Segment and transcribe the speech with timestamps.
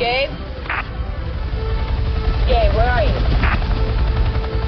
[0.00, 0.30] Gabe?
[2.48, 3.12] Gabe, where are you?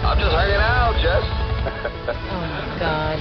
[0.04, 1.24] I'm just hanging out, Jess.
[2.29, 3.18] Oh my god.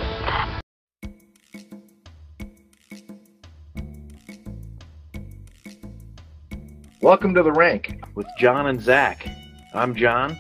[7.02, 9.26] Welcome to the rank with John and Zac.
[9.74, 10.38] I'm John.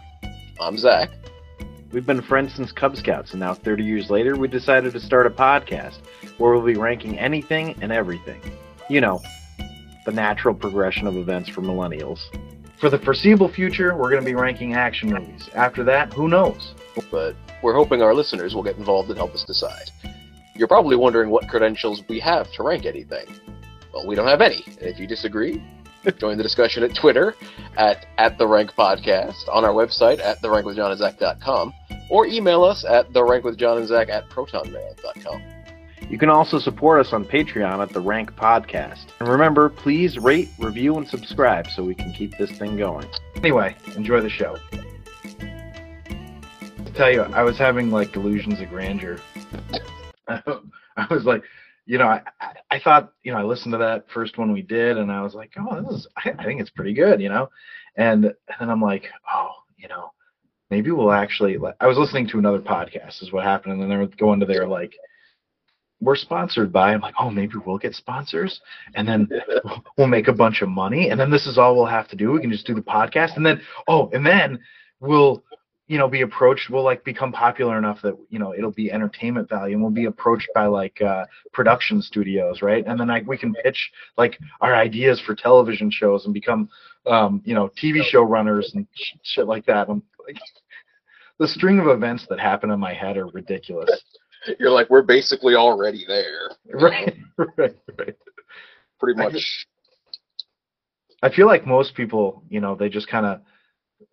[0.59, 1.09] I'm Zac.
[1.93, 5.25] We've been friends since Cub Scouts, and now 30 years later, we decided to start
[5.25, 5.99] a podcast
[6.37, 8.41] where we'll be ranking anything and everything.
[8.89, 9.21] You know,
[10.05, 12.19] the natural progression of events for millennials.
[12.79, 15.49] For the foreseeable future, we're going to be ranking action movies.
[15.53, 16.73] After that, who knows?
[17.11, 19.91] But we're hoping our listeners will get involved and help us decide.
[20.55, 23.25] You're probably wondering what credentials we have to rank anything.
[23.93, 24.63] Well, we don't have any.
[24.65, 25.63] And if you disagree,
[26.17, 27.35] join the discussion at Twitter
[27.77, 31.73] at, at The Rank Podcast, on our website at TheRankWithJohnAndZach.com,
[32.09, 35.60] or email us at TheRankWithJohnAndZach at ProtonMail.com.
[36.09, 39.05] You can also support us on Patreon at The Rank Podcast.
[39.19, 43.07] And remember, please rate, review, and subscribe so we can keep this thing going.
[43.37, 44.57] Anyway, enjoy the show.
[45.39, 49.19] To tell you, I was having like delusions of grandeur.
[50.27, 51.43] I was like,
[51.85, 52.21] you know, I,
[52.69, 55.33] I, thought, you know, I listened to that first one we did, and I was
[55.33, 57.49] like, oh, this is, I, think it's pretty good, you know,
[57.95, 60.11] and, and then I'm like, oh, you know,
[60.69, 61.57] maybe we'll actually.
[61.79, 64.45] I was listening to another podcast, is what happened, and then they were going to
[64.45, 64.93] their like
[66.01, 66.93] we're sponsored by.
[66.93, 68.59] I'm like, oh, maybe we'll get sponsors,
[68.95, 69.29] and then
[69.97, 72.31] we'll make a bunch of money, and then this is all we'll have to do.
[72.31, 74.59] We can just do the podcast, and then oh, and then
[74.99, 75.43] we'll,
[75.87, 76.69] you know, be approached.
[76.69, 80.05] We'll like become popular enough that you know it'll be entertainment value, and we'll be
[80.05, 82.83] approached by like uh, production studios, right?
[82.85, 86.67] And then like we can pitch like our ideas for television shows and become,
[87.05, 89.87] um, you know, TV show runners and sh- shit like that.
[89.87, 90.37] I'm like,
[91.37, 94.03] the string of events that happen in my head are ridiculous.
[94.59, 96.49] You're like, we're basically already there.
[96.73, 98.15] Right, right, right.
[98.99, 99.67] Pretty I much.
[101.23, 103.41] I feel like most people, you know, they just kind of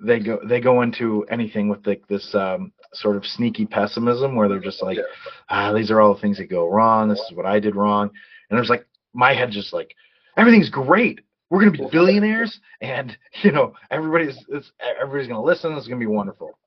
[0.00, 4.48] they go they go into anything with like this um, sort of sneaky pessimism where
[4.48, 5.02] they're just like, Yeah.
[5.48, 7.08] ah, these are all the things that go wrong.
[7.08, 8.10] This is what I did wrong,
[8.50, 9.94] and there's like my head just like
[10.36, 11.20] everything's great.
[11.50, 15.72] We're gonna be billionaires, and you know everybody's it's, everybody's gonna listen.
[15.72, 16.58] Is gonna be wonderful.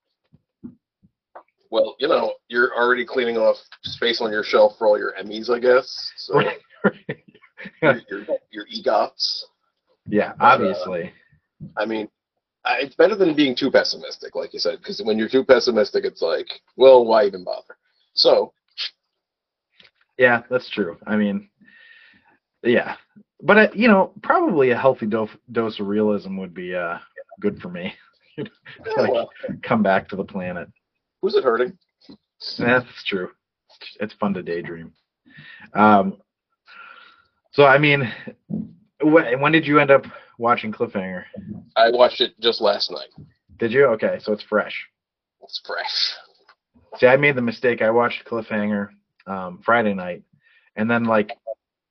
[1.71, 5.49] Well, you know, you're already cleaning off space on your shelf for all your Emmys,
[5.49, 6.11] I guess.
[6.17, 6.39] So
[7.81, 9.43] your, your, your EGOTs.
[10.07, 11.13] yeah, obviously.
[11.77, 12.09] I mean,
[12.65, 16.03] I- it's better than being too pessimistic, like you said, because when you're too pessimistic,
[16.03, 17.77] it's like, well, why even bother?
[18.13, 18.53] So,
[20.17, 20.97] Yeah, that's true.
[21.07, 21.49] I mean,
[22.63, 22.95] yeah,
[23.41, 26.97] but uh, you know, probably a healthy dose dose of realism would be uh
[27.39, 27.93] good for me.
[28.37, 29.29] like, well,
[29.63, 30.67] come back to the planet.
[31.21, 31.77] Who's it hurting?
[32.57, 33.29] That's true.
[33.99, 34.93] It's fun to daydream.
[35.73, 36.17] Um,
[37.51, 38.11] so I mean,
[39.01, 40.05] when, when did you end up
[40.37, 41.23] watching Cliffhanger?
[41.75, 43.09] I watched it just last night.
[43.57, 43.85] Did you?
[43.87, 44.87] Okay, so it's fresh.
[45.43, 46.13] It's fresh.
[46.97, 47.81] See, I made the mistake.
[47.81, 48.89] I watched Cliffhanger
[49.27, 50.23] um, Friday night,
[50.75, 51.31] and then like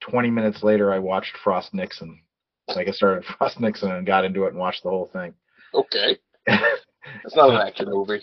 [0.01, 2.21] 20 minutes later, I watched Frost Nixon.
[2.69, 5.35] Like I started Frost Nixon and got into it and watched the whole thing.
[5.75, 8.21] Okay, it's not an action movie.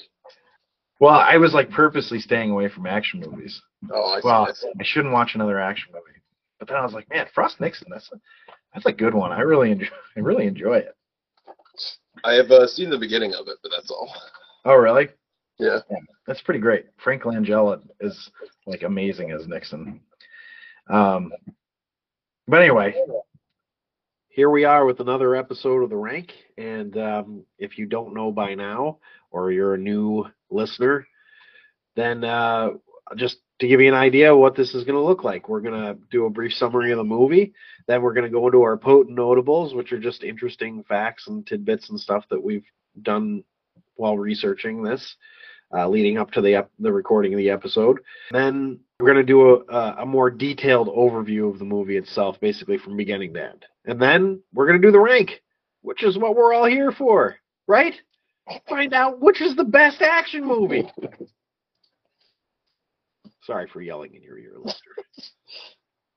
[1.00, 3.62] Well, I was like purposely staying away from action movies.
[3.92, 4.28] Oh, I see.
[4.28, 4.72] Well, I see.
[4.80, 6.20] I shouldn't watch another action movie.
[6.60, 8.20] But then I was like, man, Frost Nixon, that's a,
[8.74, 9.32] that's a good one.
[9.32, 9.88] I really enjoy
[10.18, 10.96] I really enjoy it.
[12.24, 14.12] I have uh, seen the beginning of it, but that's all.
[14.66, 15.08] Oh, really?
[15.60, 15.80] Yeah.
[16.26, 16.88] That's pretty great.
[16.98, 18.30] Frank Langella is
[18.66, 20.02] like amazing as Nixon.
[20.90, 21.32] Um,
[22.48, 22.96] but anyway,
[24.38, 26.32] here we are with another episode of The Rank.
[26.60, 29.00] And um, if you don't know by now,
[29.32, 31.08] or you're a new listener,
[31.96, 32.70] then uh,
[33.16, 35.82] just to give you an idea what this is going to look like, we're going
[35.84, 37.52] to do a brief summary of the movie.
[37.88, 41.44] Then we're going to go into our potent notables, which are just interesting facts and
[41.48, 42.68] tidbits and stuff that we've
[43.02, 43.44] done
[43.96, 45.16] while researching this,
[45.74, 48.00] uh, leading up to the ep- the recording of the episode.
[48.32, 52.40] Then we're going to do a, a, a more detailed overview of the movie itself,
[52.40, 53.66] basically from beginning to end.
[53.86, 55.42] And then we're going to do the rank,
[55.82, 57.36] which is what we're all here for,
[57.68, 57.94] right?
[58.70, 60.90] Find out which is the best action movie.
[63.44, 64.92] Sorry for yelling in your ear, listener.
[65.18, 65.32] It's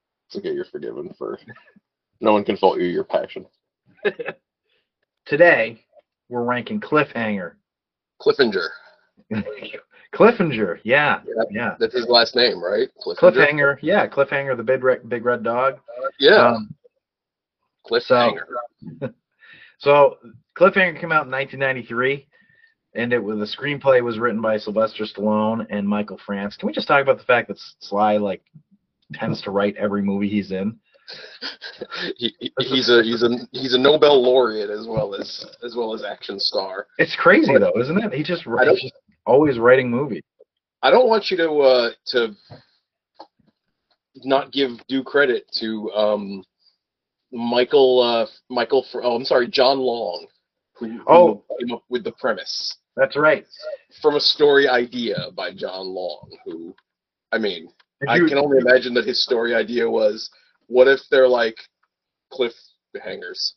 [0.37, 0.53] okay.
[0.53, 1.39] You're forgiven for.
[2.23, 2.85] No one can fault you.
[2.87, 3.47] Your passion.
[5.25, 5.83] Today,
[6.29, 7.53] we're ranking Cliffhanger.
[8.21, 8.69] Cliffinger.
[10.15, 11.43] Cliffinger, yeah, Yeah.
[11.51, 11.75] yeah.
[11.79, 12.89] That's his last name, right?
[13.07, 15.79] Cliffhanger, yeah, Cliffhanger, the big red, big red dog.
[16.19, 16.49] Yeah.
[16.57, 16.75] Um,
[17.89, 18.43] Cliffhanger.
[19.79, 20.17] so
[20.59, 22.27] Cliffhanger came out in 1993,
[22.95, 26.57] and it was the screenplay was written by Sylvester Stallone and Michael France.
[26.57, 28.43] Can we just talk about the fact that Sly like
[29.15, 30.77] tends to write every movie he's in?
[32.17, 35.95] he, he- he's a he's a he's a Nobel laureate as well as as well
[35.95, 36.87] as action star.
[36.99, 38.13] It's crazy though, isn't it?
[38.13, 38.95] He just I don't- he's just
[39.31, 40.23] always writing movies.
[40.83, 42.35] I don't want you to uh, to
[44.25, 46.45] not give due credit to um,
[47.33, 48.85] Michael uh, Michael.
[48.95, 50.27] Oh, I'm sorry, John Long,
[50.75, 51.45] who, who Oh.
[51.59, 53.47] came up with the premise That's right.
[54.03, 56.29] from a story idea by John Long.
[56.45, 56.75] Who,
[57.33, 57.69] I mean,
[58.09, 60.29] I can only imagine that his story idea was,
[60.67, 61.57] what if they're like
[62.33, 63.53] cliffhangers,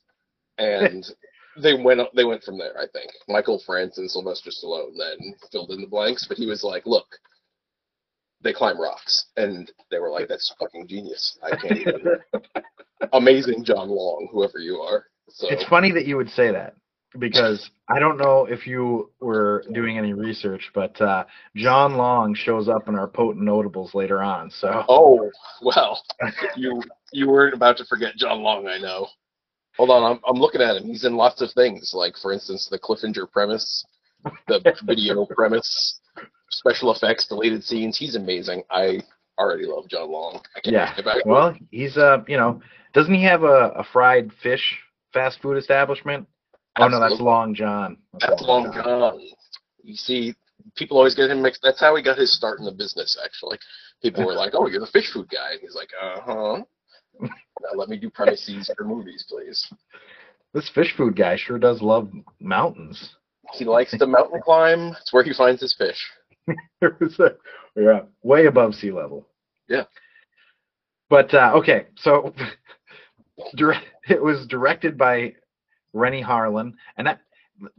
[0.58, 1.04] and
[1.62, 2.78] they went they went from there.
[2.78, 6.64] I think Michael France and Sylvester Stallone then filled in the blanks, but he was
[6.64, 7.08] like, look,
[8.42, 11.38] they climb rocks, and they were like, that's fucking genius.
[11.44, 12.06] I can't even.
[13.14, 15.06] Amazing, John Long, whoever you are.
[15.30, 16.76] So It's funny that you would say that
[17.20, 22.68] because I don't know if you were doing any research, but uh, John Long shows
[22.68, 24.50] up in our potent notables later on.
[24.50, 25.30] So Oh
[25.62, 26.02] well,
[26.56, 29.08] you you weren't about to forget John Long, I know.
[29.78, 30.84] Hold on, I'm I'm looking at him.
[30.86, 33.84] He's in lots of things, like for instance, the Cliffinger premise,
[34.48, 36.00] the video premise,
[36.52, 37.98] special effects, deleted scenes.
[37.98, 38.64] He's amazing.
[38.70, 39.00] I
[39.40, 40.42] already love John Long.
[40.56, 40.96] I can't Yeah.
[40.96, 41.26] get back.
[41.26, 42.62] well, he's uh, you know,
[42.94, 44.80] doesn't he have a, a fried fish
[45.12, 46.28] fast food establishment?
[46.78, 47.98] Oh no, that's Long John.
[48.20, 49.20] That's long John.
[49.84, 50.34] You see,
[50.76, 51.62] people always get him mixed.
[51.64, 53.20] That's how he got his start in the business.
[53.24, 53.58] Actually,
[54.02, 57.28] people were like, "Oh, you're the fish food guy," and he's like, "Uh huh."
[57.62, 59.72] Now let me do premises for movies, please.
[60.54, 63.16] This fish food guy sure does love mountains.
[63.54, 64.96] He likes to mountain climb.
[65.02, 66.00] It's where he finds his fish.
[67.76, 69.28] yeah, way above sea level.
[69.68, 69.84] Yeah.
[71.10, 72.34] But uh, okay, so
[74.08, 75.34] it was directed by
[75.94, 77.20] Renny Harlin, and that.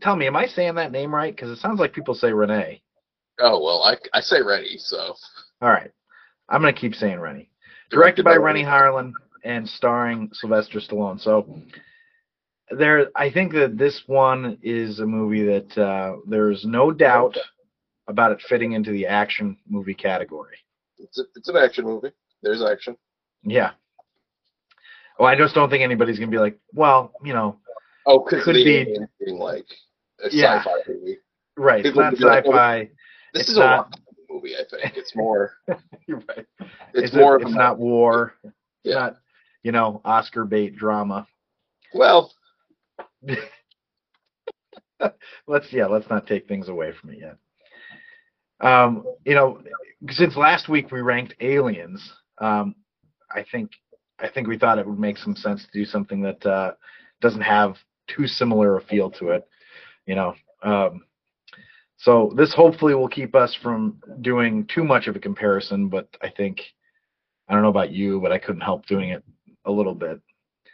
[0.01, 1.35] Tell me, am I saying that name right?
[1.35, 2.81] Because it sounds like people say Renee.
[3.41, 4.79] Oh well, I I say ready.
[4.79, 5.15] So
[5.61, 5.91] All right,
[6.49, 7.51] I'm gonna keep saying Renny.
[7.91, 9.13] Directed by Renny Harlin
[9.45, 11.21] and starring Sylvester Stallone.
[11.21, 11.47] So
[12.71, 17.37] there, I think that this one is a movie that uh, there's no doubt
[18.09, 20.57] about it fitting into the action movie category.
[20.99, 22.11] It's a, it's an action movie.
[22.43, 22.97] There's action.
[23.43, 23.73] Yeah.
[25.19, 27.59] Well, I just don't think anybody's gonna be like, well, you know,
[28.07, 28.87] Oh, could, be
[29.29, 29.65] like
[30.23, 30.59] a Yeah.
[30.63, 31.19] sci-fi movie.
[31.57, 31.87] right?
[31.87, 32.91] It's not be like, oh, sci-fi.
[33.33, 33.99] This It's is a not- rock
[34.29, 34.55] movie.
[34.57, 35.53] I think it's more.
[36.07, 36.47] You're right.
[36.61, 37.35] It's, It's, more.
[37.35, 38.35] A, of it's a- not war.
[38.45, 38.53] It's
[38.85, 38.95] Yeah.
[38.95, 39.17] not,
[39.65, 41.27] you know, Oscar bait drama.
[41.93, 42.33] Well,
[45.49, 47.37] let's yeah, let's not take things away from it yet.
[48.61, 49.61] Um, you know,
[50.11, 52.77] since last week we ranked aliens, um,
[53.35, 53.71] I think
[54.21, 56.73] I think we thought it would make some sense to do something that uh,
[57.21, 57.77] doesn't have
[58.07, 59.49] too similar a feel to it.
[60.07, 61.05] You know, um,
[61.97, 65.89] so this hopefully will keep us from doing too much of a comparison.
[65.89, 66.61] But I think
[67.49, 69.25] I don't know about you, but I couldn't help doing it
[69.65, 70.21] a little bit.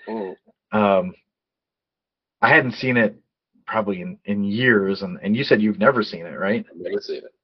[0.09, 0.35] mm,
[0.73, 1.15] Um,
[2.43, 3.17] I hadn't seen it
[3.67, 6.65] probably in, in years, and, and you said you've never seen it, right?
[6.71, 7.35] I've never seen it.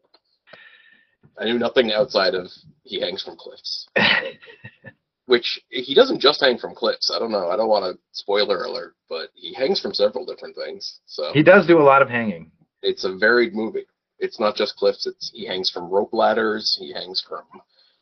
[1.39, 2.47] I knew nothing outside of
[2.83, 3.89] he hangs from cliffs,
[5.27, 7.11] which he doesn't just hang from cliffs.
[7.15, 7.51] I don't know.
[7.51, 11.01] I don't want to spoiler alert, but he hangs from several different things.
[11.07, 12.51] So he does do a lot of hanging.
[12.83, 13.87] it's a varied movie.
[14.19, 15.07] It's not just cliffs.
[15.07, 16.77] It's he hangs from rope ladders.
[16.81, 17.43] He hangs from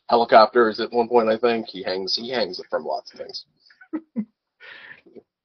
[0.09, 1.29] helicopters at one point.
[1.29, 2.15] I think he hangs.
[2.15, 3.45] He hangs from lots of things.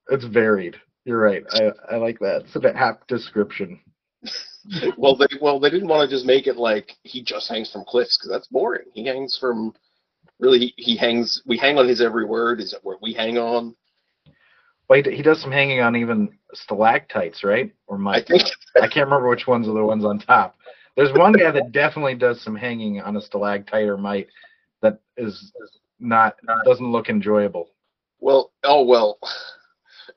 [0.09, 0.75] It's varied.
[1.05, 1.43] You're right.
[1.51, 2.43] I, I like that.
[2.45, 3.79] It's a apt description.
[4.97, 7.85] well, they well they didn't want to just make it like he just hangs from
[7.87, 8.85] cliffs because that's boring.
[8.93, 9.73] He hangs from
[10.39, 11.41] really he, he hangs.
[11.45, 12.59] We hang on his every word.
[12.59, 13.75] Is it where we hang on?
[14.89, 17.73] Wait, he does some hanging on even stalactites, right?
[17.87, 18.43] Or I think
[18.75, 20.55] I can't remember which ones are the ones on top.
[20.97, 24.27] There's one guy that definitely does some hanging on a stalactite or mite
[24.81, 25.51] that is
[25.99, 26.35] not
[26.65, 27.69] doesn't look enjoyable.
[28.19, 29.17] Well, oh well.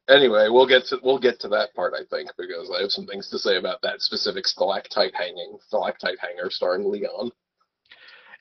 [0.09, 3.07] Anyway, we'll get to we'll get to that part, I think, because I have some
[3.07, 7.31] things to say about that specific stalactite hanging, stalactite hanger starring Leon.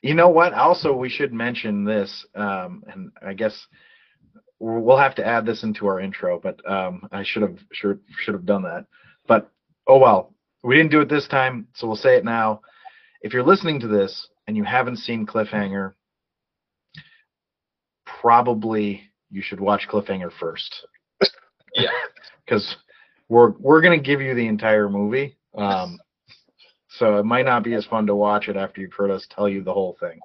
[0.02, 0.52] You know what?
[0.52, 3.66] Also, we should mention this, um, and I guess
[4.58, 6.38] we'll have to add this into our intro.
[6.38, 8.84] But um, I should have should should have done that.
[9.26, 9.50] But
[9.86, 12.60] oh well, we didn't do it this time, so we'll say it now.
[13.22, 15.94] If you're listening to this and you haven't seen Cliffhanger,
[18.24, 20.86] probably you should watch Cliffhanger first.
[21.76, 21.88] Yeah.
[22.46, 22.76] because
[23.28, 25.36] we're we're gonna give you the entire movie.
[25.56, 25.98] Um,
[26.88, 29.48] so it might not be as fun to watch it after you've heard us tell
[29.48, 30.20] you the whole thing.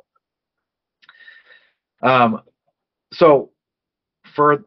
[2.03, 2.43] Um,
[3.13, 3.49] so
[4.35, 4.63] for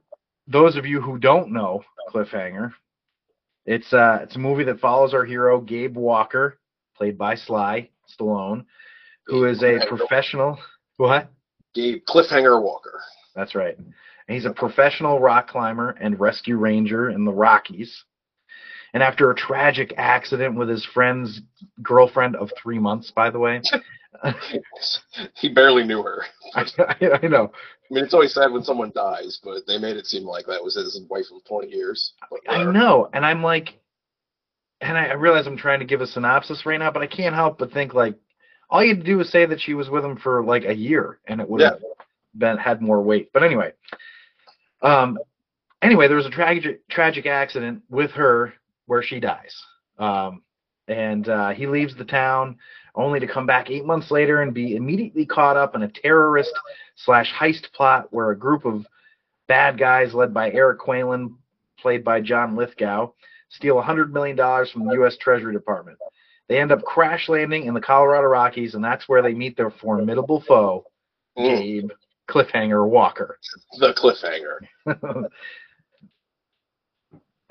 [0.48, 2.72] those of you who don't know Cliffhanger,
[3.64, 6.58] it's uh it's a movie that follows our hero Gabe Walker,
[6.96, 8.64] played by Sly Stallone,
[9.26, 10.58] who is a professional.
[10.96, 11.30] What?
[11.74, 13.00] Gabe Cliffhanger Walker.
[13.34, 13.76] That's right.
[13.76, 13.94] and
[14.28, 18.04] he's a professional rock climber and rescue ranger in the Rockies.
[18.94, 21.40] And after a tragic accident with his friend's
[21.82, 23.62] girlfriend of three months, by the way,
[25.34, 26.24] he barely knew her.
[26.54, 27.50] I, I know.
[27.90, 30.62] I mean, it's always sad when someone dies, but they made it seem like that
[30.62, 32.12] was his wife of 20 years.
[32.48, 33.78] I uh, know, and I'm like,
[34.82, 37.58] and I realize I'm trying to give a synopsis right now, but I can't help
[37.58, 38.14] but think like,
[38.68, 40.74] all you had to do was say that she was with him for like a
[40.74, 41.80] year, and it would have
[42.36, 43.30] been had more weight.
[43.32, 43.72] But anyway,
[44.82, 45.18] um,
[45.80, 48.54] anyway, there was a tragic tragic accident with her
[48.86, 49.54] where she dies,
[49.98, 50.42] um,
[50.88, 52.58] and uh, he leaves the town
[52.94, 56.52] only to come back eight months later and be immediately caught up in a terrorist
[56.96, 58.86] slash heist plot where a group of
[59.48, 61.34] bad guys led by Eric Qualen,
[61.78, 63.10] played by John Lithgow,
[63.48, 65.16] steal $100 million from the U.S.
[65.16, 65.96] Treasury Department.
[66.48, 69.70] They end up crash landing in the Colorado Rockies, and that's where they meet their
[69.70, 70.84] formidable foe,
[71.38, 71.90] Mm, Gabe
[72.32, 73.38] Cliffhanger Walker.
[73.78, 75.26] the cliffhanger.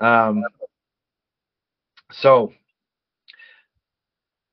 [0.00, 0.42] um,
[2.10, 2.52] so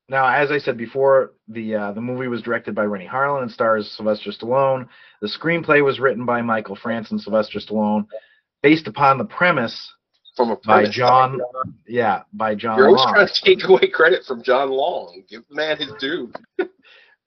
[0.08, 3.52] now, as I said before, the uh, the movie was directed by Renny Harlin and
[3.52, 4.88] stars Sylvester Stallone.
[5.22, 8.06] The screenplay was written by Michael France and Sylvester Stallone,
[8.62, 9.92] based upon the premise
[10.36, 10.96] From a by premise.
[10.96, 11.40] John.
[11.88, 12.78] Yeah, by John.
[12.78, 13.14] You're always Long.
[13.14, 15.24] trying to take away credit from John Long.
[15.30, 16.32] Give the man his due.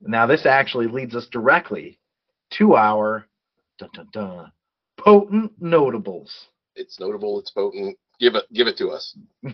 [0.05, 1.99] Now, this actually leads us directly
[2.59, 3.27] to our
[3.79, 4.53] dun, dun, dun,
[4.99, 6.49] potent notables.
[6.75, 7.39] It's notable.
[7.39, 7.99] It's potent.
[8.19, 8.45] Give it.
[8.53, 9.17] Give it to us.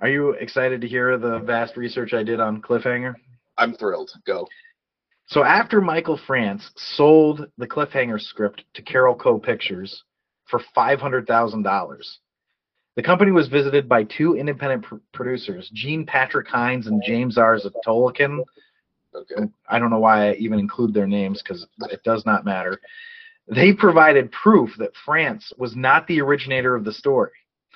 [0.00, 3.14] Are you excited to hear the vast research I did on Cliffhanger?
[3.56, 4.10] I'm thrilled.
[4.26, 4.46] Go.
[5.26, 10.04] So after Michael France sold the Cliffhanger script to Carolco Pictures
[10.46, 12.20] for five hundred thousand dollars,
[12.96, 17.58] the company was visited by two independent pr- producers, Gene Patrick Hines and James R.
[17.58, 18.42] Zatolokin.
[19.14, 19.50] Okay.
[19.68, 22.80] I don't know why I even include their names because it does not matter.
[23.48, 27.30] They provided proof that France was not the originator of the story.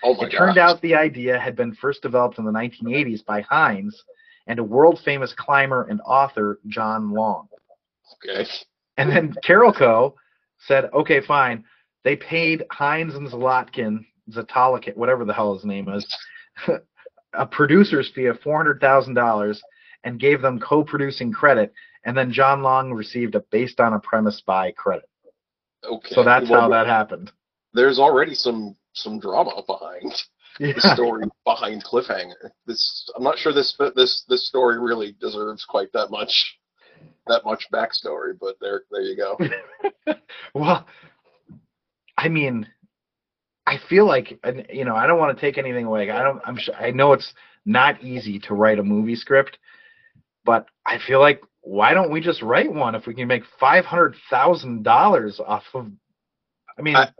[0.04, 3.40] Oh my It turned out the idea had been first developed in the 1980s by
[3.42, 4.02] Hines
[4.46, 7.48] and a world famous climber and author, John Long.
[8.28, 8.46] Okay.
[8.98, 10.14] And then Carolco
[10.58, 11.64] said, okay, fine.
[12.04, 16.06] They paid Hines and Zlotkin, Zatolokin, whatever the hell his name is,
[17.32, 19.58] a producer's fee of $400,000
[20.04, 21.72] and gave them co-producing credit.
[22.04, 25.08] And then John Long received a based on a premise by credit.
[25.84, 26.14] Okay.
[26.14, 27.30] So that's Well, how that happened.
[27.74, 30.12] There's already some some drama behind
[30.58, 32.50] the story behind cliffhanger.
[32.66, 36.58] This I'm not sure this this this story really deserves quite that much
[37.26, 39.38] that much backstory, but there there you go.
[40.54, 40.86] Well,
[42.18, 42.68] I mean,
[43.66, 44.38] I feel like
[44.70, 46.10] you know I don't want to take anything away.
[46.10, 46.40] I don't.
[46.44, 46.56] I'm.
[46.58, 47.32] Sure, I know it's
[47.64, 49.58] not easy to write a movie script,
[50.44, 53.84] but I feel like why don't we just write one if we can make five
[53.84, 55.86] hundred thousand dollars off of?
[56.78, 57.10] I mean, I-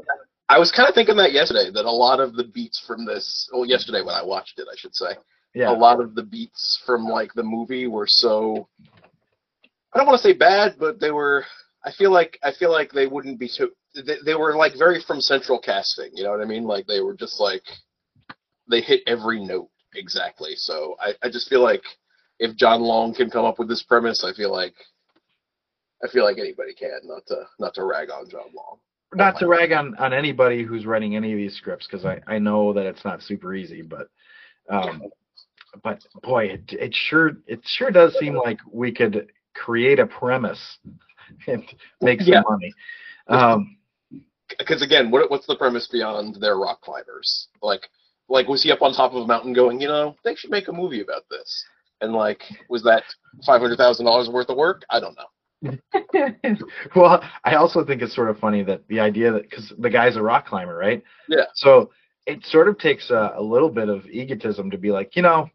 [0.48, 3.48] I was kind of thinking that yesterday that a lot of the beats from this
[3.52, 5.12] well yesterday when I watched it I should say
[5.54, 8.68] yeah, a lot of the beats from like the movie were so
[9.94, 11.44] I don't want to say bad, but they were.
[11.84, 13.70] I feel like I feel like they wouldn't be too.
[13.94, 16.10] They, they were like very from central casting.
[16.14, 16.64] You know what I mean?
[16.64, 17.62] Like they were just like
[18.70, 20.54] they hit every note exactly.
[20.56, 21.82] So I, I just feel like
[22.42, 24.74] if John Long can come up with this premise, I feel like
[26.02, 26.98] I feel like anybody can.
[27.04, 28.78] Not to not to rag on John Long.
[29.14, 32.38] not to rag on on anybody who's writing any of these scripts because I I
[32.38, 34.08] know that it's not super easy, but
[34.68, 35.02] um,
[35.84, 40.78] but boy, it it sure it sure does seem like we could create a premise
[41.46, 41.62] and
[42.00, 42.42] make some Yeah.
[42.48, 42.72] money.
[43.28, 43.76] Um,
[44.58, 47.48] Because again, what what's the premise beyond their rock climbers?
[47.62, 47.88] Like
[48.28, 50.66] like was he up on top of a mountain going, you know, they should make
[50.66, 51.64] a movie about this?
[52.02, 53.04] And like, was that
[53.46, 54.82] five hundred thousand dollars worth of work?
[54.90, 55.26] I don't know.
[56.96, 60.16] well, I also think it's sort of funny that the idea that because the guy's
[60.16, 61.02] a rock climber, right?
[61.28, 61.44] Yeah.
[61.54, 61.90] So
[62.26, 65.48] it sort of takes a, a little bit of egotism to be like, you know,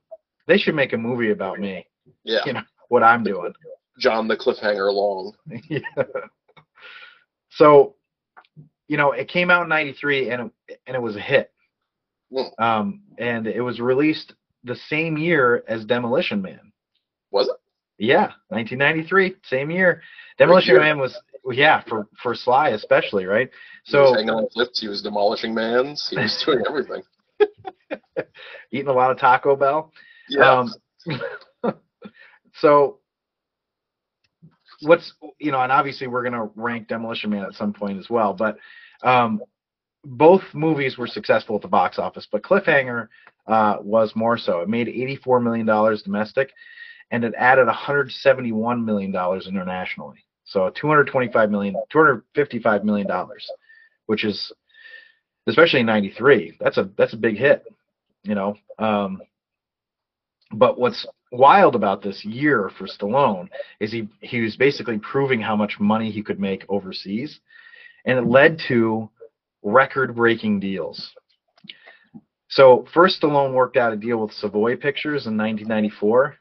[0.47, 1.85] they should make a movie about me,
[2.23, 2.61] Yeah, You know.
[2.87, 3.53] what I'm doing.
[3.99, 5.33] John the cliffhanger Long.
[5.69, 5.79] yeah.
[7.49, 7.95] So,
[8.87, 11.51] you know, it came out in '93 and it, and it was a hit.
[12.31, 12.59] Mm.
[12.59, 14.33] Um, and it was released
[14.67, 16.71] the same year as Demolition Man.
[17.31, 17.55] Was it?
[17.97, 20.01] Yeah, 1993, same year.
[20.37, 20.81] Demolition year.
[20.81, 21.17] Man was
[21.51, 23.49] yeah for for Sly especially, right?
[23.85, 24.79] he was So hanging on cliffs.
[24.79, 26.07] He was demolishing mans.
[26.09, 27.01] He was doing everything.
[28.71, 29.91] eating a lot of Taco Bell.
[30.29, 30.63] Yeah.
[31.05, 31.73] Um,
[32.53, 32.99] so
[34.81, 38.33] what's you know, and obviously we're gonna rank Demolition Man at some point as well,
[38.33, 38.57] but
[39.03, 39.41] um,
[40.03, 43.07] both movies were successful at the box office, but Cliffhanger
[43.47, 44.61] uh, was more so.
[44.61, 46.51] It made 84 million dollars domestic,
[47.11, 50.23] and it added 171 million dollars internationally.
[50.45, 53.49] So 225 million, 255 million dollars,
[54.05, 54.51] which is
[55.47, 56.57] especially in '93.
[56.59, 57.65] That's a that's a big hit,
[58.23, 58.55] you know.
[58.79, 59.21] Um,
[60.51, 63.49] but what's wild about this year for Stallone
[63.79, 67.39] is he he was basically proving how much money he could make overseas,
[68.05, 69.09] and it led to
[69.63, 71.11] record-breaking deals.
[72.49, 76.37] So first, Stallone worked out a deal with Savoy Pictures in 1994,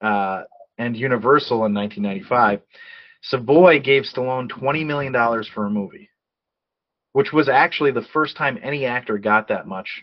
[0.00, 0.42] uh,
[0.78, 2.62] and Universal in 1995.
[3.22, 6.08] Savoy gave Stallone 20 million dollars for a movie,
[7.12, 10.02] which was actually the first time any actor got that much.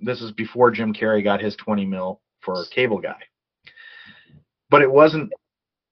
[0.00, 3.20] This is before Jim Carrey got his 20 mil for Cable Guy.
[4.70, 5.32] But it wasn't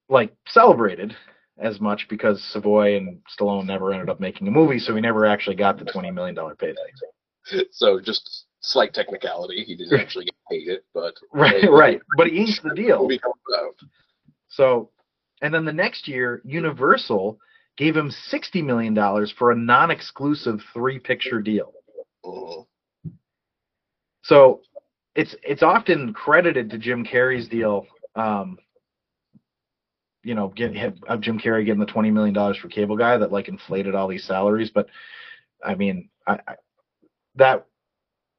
[0.09, 1.15] like celebrated
[1.59, 5.27] as much because Savoy and Stallone never ended up making a movie, so he never
[5.27, 6.77] actually got the 20 million dollar payday.
[7.73, 9.65] So just slight technicality.
[9.65, 12.01] He didn't actually get paid it, but Right, right.
[12.17, 13.03] But he inked the deal.
[13.03, 13.75] movie comes out.
[14.49, 14.91] So,
[15.43, 17.39] and then the next year, Universal
[17.77, 21.73] gave him sixty million dollars for a non-exclusive three-picture deal.
[22.25, 22.67] Mhm.
[24.23, 24.63] So,
[25.15, 27.87] it's it's often credited to Jim Carrey's deal.
[28.17, 28.59] Um,
[30.25, 30.75] you know, get
[31.09, 34.09] of Jim Carrey getting the twenty million dollars for Cable Guy that like inflated all
[34.09, 34.71] these salaries.
[34.75, 34.89] But
[35.65, 36.55] I mean, I, I
[37.39, 37.67] that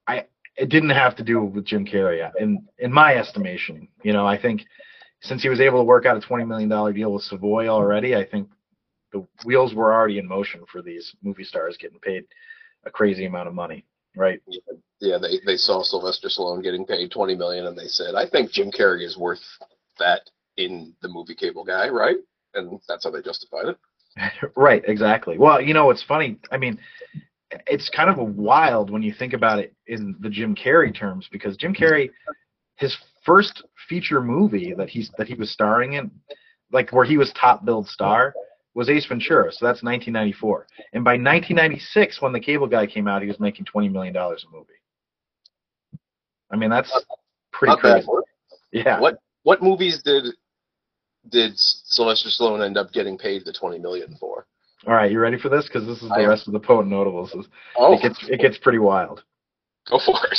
[0.08, 0.26] I
[0.58, 3.88] it didn't have to do with Jim Carrey in in my estimation.
[4.04, 4.66] You know, I think
[5.22, 8.16] since he was able to work out a twenty million dollar deal with Savoy already,
[8.16, 8.50] I think
[9.12, 12.26] the wheels were already in motion for these movie stars getting paid
[12.86, 14.42] a crazy amount of money, right?
[15.00, 18.52] Yeah, they they saw Sylvester Stallone getting paid 20 million, and they said, "I think
[18.52, 19.44] Jim Carrey is worth
[19.98, 20.22] that
[20.58, 22.18] in the movie Cable Guy, right?"
[22.54, 23.78] And that's how they justified it.
[24.56, 25.38] right, exactly.
[25.38, 26.38] Well, you know it's funny?
[26.52, 26.80] I mean,
[27.68, 31.28] it's kind of a wild when you think about it in the Jim Carrey terms
[31.32, 32.10] because Jim Carrey,
[32.76, 36.12] his first feature movie that he's that he was starring in,
[36.72, 38.34] like where he was top billed star,
[38.76, 39.52] was Ace Ventura.
[39.52, 40.68] So that's 1994.
[40.94, 44.46] And by 1996, when the Cable Guy came out, he was making 20 million dollars
[44.48, 44.74] a movie.
[46.52, 46.92] I mean, that's
[47.52, 48.06] pretty Not bad.
[48.06, 48.08] crazy.
[48.72, 49.00] Yeah.
[49.00, 50.26] What what movies did
[51.30, 54.46] did Sylvester Stallone end up getting paid the 20 million for?
[54.88, 55.66] All right, you ready for this?
[55.68, 57.36] Because this is the rest of the potent notables.
[57.76, 59.24] Oh, It gets it gets pretty wild.
[59.90, 60.38] go for it.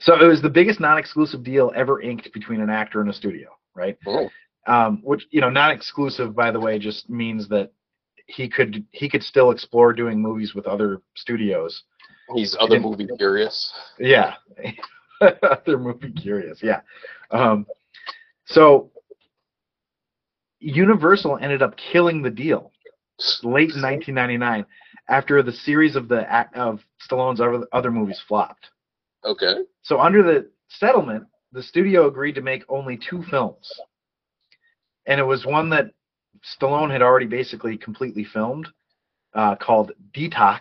[0.00, 3.50] So it was the biggest non-exclusive deal ever inked between an actor and a studio,
[3.74, 3.98] right?
[4.06, 4.30] Oh,
[4.66, 7.72] Um, which you know, non-exclusive, by the way, just means that
[8.26, 11.82] he could he could still explore doing movies with other studios.
[12.34, 13.70] he's other movie curious.
[13.98, 14.34] Yeah,
[15.20, 16.60] other movie curious.
[16.62, 16.80] Yeah.
[17.30, 17.66] Um,
[18.46, 18.90] so
[20.60, 22.72] Universal ended up killing the deal
[23.42, 24.66] late in 1999
[25.08, 28.70] after the series of the act of Stallone's other, other movies flopped.
[29.24, 29.56] Okay.
[29.82, 33.70] So under the settlement, the studio agreed to make only two films.
[35.06, 35.90] And it was one that
[36.42, 38.68] Stallone had already basically completely filmed,
[39.34, 40.60] uh, called Detox,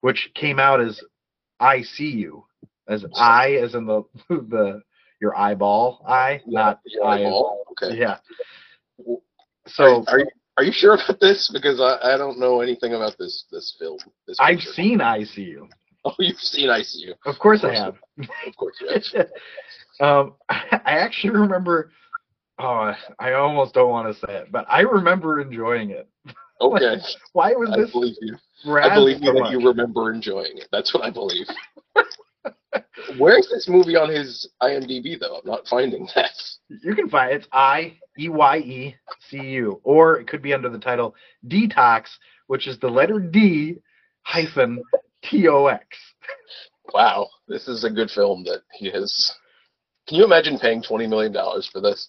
[0.00, 1.00] which came out as
[1.60, 2.44] I See You,
[2.88, 4.82] as I as in the the
[5.20, 7.20] your eyeball eye, not I.
[7.20, 7.64] as- eyeball?
[7.72, 7.96] Okay.
[7.98, 8.18] Yeah.
[8.98, 9.22] So
[9.66, 11.50] So are you are you sure about this?
[11.52, 13.98] Because I, I don't know anything about this this film.
[14.26, 14.72] This I've picture.
[14.72, 15.68] seen ICU.
[16.04, 17.14] Oh, you've seen ICU.
[17.26, 17.78] Of course Of I course.
[17.78, 18.28] have.
[18.46, 18.88] Of course you
[19.18, 19.26] have.
[20.00, 21.90] um, I actually remember.
[22.58, 26.08] Oh, I almost don't want to say it, but I remember enjoying it.
[26.60, 26.96] Okay.
[27.32, 28.36] Why was I this believe you.
[28.76, 29.52] I believe so you that much?
[29.52, 30.68] you remember enjoying it.
[30.70, 31.46] That's what I believe.
[33.18, 35.36] Where's this movie on his IMDb though?
[35.36, 36.30] I'm not finding that.
[36.68, 37.36] You can find it.
[37.36, 38.96] it's I E Y E
[39.28, 41.14] C U, or it could be under the title
[41.46, 42.06] Detox,
[42.46, 43.76] which is the letter D
[44.22, 44.82] hyphen
[45.22, 45.84] T O X.
[46.92, 49.32] Wow, this is a good film that he has.
[50.08, 52.08] Can you imagine paying twenty million dollars for this?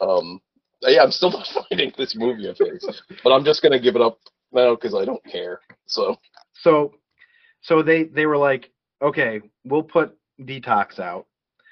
[0.00, 0.40] Um,
[0.82, 4.02] yeah, I'm still not finding this movie of his, but I'm just gonna give it
[4.02, 4.18] up
[4.52, 5.60] now because I don't care.
[5.86, 6.16] So
[6.62, 6.94] So,
[7.62, 8.70] so they they were like,
[9.02, 11.26] okay, we'll put Detox out,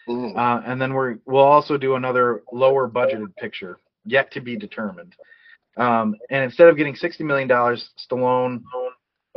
[0.08, 4.56] mm, uh, and then we're we'll also do another lower budgeted picture yet to be
[4.56, 5.14] determined.
[5.76, 8.62] Um, and instead of getting sixty million dollars, Stallone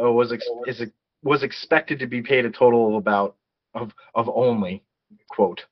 [0.02, 0.84] uh, was ex- is
[1.24, 3.36] was expected to be paid a total of about
[3.74, 4.84] of of only
[5.30, 5.64] quote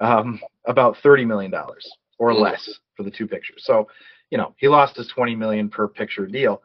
[0.00, 1.86] um, about thirty million dollars
[2.18, 2.40] or Mm.
[2.40, 3.62] less for the two pictures.
[3.64, 3.88] So,
[4.30, 6.62] you know, he lost his twenty million per picture deal.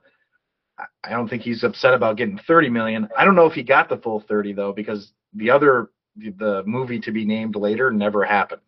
[0.78, 3.08] I- don't think he's upset about getting thirty million.
[3.18, 6.64] I don't know if he got the full thirty though, because the other the, the
[6.66, 8.62] movie to be named later never happened.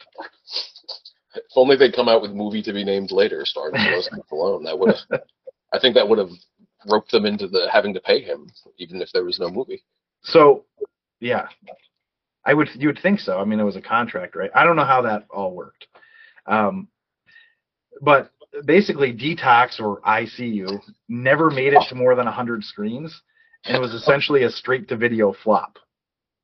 [1.36, 4.64] if only they'd come out with movie to be named later, starring Sylvester Stallone.
[4.66, 5.22] That would have.
[5.74, 6.30] I think that would have
[6.88, 9.84] roped them into the having to pay him, even if there was no movie.
[10.22, 10.66] So,
[11.20, 11.48] yeah,
[12.46, 13.40] I would you would think so.
[13.40, 14.52] I mean, it was a contract, right?
[14.54, 15.88] I don't know how that all worked,
[16.46, 16.88] um,
[18.02, 18.32] but
[18.66, 23.22] basically Detox or ICU never made it to more than 100 screens
[23.66, 25.78] and it was essentially a straight to video flop.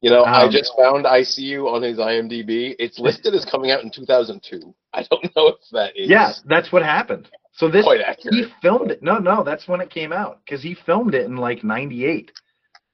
[0.02, 2.74] You know, I Um, just found ICU on his IMDb.
[2.80, 4.74] It's listed as coming out in 2002.
[4.94, 7.30] I don't know if that is Yeah, that's what happened.
[7.52, 8.34] So this quite accurate.
[8.36, 9.04] he filmed it.
[9.04, 12.32] No, no, that's when it came out because he filmed it in like '98,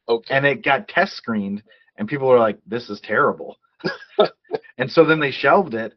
[0.09, 0.33] Okay.
[0.35, 1.61] and it got test screened,
[1.97, 3.57] and people were like, "This is terrible,"
[4.79, 5.93] and so then they shelved it,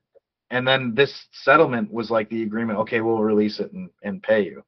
[0.50, 2.78] and then this settlement was like the agreement.
[2.80, 4.62] Okay, we'll release it and, and pay you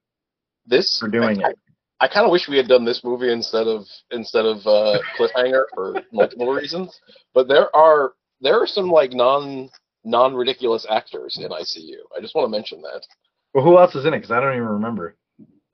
[0.67, 1.59] this for doing I, it.
[2.01, 5.65] I kind of wish we had done this movie instead of instead of uh, Cliffhanger
[5.75, 6.99] for multiple reasons.
[7.35, 9.69] But there are there are some like non
[10.05, 11.99] non ridiculous actors in ICU.
[12.17, 13.07] I just want to mention that.
[13.53, 14.19] Well, who else is in it?
[14.19, 15.17] Because I don't even remember.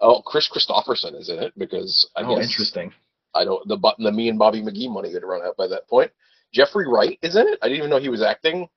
[0.01, 2.92] Oh, Kris Kristofferson is in it because I oh, guess interesting.
[3.35, 5.88] I don't the bu- the me and Bobby McGee money had run out by that
[5.88, 6.11] point.
[6.53, 7.59] Jeffrey Wright is in it.
[7.62, 8.69] I didn't even know he was acting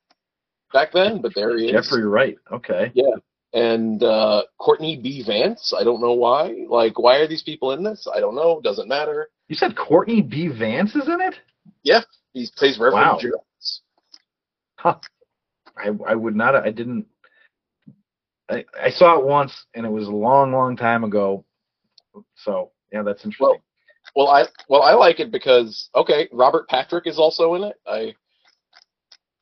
[0.73, 1.71] back then, but there he is.
[1.71, 2.37] Jeffrey Wright.
[2.51, 2.91] Okay.
[2.93, 3.15] Yeah.
[3.53, 5.23] And uh, Courtney B.
[5.25, 5.73] Vance.
[5.77, 6.65] I don't know why.
[6.69, 8.07] Like, why are these people in this?
[8.13, 8.61] I don't know.
[8.63, 9.29] Doesn't matter.
[9.47, 10.47] You said Courtney B.
[10.47, 11.35] Vance is in it?
[11.83, 12.01] Yeah.
[12.33, 13.19] He plays Reverend Wow.
[13.19, 13.81] Jones.
[14.75, 14.99] Huh.
[15.77, 16.55] I I would not.
[16.55, 17.05] I didn't.
[18.49, 21.43] I I saw it once, and it was a long, long time ago.
[22.35, 23.45] So yeah, that's interesting.
[23.47, 23.61] Well,
[24.15, 27.75] Well, I well I like it because okay, Robert Patrick is also in it.
[27.87, 28.13] I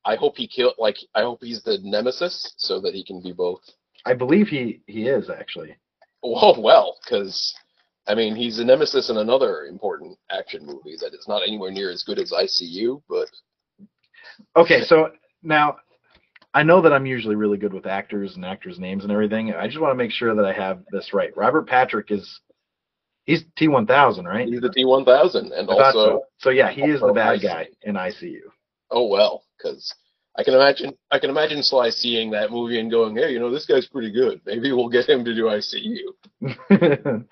[0.07, 3.33] I hope he kill like I hope he's the nemesis so that he can be
[3.33, 3.61] both.
[4.05, 5.75] I believe he he is actually.
[6.23, 7.53] Oh well, because
[8.07, 11.91] I mean he's a nemesis in another important action movie that is not anywhere near
[11.91, 13.27] as good as ICU, but
[14.55, 15.11] Okay, so
[15.43, 15.75] now
[16.53, 19.53] I know that I'm usually really good with actors and actors' names and everything.
[19.53, 21.35] I just want to make sure that I have this right.
[21.35, 22.39] Robert Patrick is
[23.25, 24.47] he's T1000, right?
[24.47, 26.23] he's the T1000 and also so.
[26.37, 27.43] So yeah, he is the bad ICU.
[27.43, 28.39] guy in ICU.
[28.91, 29.93] oh well, because
[30.37, 33.51] I can imagine I can imagine Sly seeing that movie and going, hey, you know
[33.51, 34.41] this guy's pretty good.
[34.45, 37.25] Maybe we'll get him to do ICU.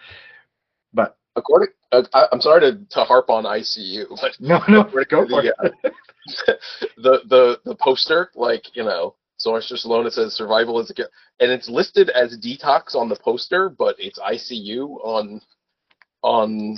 [0.93, 5.27] but According, uh, I, I'm sorry to, to harp on ICU, but no, no, go
[5.27, 5.75] for the, it.
[5.85, 6.53] uh,
[6.97, 11.03] the the the poster, like you know, Sylvester Stallone, it says survival is a gi-
[11.41, 15.41] and it's listed as detox on the poster, but it's ICU on
[16.23, 16.77] on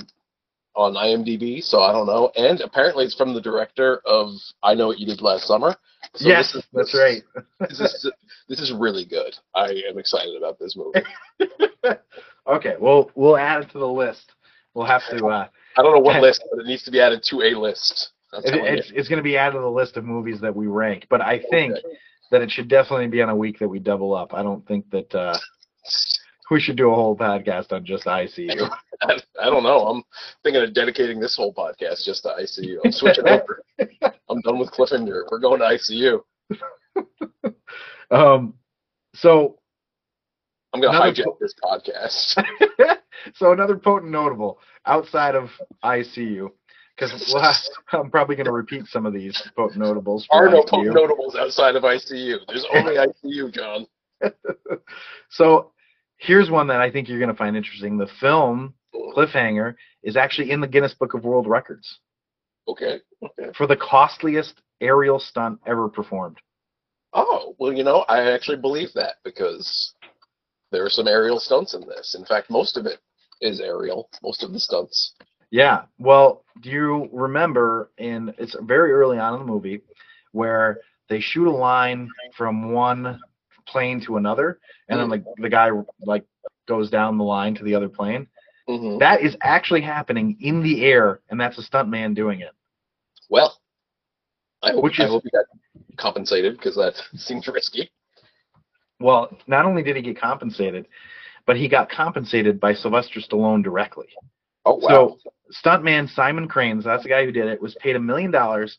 [0.77, 2.31] on IMDb, so I don't know.
[2.37, 4.29] And apparently, it's from the director of
[4.61, 5.75] I Know What You Did Last Summer.
[6.15, 7.23] So yes, this is, that's right.
[7.67, 8.11] This is
[8.47, 9.35] this is really good.
[9.55, 11.01] I am excited about this movie.
[12.47, 14.31] okay, well, we'll add it to the list.
[14.73, 15.25] We'll have to.
[15.25, 18.11] Uh, I don't know what list, but it needs to be added to a list.
[18.33, 21.07] It, it's it's going to be added to the list of movies that we rank.
[21.09, 21.97] But I think Okay.
[22.31, 24.33] that it should definitely be on a week that we double up.
[24.33, 25.37] I don't think that uh,
[26.49, 28.69] we should do a whole podcast on just ICU.
[29.01, 29.87] I, I don't know.
[29.87, 30.03] I'm
[30.43, 32.77] thinking of dedicating this whole podcast just to ICU.
[32.83, 33.63] I'm switching over.
[34.29, 35.23] I'm done with Cliffhanger.
[35.31, 36.21] We're going to ICU.
[38.09, 38.53] Um,
[39.15, 39.59] so
[40.73, 42.41] I'm going to hijack po- this podcast.
[43.35, 45.49] so another potent notable outside of
[45.83, 46.49] ICU,
[46.95, 50.25] because we'll I'm probably going to repeat some of these potent notables.
[50.31, 50.69] Are no ICU.
[50.69, 52.37] potent notables outside of ICU.
[52.47, 53.85] There's only ICU, John.
[55.29, 55.71] So
[56.17, 57.97] here's one that I think you're going to find interesting.
[57.97, 61.99] The film Cliffhanger is actually in the Guinness Book of World Records
[62.67, 62.99] Okay.
[63.23, 63.51] Okay.
[63.55, 66.37] for the costliest aerial stunt ever performed.
[67.13, 69.93] Oh, well, you know, I actually believe that because
[70.71, 72.15] there are some aerial stunts in this.
[72.17, 72.99] In fact, most of it
[73.41, 74.09] is aerial.
[74.21, 75.13] Most of the stunts.
[75.49, 75.83] Yeah.
[75.97, 79.81] Well, do you remember in it's very early on in the movie
[80.33, 83.19] where they shoot a line from one
[83.67, 85.69] plane to another and then like the guy
[86.01, 86.23] like
[86.67, 88.27] goes down the line to the other plane?
[88.67, 92.51] hmm That is actually happening in the air and that's a stuntman doing it.
[93.29, 93.59] Well,
[94.63, 95.45] I hope, Which I hope he got
[95.97, 97.91] compensated because that seems risky.
[98.99, 100.87] Well, not only did he get compensated,
[101.45, 104.07] but he got compensated by Sylvester Stallone directly.
[104.65, 105.17] Oh wow!
[105.23, 105.31] So,
[105.63, 108.77] stuntman Simon Cranes, that's the guy who did it, was paid a million dollars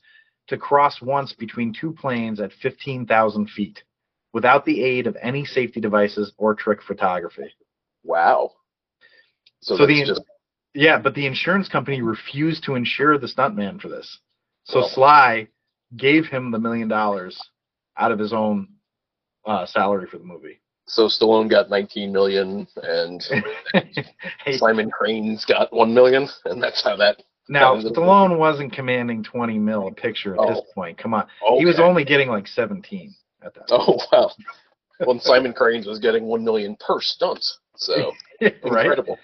[0.49, 3.83] to cross once between two planes at 15,000 feet
[4.33, 7.51] without the aid of any safety devices or trick photography.
[8.05, 8.51] wow.
[9.61, 10.23] So, So the- just
[10.75, 14.21] Yeah, but the insurance company refused to insure the stuntman for this.
[14.65, 14.89] So Well.
[14.91, 15.49] Sly
[15.97, 17.41] gave him the million dollars
[17.97, 18.69] out of his own
[19.47, 20.61] uh, salary for the movie.
[20.87, 23.23] so Stallone got 19 million and
[24.59, 27.23] Simon Crane's got 1 million, and that's how that.
[27.49, 30.73] now, That was a- Stallone wasn't commanding 20 mil a picture at this Oh.
[30.75, 30.99] point.
[30.99, 31.27] Come on.
[31.47, 31.59] Okay.
[31.59, 34.31] He was only getting like 17 at that Oh wow!
[35.07, 37.45] Well, Simon Crane's was getting 1 million per stunt,
[37.77, 38.15] so point.
[38.65, 38.87] right?
[38.87, 39.17] incredible.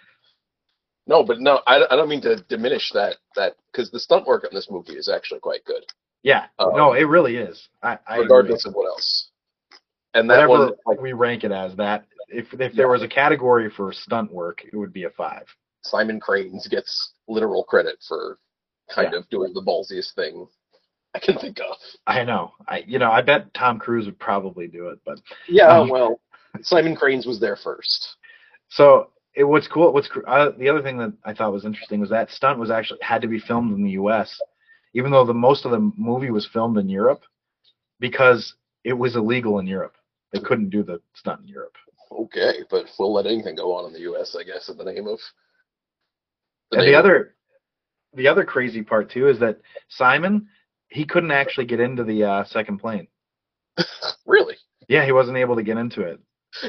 [1.08, 4.44] No, but no, I, I don't mean to diminish that that because the stunt work
[4.44, 5.84] on this movie is actually quite good,
[6.22, 6.46] Yeah.
[6.60, 7.68] Um, no, it really is.
[7.82, 9.30] I, I regardless of what else.
[10.14, 13.08] And that whatever one, like, we rank it as, that if if there was a
[13.08, 15.46] category for stunt work, it would be a five.
[15.82, 18.38] Simon Cranes gets literal credit for
[18.94, 19.18] kind Yeah.
[19.18, 20.46] of doing the ballsiest thing
[21.14, 21.76] I can think of.
[22.06, 22.52] I know.
[22.66, 26.20] I you know I bet Tom Cruise would probably do it, but Yeah, Um, well,
[26.62, 28.16] Simon Cranes was there first.
[28.68, 29.92] so it what's cool.
[29.92, 33.00] What's uh, the other thing that I thought was interesting was that stunt was actually
[33.02, 34.40] had to be filmed in the U.S.
[34.94, 37.22] even though the most of the movie was filmed in Europe
[38.00, 39.94] because it was illegal in Europe.
[40.32, 41.76] They couldn't do the stunt in Europe.
[42.10, 44.36] Okay, but we'll let anything go on in the U.S.
[44.38, 45.18] I guess in the name of.
[46.72, 47.34] and the name of- other
[48.14, 50.46] the other crazy part too is that Simon
[50.88, 53.08] he couldn't actually get into the uh, second plane.
[54.26, 54.56] really,
[54.88, 56.20] Yeah, he wasn't able to get into it.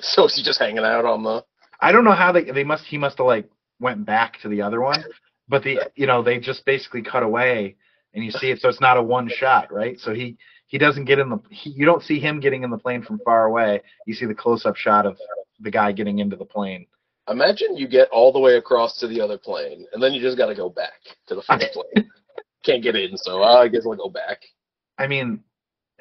[0.02, 1.44] so is he just hanging out on the?
[1.80, 3.50] I don't know how they they must he must have like
[3.80, 5.04] went back to the other one,
[5.48, 7.76] but the you know they just basically cut away
[8.14, 10.00] and you see it so it's not a one shot right.
[10.00, 12.78] So he he doesn't get in the he, you don't see him getting in the
[12.78, 13.82] plane from far away.
[14.08, 15.18] You see the close up shot of
[15.60, 16.88] the guy getting into the plane.
[17.30, 20.38] Imagine you get all the way across to the other plane, and then you just
[20.38, 22.10] got to go back to the first plane.
[22.66, 24.40] Can't get in, so uh, I guess I'll go back.
[24.98, 25.42] I mean,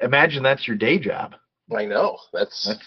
[0.01, 1.35] imagine that's your day job.
[1.75, 2.79] I know that's, That's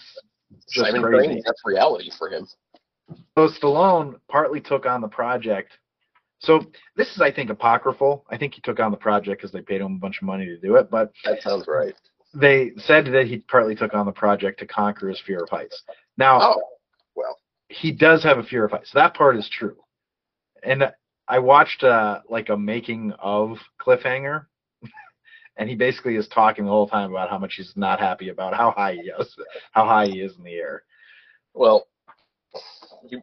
[0.69, 1.27] just Simon crazy.
[1.27, 1.43] Cranes.
[1.45, 2.47] That's reality for him.
[3.37, 5.71] So Stallone partly took on the project.
[6.39, 6.61] So
[6.95, 8.25] this is, I think, apocryphal.
[8.29, 10.45] I think he took on the project because they paid him a bunch of money
[10.45, 10.89] to do it.
[10.89, 11.93] But That sounds right.
[12.33, 15.81] they said that he partly took on the project to conquer his fear of heights.
[16.17, 16.61] Now Oh,
[17.15, 17.37] well,
[17.67, 18.91] he does have a fear of heights.
[18.91, 19.75] So That part is true.
[20.63, 20.89] And
[21.29, 24.47] I watched uh, like a making of Cliffhanger,
[25.57, 28.55] and he basically is talking the whole time about how much he's not happy about
[28.55, 29.35] how high he is,
[29.71, 30.83] how high he is in the air.
[31.53, 31.87] well,
[33.07, 33.21] you,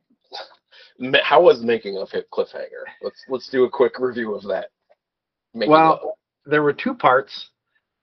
[1.22, 2.84] how was making of Hip Cliffhanger?
[3.02, 4.68] Let's let's do a quick review of that.
[5.52, 7.48] Making Well, there were two parts.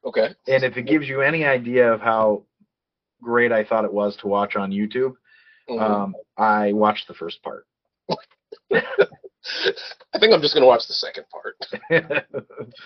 [0.06, 0.30] okay.
[0.48, 2.44] And if it gives you any idea of how
[3.22, 5.14] great I thought it was to watch on YouTube,
[5.70, 5.80] Mhm.
[5.82, 7.66] um, I watched the first part.
[10.14, 11.58] I think I'm just gonna watch the second part.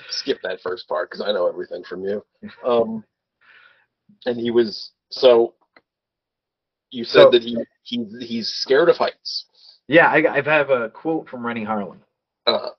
[0.10, 2.24] Skip that first part because I know everything from you.
[2.66, 3.04] Um,
[4.26, 5.54] and he was so.
[6.92, 9.46] You said So- that he he he's scared of heights.
[9.88, 12.00] yeah, I, I have a quote from Renny Harlin.
[12.46, 12.70] Uh,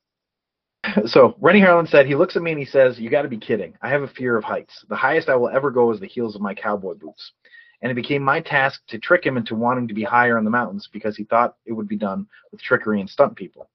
[1.07, 3.37] So Renny Harlin said, he looks at me and he says, "You got to be
[3.39, 3.75] kidding!
[3.83, 4.85] I have a fear of heights.
[4.89, 7.33] The highest I will ever go is the heels of my cowboy boots."
[7.81, 10.51] And it became my task to trick him into wanting to be higher in the
[10.51, 13.69] mountains because he thought it would be done with trickery and stunt people.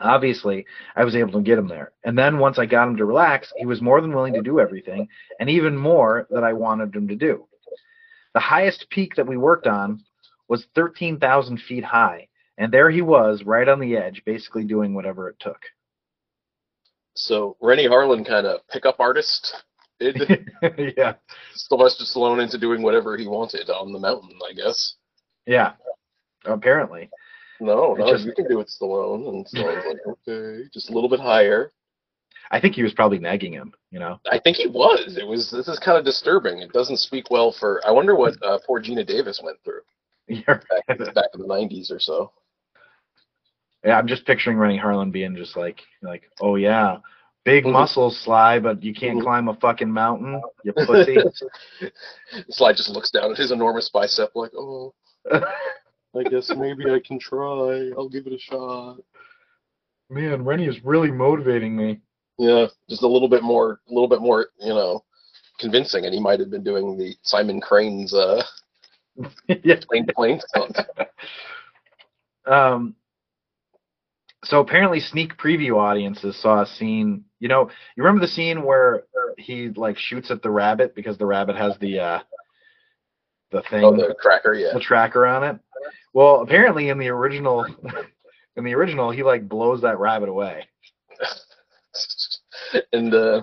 [0.00, 1.92] Obviously, I was able to get him there.
[2.04, 4.58] And then once I got him to relax, he was more than willing to do
[4.58, 5.08] everything,
[5.38, 7.46] and even more that I wanted him to do.
[8.32, 10.02] The highest peak that we worked on
[10.48, 15.28] was 13,000 feet high, and there he was, right on the edge, basically doing whatever
[15.28, 15.60] it took.
[17.14, 19.64] so Renny Harlin kind of pickup artist.
[20.16, 21.14] Did yeah,
[21.54, 24.94] Sylvester Stallone into doing whatever he wanted on the mountain, I guess.
[25.46, 25.72] yeah.
[26.46, 27.10] Apparently,
[27.60, 29.28] No, It no, just- you can do it, Stallone.
[29.28, 31.70] And Stallone's like, okay, just a little bit higher.
[32.50, 33.72] I think he was probably nagging him.
[33.90, 35.16] You know, I think he was.
[35.20, 35.50] It was.
[35.50, 36.58] This is kind of disturbing.
[36.60, 37.80] It doesn't speak well for.
[37.86, 39.82] I wonder what uh, poor Geena Davis went through
[40.28, 40.44] You're-
[40.88, 42.32] back, back in the '90s or so.
[43.84, 43.98] yeah.
[43.98, 46.96] I'm just picturing Renny Harlin being just like, like, oh yeah,
[47.50, 51.16] big muscles, Sly, but you can't climb a fucking mountain, you pussy.
[52.50, 54.94] Sly just looks down at his enormous bicep, like, oh,
[55.32, 57.90] I guess maybe I can try.
[57.96, 58.98] I'll give it a shot.
[60.08, 62.00] Man, Renny is really motivating me.
[62.38, 65.04] Yeah, just a little bit more, a little bit more, you know,
[65.58, 68.42] convincing, and he might have been doing the Simon Crane's uh,
[69.48, 69.76] yeah.
[69.88, 70.78] plane plane stunt.
[72.46, 72.96] Um,
[74.44, 77.24] so apparently, sneak preview audiences saw a scene.
[77.40, 79.04] You know, you remember the scene where
[79.38, 82.18] he like shoots at the rabbit because the rabbit has the uh,
[83.50, 84.72] the thing, Oh, the cracker, yeah.
[84.72, 85.58] the tracker on it.
[86.12, 87.64] Well, apparently in the original,
[88.56, 90.68] in the original, he like blows that rabbit away.
[92.92, 93.42] and uh,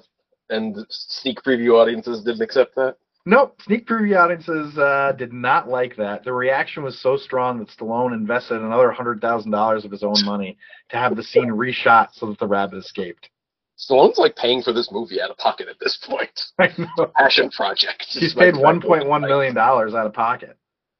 [0.49, 2.95] and sneak preview audiences didn't accept that.
[3.25, 6.23] Nope, sneak preview audiences uh, did not like that.
[6.23, 10.23] The reaction was so strong that Stallone invested another hundred thousand dollars of his own
[10.23, 10.57] money
[10.89, 13.29] to have the scene reshot so that the rabbit escaped.
[13.78, 16.42] Stallone's like paying for this movie out of pocket at this point.
[16.60, 17.12] I know.
[17.16, 18.06] Passion project.
[18.10, 20.58] He's paid one point one million dollars out of pocket.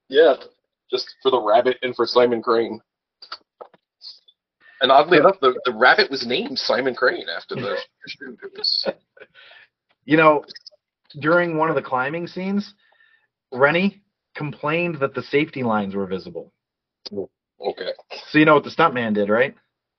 [0.10, 0.36] Yeah,
[0.92, 2.80] just for the rabbit and for Simon Crane.
[4.80, 8.38] And oddly enough, the, the rabbit was named Simon Crane after the shoot.
[8.44, 8.88] It was,
[10.06, 10.46] You know,
[11.20, 12.76] during one of the climbing scenes,
[13.52, 14.02] Renny
[14.36, 16.54] complained that the safety lines were visible.
[17.12, 17.90] okay.
[18.30, 19.56] So you know what the stuntman did, right?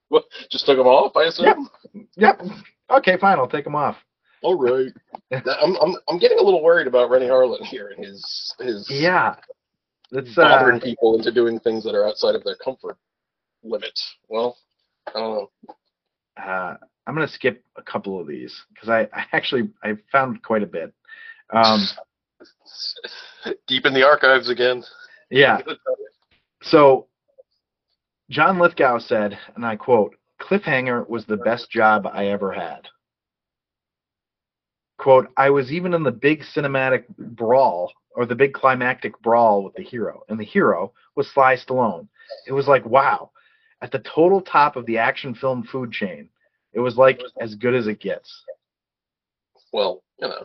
[0.08, 1.68] What, just took them off, I assume?
[2.16, 2.38] Yep.
[2.40, 2.42] yep.
[2.90, 3.38] Okay, fine.
[3.38, 3.96] I'll take them off.
[4.42, 4.92] All right.
[5.32, 9.36] I'm, I'm, I'm getting a little worried about Renny Harlin here and his his Yeah.
[10.12, 12.96] It's bothering uh, people into doing things that are outside of their comfort
[13.62, 13.98] limit.
[14.28, 14.56] Well,
[15.08, 15.74] I don't know.
[16.42, 20.62] uh, I'm gonna skip a couple of these because I, I actually I found quite
[20.62, 20.94] a bit.
[21.50, 21.86] Um,
[23.66, 24.84] Deep in the archives again.
[25.30, 25.58] yeah.
[26.60, 27.06] So
[28.30, 32.88] John Lithgow said, and I quote, "Cliffhanger was the best job I ever had."
[34.98, 39.74] Quote, I was even in the big cinematic brawl or the big climactic brawl with
[39.74, 42.08] the hero, and the hero was Sly Stallone.
[42.46, 43.30] It was like, wow,
[43.80, 46.28] at the total top of the action film food chain,
[46.72, 48.44] it was like as good as it gets.
[49.72, 50.44] Well, you know,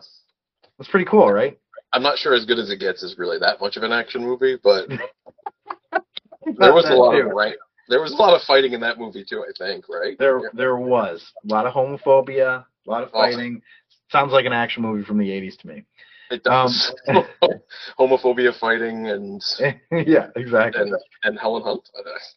[0.78, 1.58] That's pretty cool, right?
[1.92, 4.22] I'm not sure as good as it gets is really that much of an action
[4.22, 4.88] movie, but
[5.90, 7.28] there was a lot too.
[7.28, 7.56] of right.
[7.88, 9.44] There was a lot of fighting in that movie too.
[9.48, 10.16] I think, right?
[10.18, 10.48] There, Yeah.
[10.54, 13.38] there was a lot of homophobia, a lot of Awesome.
[13.38, 13.62] fighting.
[14.10, 15.84] Sounds like an action movie from the '80s to me.
[16.30, 16.94] It does.
[17.08, 17.24] Um,
[17.98, 19.42] homophobia, fighting, and
[20.08, 20.82] yeah, exactly.
[20.82, 20.94] and
[21.24, 21.88] and Helen Hunt.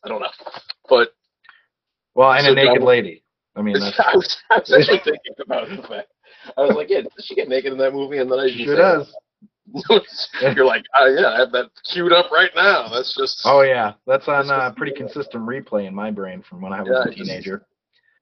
[0.04, 0.28] I don't- know,
[0.90, 1.14] but
[2.16, 3.24] well, and so a naked John- lady.
[3.56, 6.10] I mean, that's, I was, I was actually thinking about the fact.
[6.56, 8.20] I was like, yeah, does she get naked in that movie?
[8.20, 9.16] And then I sure say does.
[10.56, 12.88] You're like, oh yeah, I have that queued up right now.
[12.90, 13.42] That's just.
[13.46, 16.90] Oh yeah, that's on uh, pretty consistent replay in my brain from when I was
[16.92, 17.66] Yeah, a I just- teenager.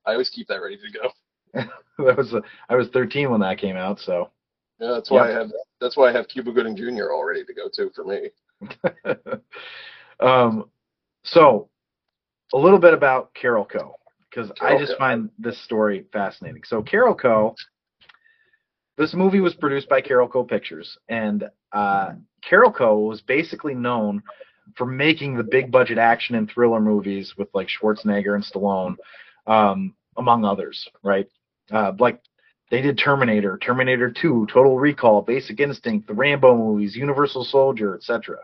[0.07, 1.09] I always keep that ready to go.
[2.05, 4.29] that was uh, I was 13 when that came out, so
[4.79, 5.51] Yeah, that's why I have.
[5.81, 7.11] That's why I have Cuba Gooding Jr.
[7.11, 8.29] all ready to go too for me.
[10.19, 10.69] um,
[11.23, 11.69] so
[12.53, 13.93] a little bit about Carolco.
[14.29, 16.63] Because I just find this story fascinating.
[16.65, 17.55] So Carolco.
[18.97, 20.47] This movie was produced by Carolco.
[20.47, 22.13] Pictures, and uh,
[22.49, 23.07] Carolco.
[23.07, 24.23] was basically known
[24.75, 28.95] for making the big budget action and thriller movies with like Schwarzenegger and Stallone,
[29.47, 31.27] um, among others, right?
[31.71, 32.21] Uh, like
[32.71, 38.37] they did Terminator, Terminator 2, Total Recall, Basic Instinct, the Rambo movies, Universal Soldier, etc.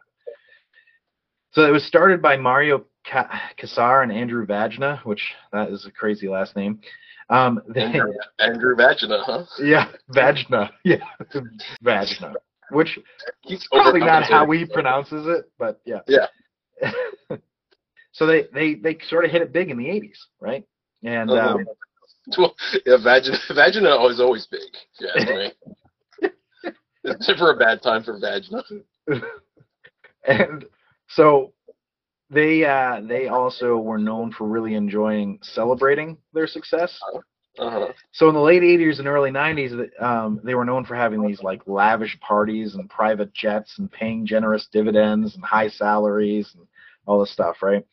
[1.54, 6.28] So it was started by Mario Kassar and Andrew Vajna, which that is a crazy
[6.28, 6.80] last name.
[7.32, 9.46] Um, they, Andrew, Andrew Vagina, huh?
[9.60, 10.98] yeah, Vagina, yeah,
[11.82, 12.34] Vagina,
[12.72, 13.00] which
[13.42, 16.02] He's probably not how he pronounces it, but yeah.
[16.08, 16.28] Yeah.
[18.12, 20.66] so they, they they sort of hit it big in the 80s, right?
[21.04, 21.56] And Uh-huh.
[21.58, 21.66] um,
[22.38, 24.62] Well, yeah, Vagina, Vagina is always big.
[25.16, 25.52] ask me.
[27.04, 28.64] it's never a bad time for Vagina.
[30.28, 30.66] and
[31.08, 31.54] so
[32.32, 36.98] they uh, they also were known for really enjoying celebrating their success.
[37.60, 37.92] Uh-huh.
[38.14, 41.44] So in the late 80s and early 90s, um, they were known for having these
[41.44, 46.66] like lavish parties and private jets and paying generous dividends and high salaries and
[47.06, 47.86] all this stuff, right?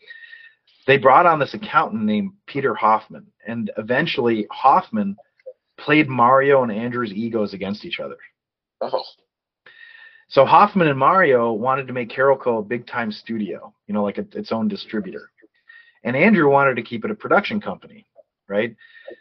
[0.87, 5.17] They brought on this accountant named Peter Hoffman, and eventually Hoffman
[5.77, 8.17] played Mario and Andrew's egos against each other.
[8.81, 9.03] Oh,
[10.29, 14.19] So Hoffman and Mario wanted to make Carolco a big time studio, you know, like
[14.19, 15.31] a, its own distributor.
[16.05, 18.07] And Andrew wanted to keep it a production company,
[18.47, 18.77] right?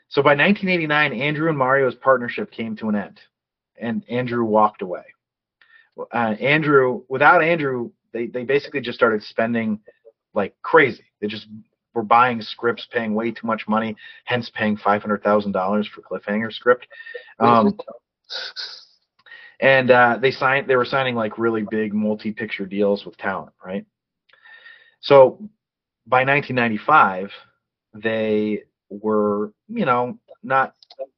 [0.09, 3.19] So by 1989, Andrew and Mario's partnership came to an end,
[3.79, 5.03] and Andrew walked away.
[6.13, 9.79] Uh, Andrew, without Andrew, they, they basically just started spending
[10.33, 11.03] like crazy.
[11.19, 11.47] They just
[11.93, 16.87] were buying scripts, paying way too much money, hence paying $500,000 for Cliffhanger script.
[17.39, 17.77] Um,
[19.59, 23.85] and uh, they signed they were signing like really big multi-picture deals with talent right
[25.01, 25.37] so
[26.05, 27.31] by 1995
[27.93, 30.73] they were you know not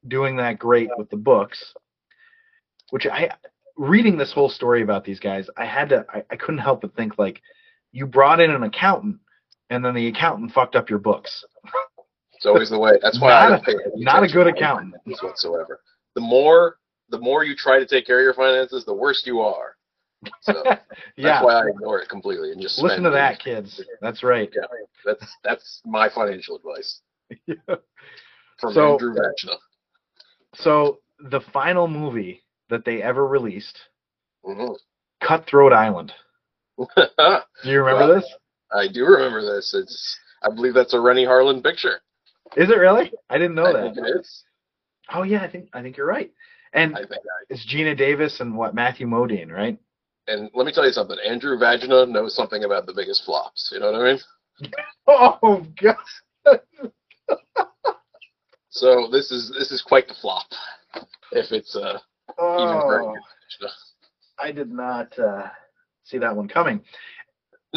[0.07, 1.73] doing that great with the books
[2.91, 3.29] which i
[3.77, 6.95] reading this whole story about these guys i had to i, I couldn't help but
[6.95, 7.41] think like
[7.91, 9.17] you brought in an accountant
[9.69, 11.43] and then the accountant fucked up your books
[12.39, 12.93] it's always the way.
[13.01, 14.95] That's why Not I a- don't pay not a good accountant.
[15.21, 15.81] whatsoever.
[16.15, 16.77] The more,
[17.09, 19.75] the more you try to take care of your finances, the worse you are.
[20.41, 20.81] So that's
[21.15, 23.13] yeah why I ignore it completely and just listen to it.
[23.13, 24.63] that kids that's right Yeah,
[25.05, 26.99] that's that's my financial advice
[27.45, 27.55] yeah.
[28.59, 29.57] from So- Andrew Vagina.
[30.55, 33.77] So the final movie that they ever released,
[34.45, 34.75] Mhm.
[35.23, 36.11] Cutthroat Island.
[36.77, 36.89] Do
[37.63, 38.33] you remember Well, this?
[38.71, 39.73] I do remember this.
[39.73, 42.01] It's I believe that's a Renny Harlin picture.
[42.55, 43.11] Is it really?
[43.29, 43.93] I didn't know I that.
[43.95, 44.43] think it is.
[45.13, 46.31] Oh yeah, I think I think you're right.
[46.73, 47.01] And I.
[47.01, 47.05] I,
[47.49, 49.79] it's Geena Davis and what Matthew Modine, right?
[50.29, 51.17] and let me tell you something.
[51.27, 53.69] Andrew Vagina knows something about the biggest flops.
[53.73, 54.19] You know what I mean?
[55.07, 55.95] Oh god.
[58.71, 60.45] So this is this is quite the flop.
[61.31, 61.97] If it's uh
[62.37, 63.15] Oh.
[64.37, 65.47] I did not uh,
[66.03, 66.81] see that one coming.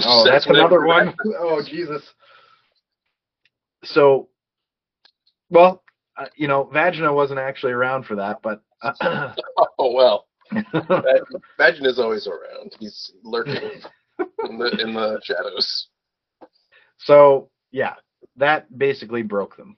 [0.04, 1.14] Oh, that's what another one.
[1.38, 2.02] Oh Jesus.
[3.84, 4.28] So,
[5.50, 5.82] well,
[6.16, 8.62] uh, you know, Vagina wasn't actually around for that, but.
[9.78, 10.26] Oh well.
[11.58, 12.74] Vag- is always around.
[12.78, 13.80] He's lurking.
[14.48, 15.88] in the in the shadows.
[16.98, 17.94] So yeah,
[18.36, 19.76] that basically broke them.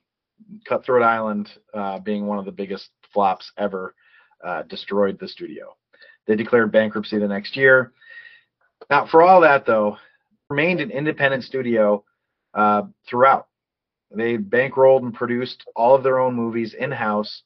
[0.69, 3.95] Cutthroat Island, uh, being one of the biggest flops ever,
[4.45, 5.77] uh, destroyed the studio.
[6.27, 7.93] They declared bankruptcy the next year.
[8.91, 9.97] Now, for all that though,
[10.51, 12.05] remained an independent studio
[12.53, 13.47] uh, throughout.
[14.11, 17.43] They bankrolled and produced all of their own movies in house,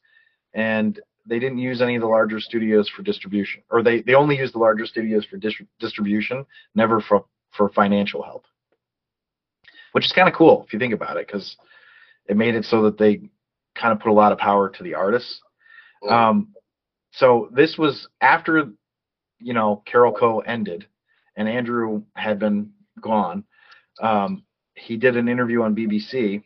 [0.54, 0.98] and
[1.28, 4.54] they didn't use any of the larger studios for distribution, or they, they only used
[4.54, 8.44] the larger studios for dis- distribution, never for for financial help.
[9.92, 11.56] Which is kind of cool if you think about it, because
[12.28, 13.22] it made it so that they
[13.74, 15.40] kind of put a lot of power to the artists.
[16.08, 16.54] Um,
[17.12, 18.70] so this was after,
[19.40, 20.42] you know, Carolco.
[20.46, 20.86] ended,
[21.36, 22.70] and Andrew had been
[23.00, 23.44] gone.
[24.00, 26.42] Um, he did an interview on BBC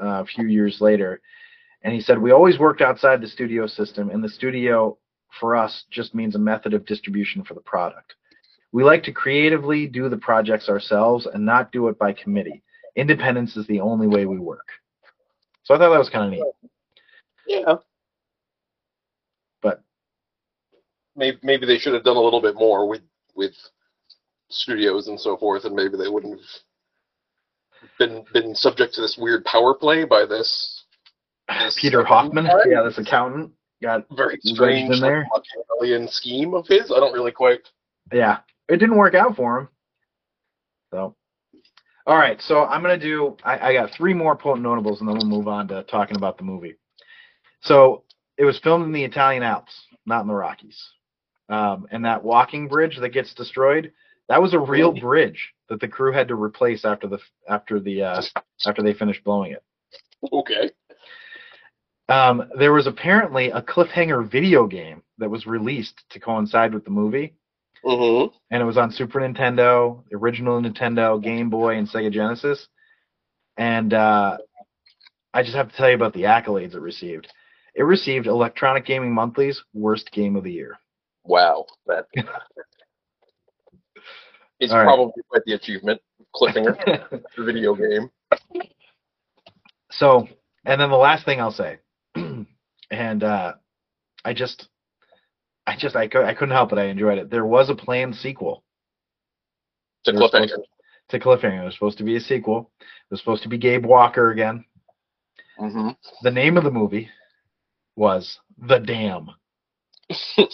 [0.00, 1.20] uh, a few years later,
[1.82, 4.98] and he said, "We always worked outside the studio system, and the studio
[5.40, 8.14] for us just means a method of distribution for the product.
[8.72, 12.62] We like to creatively do the projects ourselves and not do it by committee.
[12.96, 14.68] Independence is the only way we work."
[15.64, 16.70] So I thought that was kind of neat.
[17.46, 17.82] yeah, oh.
[19.62, 19.82] But
[21.16, 23.02] maybe maybe they should have done a little bit more with
[23.34, 23.54] with
[24.48, 29.44] studios and so forth, and maybe they wouldn't have been been subject to this weird
[29.44, 30.75] power play by this, this
[31.76, 35.26] Peter Hoffman, yeah, this accountant, got very strange in there.
[35.80, 36.90] like, scheme of his.
[36.90, 37.60] I don't really quite.
[38.12, 38.38] yeah,
[38.68, 39.68] it didn't work out for him.
[40.92, 41.14] So,
[42.06, 43.36] all right, so I'm gonna do.
[43.44, 46.38] I, I got three more potent notables, and then we'll move on to talking about
[46.38, 46.76] the movie.
[47.60, 48.04] So
[48.36, 50.82] it was filmed in the Italian Alps, not in the Rockies.
[51.48, 53.92] Um, and that walking bridge that gets destroyed,
[54.28, 57.18] that was a real bridge that the crew had to replace after the
[57.48, 58.22] after the uh,
[58.66, 59.62] after they finished blowing it.
[60.32, 60.70] Okay.
[62.08, 66.90] Um, there was apparently a cliffhanger video game that was released to coincide with the
[66.90, 67.34] movie.
[67.84, 68.34] Mm-hmm.
[68.50, 72.66] and it was on Super Nintendo, original Nintendo, Game Boy, and Sega Genesis.
[73.58, 74.38] And uh,
[75.32, 77.28] I just have to tell you about the accolades it received.
[77.76, 80.78] It received Electronic Gaming Monthly's worst game of the year.
[81.24, 82.06] Wow, that
[84.58, 84.84] is All right.
[84.84, 86.00] probably quite the achievement.
[86.34, 88.10] Cliffhanger video game.
[89.92, 90.26] So,
[90.64, 91.78] and then the last thing I'll say,
[92.90, 93.54] and uh,
[94.24, 94.68] I just,
[95.66, 96.78] I just, I, I couldn't help it.
[96.78, 97.30] I enjoyed it.
[97.30, 98.62] There was a planned sequel
[100.04, 100.48] To cliffhanger.
[100.48, 100.68] supposed
[101.10, 101.62] to Cliffhanger.
[101.62, 102.70] It was supposed to be a sequel.
[102.80, 104.64] It was supposed to be Gabe Walker again.
[105.60, 105.90] Mm-hmm.
[106.22, 107.08] The name of the movie
[107.96, 109.30] was The Dam.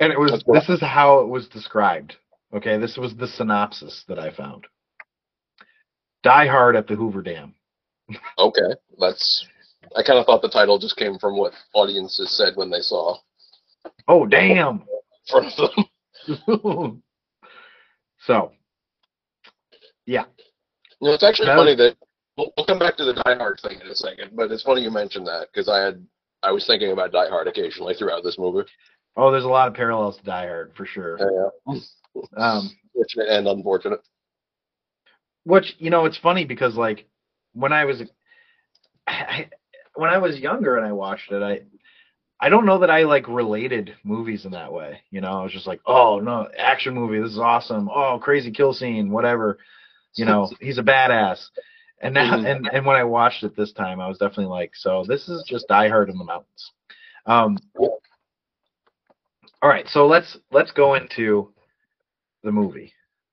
[0.00, 2.14] And it was this is how it was described.
[2.54, 4.64] Okay, this was the synopsis that I found.
[6.22, 7.54] Die Hard at the Hoover Dam.
[8.38, 9.44] okay, that's.
[9.96, 13.16] I kind of thought the title just came from what audiences said when they saw
[14.06, 14.82] Oh damn.
[14.82, 14.86] in
[15.28, 15.70] front of
[16.26, 17.02] them.
[18.26, 18.52] so
[20.06, 20.18] You
[21.00, 21.96] know, it's actually That funny was- that
[22.36, 24.82] we'll, we'll come back to the Die Hard thing in a second, but it's funny
[24.82, 26.04] you mentioned that because I had
[26.42, 28.68] I was thinking about Die Hard occasionally throughout this movie.
[29.16, 31.18] oh there's a lot of parallels to Die Hard for sure.
[31.18, 31.74] Yeah,
[32.36, 34.00] Um fortunate and unfortunate.
[35.44, 37.06] which you know it's funny because like
[37.54, 38.02] when I was
[39.06, 39.48] I,
[39.98, 41.60] when I was younger and I watched it I
[42.40, 45.00] I don't know that I like related movies in that way.
[45.10, 47.90] You know, I was just like, oh no, action movie, this is awesome.
[47.92, 49.58] Oh, crazy kill scene, whatever.
[50.14, 51.44] You know, he's a badass.
[52.00, 52.48] And now, Mhm.
[52.48, 55.44] and and when I watched it this time, I was definitely like, so this is
[55.48, 56.72] just Die Hard in the mountains.
[57.26, 57.58] Um,
[59.62, 61.52] all right, so let's let's go into
[62.44, 62.92] the movie.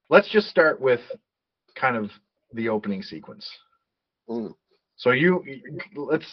[0.10, 1.02] Let's just start with
[1.76, 2.10] kind of
[2.54, 3.48] the opening sequence.
[4.28, 4.56] Mm.
[4.96, 5.44] So you
[5.96, 6.26] let's.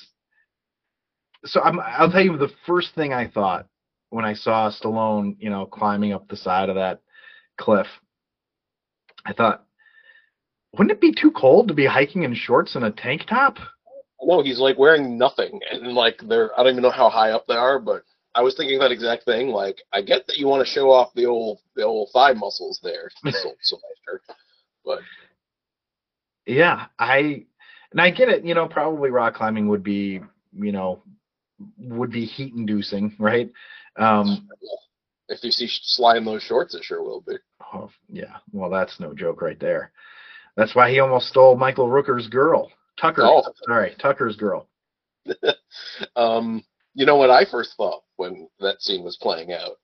[1.45, 3.67] So I'm, I'll tell you the first thing I thought
[4.11, 7.01] when I saw Stallone, you know, climbing up the side of that
[7.59, 7.87] cliff.
[9.25, 9.65] I thought,
[10.73, 13.57] wouldn't it be too cold to be hiking in shorts and a tank top?
[14.21, 17.47] No, he's like wearing nothing, and like they're I don't even know how high up
[17.47, 19.49] they are, but I was thinking that exact thing.
[19.49, 22.79] Like I get that you want to show off the old the old thigh muscles
[22.83, 23.11] there,
[24.85, 25.01] but
[26.47, 27.45] Yeah, I
[27.91, 28.45] and I get it.
[28.45, 30.21] You know, probably rock climbing would be,
[30.53, 31.03] you know,
[31.79, 33.51] would be heat inducing, right?
[33.97, 34.49] Um,
[35.29, 37.35] if you see Sly in those shorts, it sure will be.
[37.73, 38.37] oh, yeah.
[38.53, 39.93] Well, that's no joke right there.
[40.57, 43.23] That's why he almost stole Michael Rooker's girl, Tucker.
[43.25, 43.43] Oh.
[43.67, 44.69] Sorry, Tucker's girl.
[46.17, 46.63] Um,
[46.95, 49.79] you know what I first thought when that scene was playing out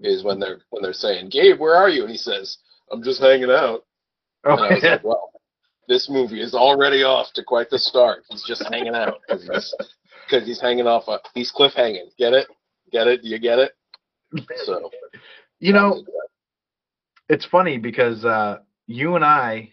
[0.00, 2.56] is when they're when they're saying, "Gabe, where are you?" and he says,
[2.90, 3.84] "I'm just hanging out."
[4.44, 5.30] And I Oh, was like, "Well,
[5.88, 8.24] this movie is already off to quite the start.
[8.30, 9.74] He's just hanging out because he's,
[10.28, 12.10] 'cause he's hanging off a he's cliff hanging.
[12.18, 12.46] Get it?
[12.92, 13.22] Get it?
[13.22, 13.72] Do you get it?"
[14.64, 14.90] So
[15.58, 16.04] you know,
[17.28, 19.70] it's funny because uh, you and I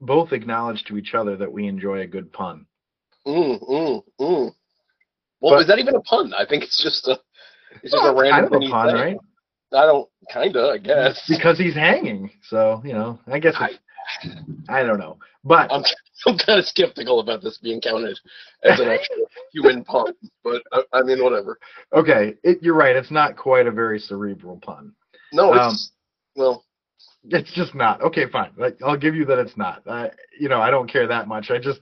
[0.00, 2.66] both acknowledge to each other that we enjoy a good pun.
[3.26, 4.54] Mm, mm, mm.
[5.40, 6.32] Well, But- is that even a pun?
[6.34, 7.18] I think it's just a
[7.82, 8.94] it's just Well, a random kind of a pun, say.
[8.94, 9.16] right?
[9.74, 11.22] I don't kinda, I guess.
[11.28, 12.30] Because he's hanging.
[12.48, 13.78] So you know, I guess I-
[14.68, 15.82] I don't know, but I'm
[16.26, 18.18] I'm kind of skeptical about this being counted
[18.62, 20.12] as an actual human pun,
[20.42, 21.58] but I, I mean, whatever.
[21.92, 22.96] okay, it, you're right.
[22.96, 24.92] It's not quite a very cerebral pun.
[25.32, 25.76] No, it's Um,
[26.36, 26.64] well,
[27.30, 28.02] It's just not.
[28.02, 28.50] Okay, fine.
[28.58, 29.82] Like I'll give you that it's not.
[29.88, 31.50] I, you know, I don't care that much.
[31.50, 31.80] I just,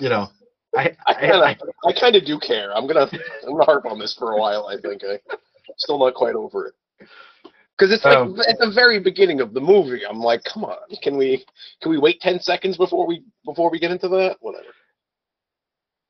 [0.00, 0.28] you know,
[0.76, 2.76] I, I I, kind of I kind of do care.
[2.76, 3.08] I'm gonna
[3.46, 4.66] I'm gonna harp on this for a while.
[4.66, 5.38] I think I am
[5.78, 9.60] still not quite over it because it's like Um, at the very beginning of the
[9.60, 10.06] movie.
[10.06, 11.44] I'm like, come on, can we
[11.82, 14.36] can we wait ten seconds before we before we get into that?
[14.40, 14.66] Whatever.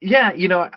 [0.01, 0.68] yeah, you know,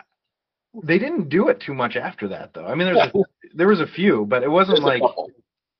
[0.83, 2.65] they didn't do it too much after that though.
[2.65, 5.11] I mean, there's a, there was a few, but it wasn't There's like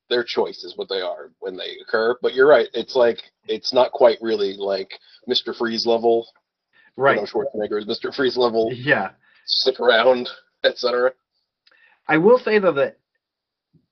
[0.09, 2.17] their choice is what they are when they occur.
[2.21, 2.67] But you're right.
[2.73, 4.89] It's like it's not quite really like
[5.29, 5.55] Mr.
[5.55, 6.27] Freeze level.
[6.95, 7.15] right.
[7.15, 8.13] You know, Schwarzenegger's Mr.
[8.13, 8.71] Freeze level.
[8.73, 9.11] Yeah,
[9.45, 10.29] Stick around,
[10.63, 11.11] etc.
[12.07, 12.97] I will say though that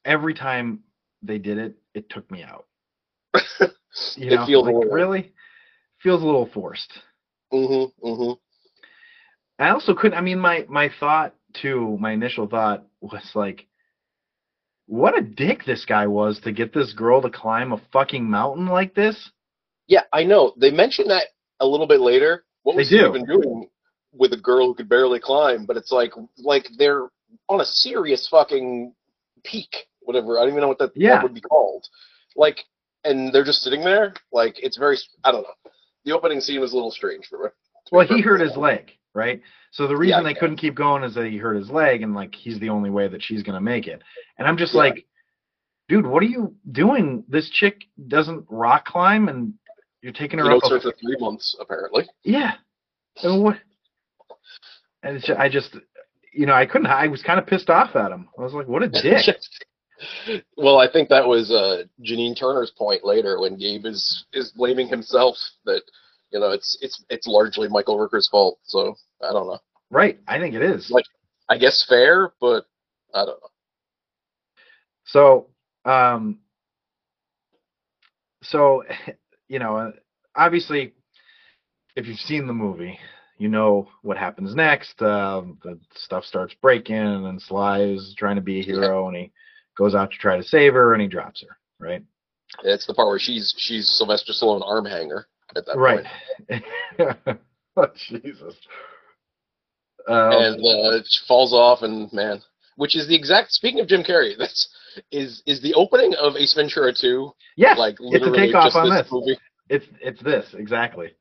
[0.05, 0.79] every time
[1.21, 2.65] they did it, it took me out.
[4.17, 5.31] You It know, feels like really
[6.03, 6.91] feels a little forced.
[7.53, 7.91] Mhm.
[8.03, 8.37] Mhm.
[9.57, 10.17] I also couldn't.
[10.17, 11.97] I mean, my my thought too.
[11.99, 13.67] My initial thought was like,
[14.87, 18.67] what a dick this guy was to get this girl to climb a fucking mountain
[18.67, 19.31] like this.
[19.87, 20.53] Yeah, I know.
[20.57, 21.27] They mentioned that
[21.61, 22.43] a little bit later.
[22.63, 23.07] What They was he do.
[23.07, 23.69] even doing
[24.11, 25.65] with a girl who could barely climb?
[25.65, 27.07] But it's like like they're
[27.47, 28.93] on a serious fucking
[29.45, 30.37] peak, whatever.
[30.37, 31.21] I don't even know what that, Yeah.
[31.21, 31.87] would be called.
[32.35, 32.59] Like,
[33.03, 34.13] and they're just sitting there.
[34.31, 34.97] Like, it's very.
[35.23, 35.71] I don't know.
[36.05, 37.49] The opening scene was a little strange for me.
[37.91, 39.41] Well, he hurt his leg, right?
[39.71, 40.39] So the reason Yeah, they yeah.
[40.39, 43.07] couldn't keep going is that he hurt his leg, and like he's the only way
[43.07, 44.01] that she's gonna make it.
[44.37, 45.05] And I'm just like,
[45.89, 47.23] dude, what are you doing?
[47.27, 49.53] This chick doesn't rock climb, and
[50.01, 50.63] you're taking He her up.
[50.63, 52.07] A, her for three months, apparently.
[52.23, 52.53] yeah.
[53.23, 53.57] And what?
[55.03, 55.75] And it's ju- I just,
[56.33, 56.87] you know, I couldn't.
[56.87, 58.27] I was kind of pissed off at him.
[58.37, 59.25] I was like, what a dick.
[60.57, 64.87] Well, I think that was uh, Janine Turner's point later when Gabe is is blaming
[64.87, 65.35] himself
[65.65, 65.81] that
[66.31, 68.59] you know it's it's it's largely Michael Rooker's fault.
[68.63, 69.59] So I don't know.
[69.89, 70.19] right?
[70.27, 70.89] I think it is.
[70.89, 71.05] Like-
[71.47, 72.65] I guess fair, but
[73.13, 73.49] I don't know.
[75.05, 75.47] So,
[75.85, 76.39] um,
[78.41, 78.83] so
[79.47, 79.91] you know, uh,
[80.35, 80.93] obviously,
[81.95, 82.97] if you've seen the movie,
[83.37, 84.99] you know what happens next.
[85.01, 89.15] Um, the stuff starts breaking, and then Sly is trying to be a hero, and
[89.17, 89.31] he
[89.77, 91.57] goes out to try to save her, and he drops her.
[91.79, 92.03] Right.
[92.63, 96.05] It's the part where she's she's Sylvester Stallone arm hanger at that Right.
[96.49, 96.63] point,
[97.77, 98.55] oh, Jesus.
[100.07, 102.41] Um, and uh, she falls off, and man,
[102.75, 103.51] which is the exact.
[103.51, 104.69] Speaking of Jim Carrey, that's
[105.11, 108.75] is is the opening of Ace Ventura 2 Yeah, like it's a literally takeoff just
[108.77, 109.11] on this this.
[109.11, 109.37] movie.
[109.69, 111.11] It's it's this exactly.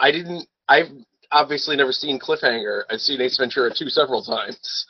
[0.00, 0.46] I didn't.
[0.68, 0.88] I've
[1.32, 2.82] obviously never seen Cliffhanger.
[2.90, 4.86] I've seen Ace Ventura 2 several times.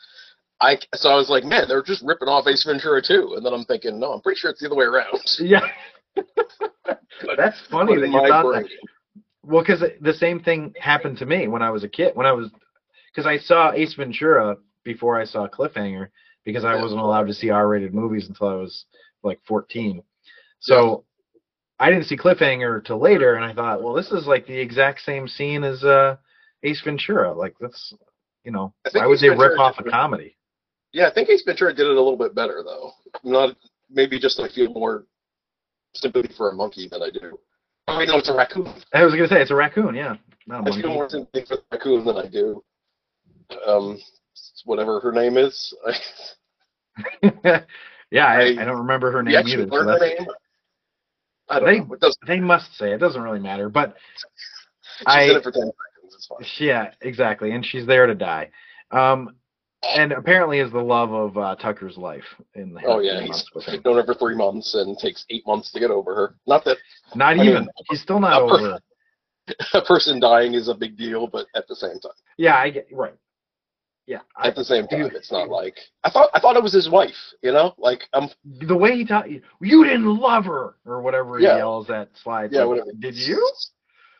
[0.60, 3.52] I so I was like, man, they're just ripping off Ace Ventura 2, and then
[3.52, 5.18] I'm thinking, no, I'm pretty sure it's the other way around.
[5.38, 5.60] Yeah.
[7.36, 8.70] That's funny that you thought brain- that.
[9.44, 12.14] Well, because the same thing happened to me when I was a kid.
[12.14, 12.50] When I was,
[13.10, 16.08] because I saw Ace Ventura before I saw Cliffhanger,
[16.44, 16.82] because I Yeah.
[16.82, 18.84] wasn't allowed to see R-rated movies until I was
[19.22, 20.02] like 14.
[20.60, 21.04] So
[21.78, 25.00] I didn't see Cliffhanger till later, and I thought, well, this is like the exact
[25.02, 26.16] same scene as uh,
[26.64, 27.32] Ace Ventura.
[27.32, 27.94] Like that's,
[28.44, 30.36] you know, I would Ace Ventura rip off a comedy?
[30.92, 32.92] Yeah, I think Ace Ventura did it a little bit better though.
[33.24, 33.56] Not
[33.90, 35.04] maybe just I feel more
[35.94, 37.38] sympathy for a monkey than I do.
[37.86, 38.66] I mean, no, it's a raccoon.
[38.92, 40.16] I was gonna say it's a raccoon, yeah,
[40.46, 42.62] not a I feel more sympathy for the raccoon than I do.
[43.66, 43.98] Um,
[44.64, 45.74] whatever her name is.
[47.22, 49.68] yeah, I, I- I don't remember her name actually either.
[49.70, 50.26] so learn her name.
[51.48, 52.12] I don't They- know.
[52.26, 53.96] They must say it doesn't really matter, but
[54.98, 56.14] She's I- in it for ten seconds.
[56.14, 56.66] It's fine.
[56.66, 58.50] yeah, exactly, and she's there to die.
[58.90, 59.34] Um,
[59.82, 62.24] and apparently is the love of uh, Tucker's life
[62.54, 63.44] in the Oh yeah, he's
[63.84, 66.34] known her for three months and takes eight months to get over her.
[66.46, 66.78] Not that
[67.14, 67.68] Not I mean, even.
[67.88, 68.78] He's still not per- over.
[69.74, 72.88] a person dying is a big deal, but at the same time, Yeah, I get
[72.92, 73.14] right.
[74.06, 76.30] Yeah, I, at the same time, it's not like I thought.
[76.32, 77.14] I thought it was his wife.
[77.42, 81.38] You know, like um, the way he taught you, you didn't love her or whatever
[81.38, 81.58] he Yeah.
[81.58, 82.54] yells at slides.
[82.54, 82.90] yeah, like, whatever.
[82.98, 83.52] Did you?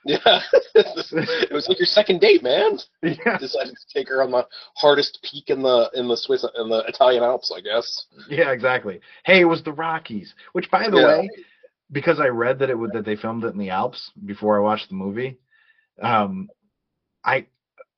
[0.25, 0.41] Yeah,
[0.75, 2.79] it was like your second date, man.
[3.03, 6.69] Yeah, Decided to take her on the hardest peak in the in the Swiss in
[6.71, 8.07] the Italian Alps, I guess.
[8.31, 9.01] yeah, exactly.
[9.25, 10.33] Hey, it was the Rockies.
[10.53, 11.07] Which, by the Yeah.
[11.19, 11.31] way,
[11.93, 14.61] because I read that it would that they filmed it in the Alps before I
[14.63, 15.39] watched the movie,
[16.03, 16.49] um,
[17.25, 17.47] I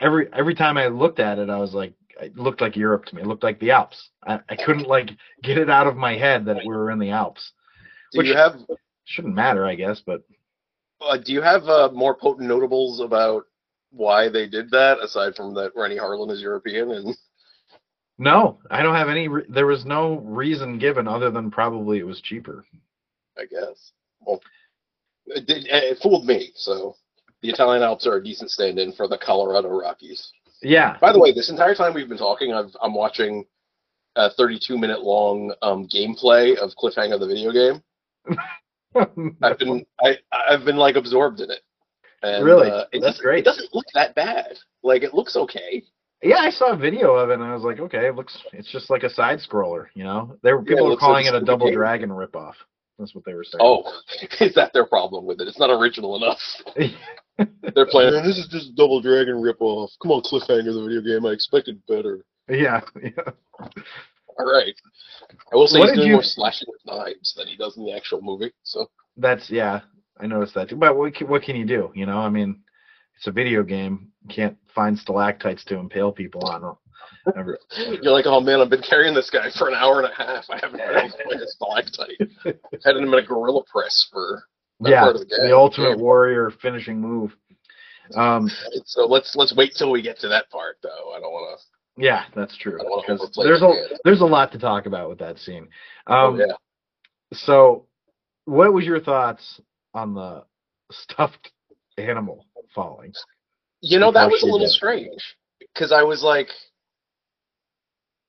[0.00, 3.14] every every time I looked at it, I was like, it looked like Europe to
[3.14, 3.22] me.
[3.22, 4.08] It looked like the Alps.
[4.26, 5.10] I, I couldn't like
[5.44, 7.52] get it out of my head that we were in the Alps.
[8.12, 8.54] Do Which- you have
[9.04, 10.00] shouldn't matter, I guess.
[10.04, 10.22] But
[11.00, 13.44] Uh, do you have uh, more potent notables about
[13.90, 17.16] why they did that, aside from that Renny Harlin is European and
[18.18, 19.28] no, I don't have any.
[19.28, 22.64] Re- there was no reason given other than probably it was cheaper.
[23.38, 23.92] I guess.
[24.20, 24.40] Well,
[25.26, 26.52] it, did, it fooled me.
[26.54, 26.96] So
[27.42, 30.30] the Italian Alps are a decent stand-in for the Colorado Rockies.
[30.62, 33.46] Yeah, By the way, this entire time we've been talking, I've, I'm watching
[34.16, 37.82] a 32 minute long um, gameplay of Cliffhanger the video game.
[39.42, 41.60] I've been I I've been like absorbed in it.
[42.22, 42.70] And, Really?
[42.70, 43.38] uh, it That's doesn't- great.
[43.40, 44.58] It doesn't look that bad.
[44.82, 45.82] Like it looks okay.
[46.22, 48.36] yeah, I saw a video of it and I was like, okay, it looks.
[48.52, 50.36] It's just like a side scroller, you know.
[50.42, 51.76] They were Yeah, people were calling like it a a Double game.
[51.76, 52.54] Dragon ripoff.
[52.98, 53.60] That's what they were saying.
[53.62, 53.84] Oh,
[54.40, 55.48] is that their problem with it?
[55.48, 56.38] It's not original enough.
[57.74, 58.12] They're playing.
[58.22, 59.88] this is just Double Dragon ripoff.
[60.02, 61.24] Come on, Cliffhanger the video game.
[61.24, 62.22] I expected better.
[62.50, 63.68] yeah, yeah.
[64.40, 64.74] All right.
[65.52, 67.84] I will say What he's doing you- more slashing with knives than he does in
[67.84, 68.52] the actual movie.
[68.62, 69.80] So That's yeah.
[70.20, 70.76] I noticed that too.
[70.76, 71.90] But what can, what can you do?
[71.94, 72.60] You know, I mean,
[73.16, 74.08] it's a video game.
[74.22, 76.76] You can't find stalactites to impale people on.
[77.36, 77.58] Ever.
[78.02, 80.44] you're like, oh man, I've been carrying this guy for an hour and a half.
[80.50, 82.20] I haven't been able to a stalactite.
[82.84, 84.42] Had him in a gorilla press for
[84.82, 85.48] yeah, the game.
[85.48, 87.34] the ultimate warrior finishing move.
[88.16, 88.48] Um,
[88.84, 91.12] So let's let's wait till we get to that part, though.
[91.14, 91.66] I don't want to.
[92.00, 92.78] Yeah, that's true.
[92.80, 93.72] I don't wanna Because there's a
[94.04, 95.68] there's a lot to talk about with that scene.
[96.06, 96.54] Oh Um, yeah.
[97.32, 97.86] So,
[98.46, 99.60] what was your thoughts
[99.94, 100.44] on the
[100.90, 101.52] stuffed
[101.98, 103.12] animal falling?
[103.82, 104.70] You know that was a little did.
[104.70, 105.36] strange
[105.74, 106.48] because I was like,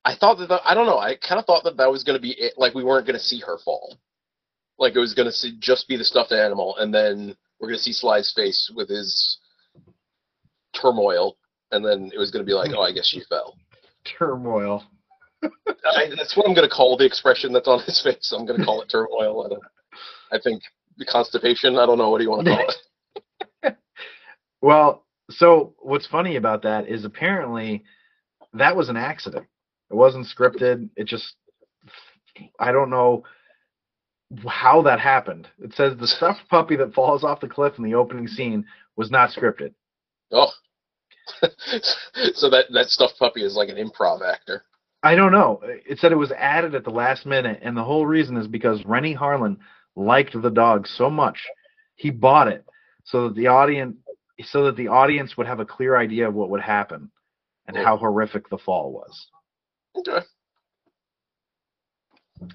[0.06, 0.98] I thought that the, I don't know.
[0.98, 2.54] I kind of thought that that was going to be it.
[2.58, 3.98] Like we weren't going to see her fall.
[4.78, 7.84] Like it was going to just be the stuffed animal, and then we're going to
[7.84, 9.38] see Sly's face with his
[10.74, 11.38] turmoil,
[11.72, 13.58] and then it was going to be like, oh, I guess she fell.
[14.18, 14.84] Turmoil.
[15.44, 18.34] I, that's what I'm going to call the expression that's on his face.
[18.36, 19.46] I'm going to call it turmoil.
[19.46, 19.64] I, don't,
[20.32, 20.62] I think
[20.98, 21.78] the constipation.
[21.78, 22.76] I don't know what do you want to call it.
[24.62, 27.84] Well, so what's funny about that is apparently
[28.54, 29.48] that was an accident.
[29.90, 30.90] It wasn't scripted.
[30.96, 31.36] It just
[32.60, 33.24] I don't know
[34.48, 35.48] how that happened.
[35.60, 38.66] It says the stuffed puppy that falls off the cliff in the opening scene
[38.96, 39.74] was not scripted.
[40.32, 40.52] Oh,
[42.34, 44.64] so that that stuffed puppy is like an improv actor.
[45.04, 45.62] I don't know.
[45.64, 48.84] It said it was added at the last minute, and the whole reason is because
[48.86, 49.58] Renny Harlin
[49.96, 51.40] liked the dog so much,
[51.96, 52.66] he bought it
[53.04, 53.96] so that the audience
[54.44, 57.12] so that the audience would have a clear idea of what would happen
[57.68, 57.84] and Yeah.
[57.84, 59.28] how horrific the fall was.
[59.96, 60.26] Okay.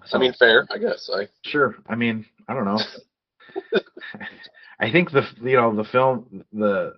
[0.04, 1.08] So, I mean, fair, I guess.
[1.14, 1.76] I sure.
[1.88, 2.80] I mean, I don't know.
[4.80, 6.94] I think the you know the film the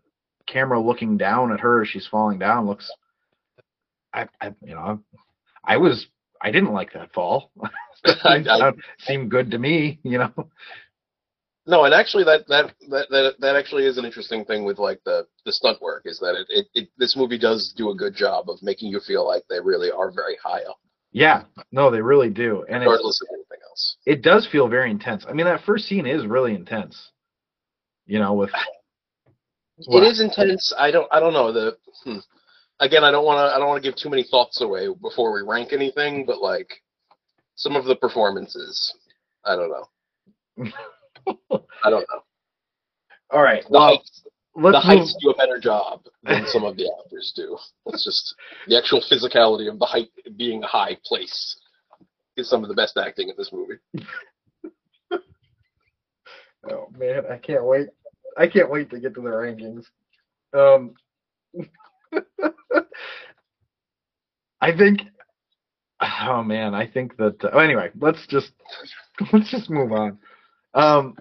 [0.53, 2.91] camera looking down at her as she's falling down looks.
[4.13, 5.01] I, I you know
[5.65, 6.07] I was
[6.41, 7.51] I didn't like that fall.
[8.05, 10.33] I- I- seemed good to me, you know.
[11.67, 15.01] no, and actually, that that that that, that actually is an interesting thing with like
[15.05, 18.15] the the stunt work is that it, it, it this movie does do a good
[18.15, 20.79] job of making you feel like they really are very high up,
[21.13, 21.43] Yeah,
[21.73, 23.97] no, they really do, and regardless of anything else.
[24.07, 25.27] it does feel very intense.
[25.29, 27.11] I mean, that first scene is really intense.
[28.07, 28.51] You know, with
[29.87, 30.03] What?
[30.03, 30.73] It is intense.
[30.79, 31.09] I don't.
[31.13, 31.77] I don't know the.
[32.05, 32.19] Hmm.
[32.81, 33.55] Again, I don't want to.
[33.55, 36.25] I don't want to give too many thoughts away before we rank anything.
[36.27, 36.69] But like,
[37.55, 38.95] some of the performances,
[39.45, 40.71] I don't know.
[41.85, 42.21] I don't know.
[43.31, 43.63] all right.
[43.65, 44.23] The Well, heights,
[44.55, 47.57] the heights do a better job than some of the actors do.
[47.87, 48.35] It's just
[48.67, 51.57] the actual physicality of the height being a high place
[52.37, 53.79] is some of the best acting in this movie.
[56.71, 57.89] Oh man, I can't wait.
[58.39, 59.85] I can't wait to get to the rankings.
[60.55, 60.95] Um,
[64.61, 65.01] I think.
[66.01, 67.37] Oh man, I think that.
[67.53, 68.53] Oh, anyway, let's just
[69.33, 70.19] let's just move on.
[70.75, 71.17] Um,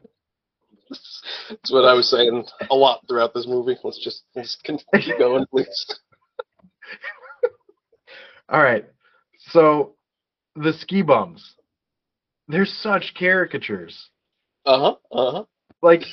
[1.49, 3.75] That's what I was saying a lot throughout this movie.
[3.83, 4.79] Let's just let's keep
[5.17, 5.99] going, please.
[8.49, 8.85] all right.
[9.49, 9.95] So,
[10.55, 11.55] the ski bums.
[12.47, 14.09] They're such caricatures.
[14.65, 14.95] Uh huh.
[15.11, 15.43] Uh huh.
[15.81, 16.03] Like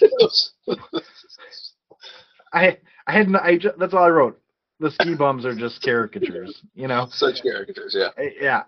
[2.53, 3.27] I, I had.
[3.27, 4.41] n- I ju- that's all I wrote.
[4.81, 6.63] The ski bums are just caricatures.
[6.75, 7.07] You know.
[7.11, 8.09] Such caricatures, yeah.
[8.23, 8.63] Uh, yeah.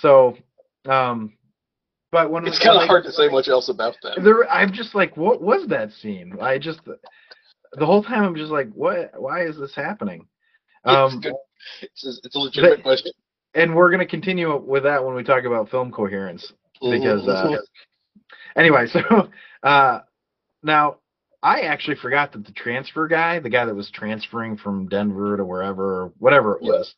[0.00, 0.36] So,
[0.86, 1.34] um,
[2.10, 4.22] but when It's kind of like, hard to say much else about them.
[4.24, 6.36] There, I'm just like, what was that scene?
[6.40, 9.10] I just the whole time I'm just like, what?
[9.20, 10.26] Why is this happening?
[10.84, 11.32] it's, Um, good.
[11.82, 13.12] It's, a- it's a legitimate the- question.
[13.54, 16.52] and we're gonna continue with that when we talk about film coherence.
[16.80, 17.58] because, uh, Mhm.
[18.56, 19.28] Anyway, so
[19.62, 20.00] uh,
[20.62, 20.96] now
[21.42, 25.44] I actually forgot that the transfer guy, the guy that was transferring from Denver to
[25.44, 26.94] wherever, whatever it was,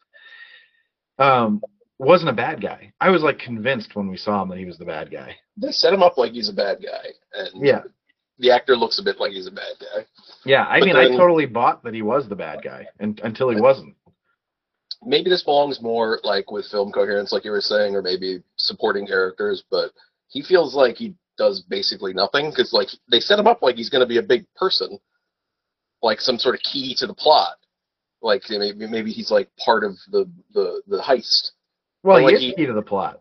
[1.18, 1.62] um,
[1.98, 2.92] wasn't a bad guy.
[3.00, 5.34] I was like convinced when we saw him that he was the bad guy.
[5.56, 7.82] They set him up like he's a bad guy, and Yeah.
[8.38, 10.06] the actor looks a bit like he's a bad guy.
[10.44, 13.48] Yeah, I But mean, I totally bought that he was the bad guy and, until
[13.48, 13.96] he wasn't.
[15.02, 19.06] Maybe this belongs more like with film coherence, like you were saying, or maybe supporting
[19.06, 19.64] characters.
[19.70, 19.90] But
[20.28, 23.90] he feels like he does basically nothing because like they set him up like he's
[23.90, 24.98] going to be a big person,
[26.02, 27.56] like some sort of key to the plot.
[28.22, 31.50] Like maybe maybe he's like part of the the the heist.
[32.02, 33.20] Well, But, he is key to the plot.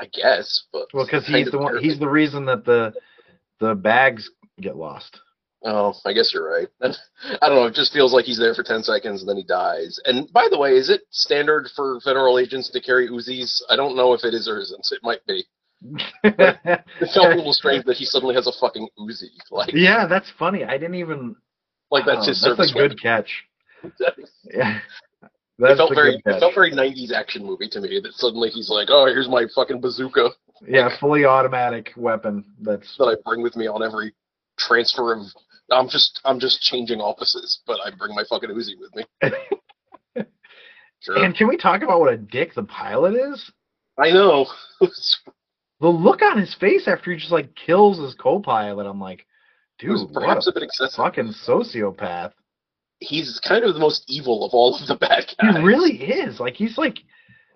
[0.00, 1.82] I guess, but Well, because he's the one.
[1.82, 2.94] He's the reason that the
[3.60, 4.30] the bags
[4.60, 5.20] get lost.
[5.62, 6.68] Oh, I guess you're right.
[6.80, 7.66] I don't know.
[7.66, 10.00] It just feels like he's there for ten seconds and then he dies.
[10.06, 13.60] And by the way, is it standard for federal agents to carry Uzis?
[13.68, 14.86] I don't know if it is or isn't.
[14.90, 15.44] It might be.
[16.22, 19.28] It felt a little strange that he suddenly has a fucking Uzi.
[19.50, 20.64] Like, yeah, that's funny.
[20.64, 21.36] I didn't even.
[21.90, 23.44] like that's oh, his That's service a good catch.
[23.82, 23.92] weapon.
[24.52, 24.76] Yeah,
[25.22, 27.98] it that's felt a very, it felt very '90s action movie to me.
[28.02, 30.30] That suddenly he's like, "Oh, here's my fucking bazooka
[30.66, 32.44] Yeah, fully automatic weapon.
[32.60, 34.14] That's that I bring with me on every
[34.58, 35.22] transfer of."
[35.72, 39.04] I'm just, I'm just changing offices, but I bring my fucking Uzi with me.
[41.00, 41.24] Sure.
[41.24, 43.50] And can we talk about what a dick the pilot is?
[43.98, 44.46] I know.
[45.80, 48.86] The look on his face after he just like kills his co-pilot.
[48.86, 49.26] I'm like,
[49.78, 50.96] dude, perhaps what a bit excessive.
[50.96, 52.32] fucking sociopath.
[53.00, 55.56] he's kind of the most evil of all of the bad guys.
[55.56, 56.38] He really is.
[56.38, 56.98] Like he's like,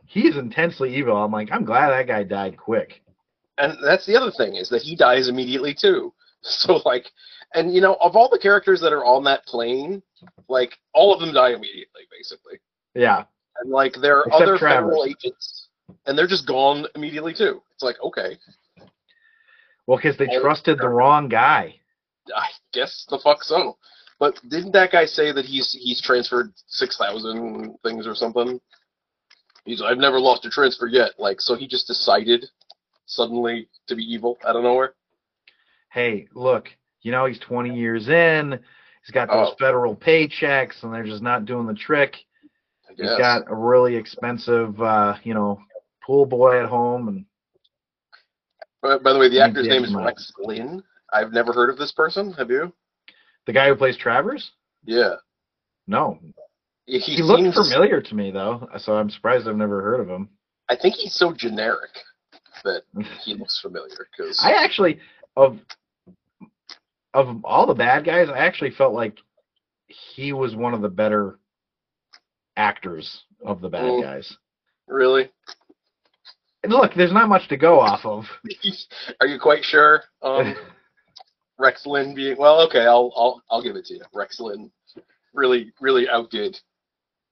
[0.07, 1.17] he's intensely evil.
[1.17, 3.03] I'm like, I'm glad that guy died quick.
[3.59, 6.13] And that's the other thing is that he dies immediately too.
[6.47, 7.07] So like,
[7.55, 10.03] and you know, of all the characters that are on that plane,
[10.47, 12.59] like all of them die immediately, basically.
[12.95, 13.25] Yeah,
[13.63, 14.91] And like there are Except other Travers.
[14.91, 15.54] federal agents,
[16.07, 17.63] and they're just gone immediately too.
[17.75, 18.39] It's like okay,
[19.87, 21.77] well, because they trusted the wrong guy.
[22.35, 23.77] I guess the fuck so.
[24.19, 28.61] But didn't that guy say that he's he's transferred six thousand things or something?
[29.65, 31.13] He's I've never lost a transfer yet.
[31.19, 32.47] Like so he just decided
[33.07, 34.95] suddenly to be evil out of nowhere.
[35.91, 36.69] Hey, look,
[37.03, 38.59] you know he's 20 years in.
[39.05, 39.57] He's got those Oh.
[39.59, 42.17] federal paychecks, and they're just not doing the trick.
[42.97, 45.61] He's got a really expensive, uh, you know,
[46.05, 47.25] pool boy at home, and
[48.83, 49.95] By, by the way, the actor's name is.
[49.95, 50.83] Rex Linn.
[51.13, 52.33] I've never heard of this person.
[52.35, 52.73] Have you?
[53.47, 54.53] the guy who plays Travers.
[54.87, 55.17] Yeah.
[55.87, 56.19] No,
[56.87, 60.31] He, he, looked familiar to me though, so I'm surprised I've never heard of him.
[60.71, 61.91] I think he's so generic
[62.65, 62.83] that
[63.25, 64.07] he looks familiar.
[64.17, 64.99] Because I actually
[65.37, 65.59] of
[67.13, 69.19] of all the bad guys, I actually felt like
[69.89, 71.39] he was one of the better
[72.57, 74.03] actors of the bad Mm.
[74.03, 74.37] guys.
[74.87, 75.31] really,
[76.69, 78.25] look, there's not much to go off of.
[79.21, 80.03] are you quite sure?
[80.23, 80.55] Um,
[81.59, 84.03] Rex Linn being well, okay, I'll I'll I'll give it to you.
[84.13, 84.71] Rex Linn
[85.33, 86.59] really really outdid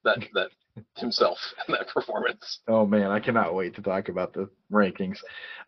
[0.05, 0.51] that that
[0.97, 2.61] himself in that performance.
[2.69, 5.19] oh man, I cannot wait to talk about the rankings.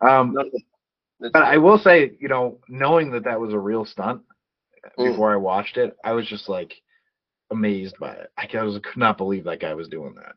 [0.01, 4.21] Um, No, but I will say, you know, knowing that that was a real stunt
[4.97, 5.11] Mm.
[5.11, 6.73] before I watched it, I was just like
[7.51, 8.31] amazed by it.
[8.37, 10.35] I was, could not believe that guy was doing that.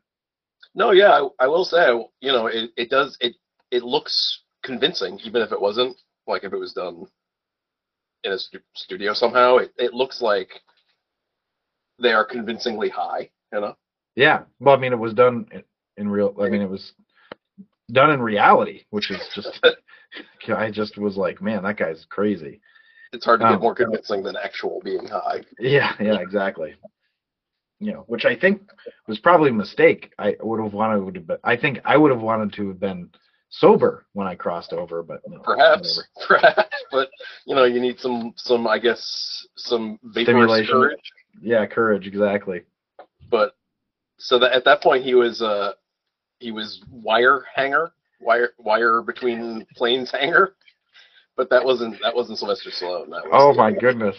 [0.75, 1.87] No, yeah, I, I will say,
[2.21, 3.35] you know, it, it does it
[3.71, 5.97] it looks convincing, even if it wasn't
[6.27, 7.05] like if it was done
[8.23, 9.57] in a stu- studio somehow.
[9.57, 10.49] It it looks like
[12.01, 13.75] they are convincingly high, you know.
[14.15, 14.41] Yeah.
[14.59, 15.63] Well, I mean, it was done in,
[15.97, 16.35] in real.
[16.41, 16.93] I mean, it was
[17.91, 19.65] done in reality, which is just.
[20.55, 22.61] I just was like, man, that guy's crazy.
[23.13, 23.49] It's hard to Oh.
[23.49, 25.41] get um, more convincing than actual being high.
[25.59, 25.93] Yeah.
[25.99, 26.19] Yeah.
[26.19, 26.75] Exactly.
[27.79, 28.61] You know, which I think
[29.07, 30.11] was probably a mistake.
[30.19, 33.09] I would have wanted to, but I think I would have wanted to have been
[33.49, 37.09] sober when I crossed over, but no, Perhaps, perhaps, but
[37.45, 40.71] you know, you need some some I guess some Stimulation.
[40.73, 40.99] courage.
[41.41, 42.63] Yeah, courage, exactly.
[43.29, 43.55] But
[44.17, 45.71] so that at that point he was uh
[46.39, 50.55] he was wire hanger, wire wire between planes hanger.
[51.35, 53.09] But that wasn't that wasn't Sylvester Stallone.
[53.09, 54.15] That was Oh my goodness.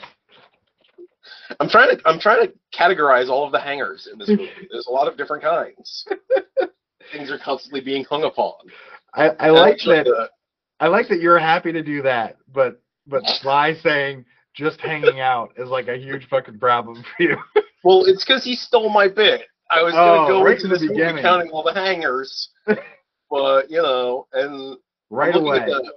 [1.58, 4.50] I'm trying to I'm trying to categorize all of the hangers in this movie.
[4.70, 6.06] There's a lot of different kinds.
[7.12, 8.54] Things are constantly being hung upon.
[9.14, 10.30] I, I And like that.
[10.78, 15.52] I like that you're happy to do that, but but Sly saying just hanging out
[15.56, 17.36] is like a huge fucking problem for you.
[17.84, 19.42] well, it's because he stole my bit.
[19.70, 21.22] I was Oh, gonna go right into this movie beginning.
[21.22, 22.48] counting all the hangers,
[23.30, 24.76] but you know, and
[25.10, 25.76] right I'm looking away.
[25.76, 25.92] At the,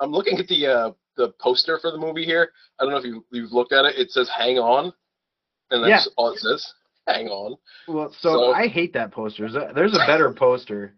[0.00, 2.50] I'm looking at the uh, the poster for the movie here.
[2.78, 3.96] I don't know if you you've looked at it.
[3.98, 4.92] It says "Hang On,"
[5.70, 6.12] and that's Yeah.
[6.16, 6.66] all it says.
[7.06, 7.56] Hang on.
[7.86, 9.42] Well, so, so- I hate that poster.
[9.48, 10.94] There's a, there's a better poster.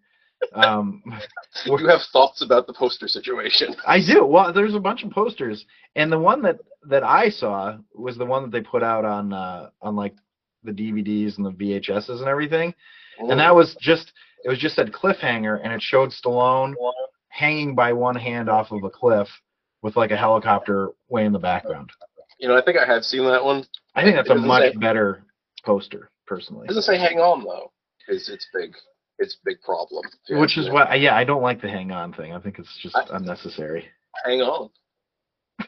[0.55, 1.03] Um,
[1.67, 3.75] You have thoughts about the poster situation?
[3.87, 4.25] I do.
[4.25, 5.65] Well, there's a bunch of posters,
[5.97, 9.33] and the one that that I saw was the one that they put out on
[9.33, 10.15] uh, on like
[10.63, 12.73] the DVDs and the VHSs and everything.
[13.19, 14.13] And that was just
[14.45, 16.75] it was just said cliffhanger, and it showed Stallone
[17.29, 19.29] hanging by one hand off of a cliff
[19.83, 21.91] with like a helicopter way in the background.
[22.39, 23.65] You know, I think I had seen that one.
[23.95, 25.25] I think that's a much say- better
[25.65, 26.65] poster, personally.
[26.65, 27.73] It doesn't say hang on though.
[28.09, 28.75] It's it's big.
[29.19, 30.05] It's a big problem.
[30.31, 32.33] Which is why, yeah, I don't like the hang on thing.
[32.33, 33.87] I think it's just I- unnecessary.
[34.25, 34.71] hang on.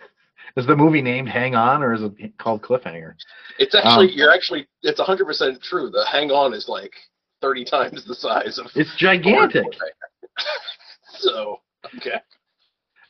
[0.56, 3.14] Is the movie named Hang On or is it called Cliffhanger?
[3.58, 5.90] It's actually Um, you're actually it's hundred percent true.
[5.90, 6.92] The hang on is like
[7.40, 9.64] thirty times the size of It's gigantic.
[11.18, 11.60] so
[11.96, 12.20] okay.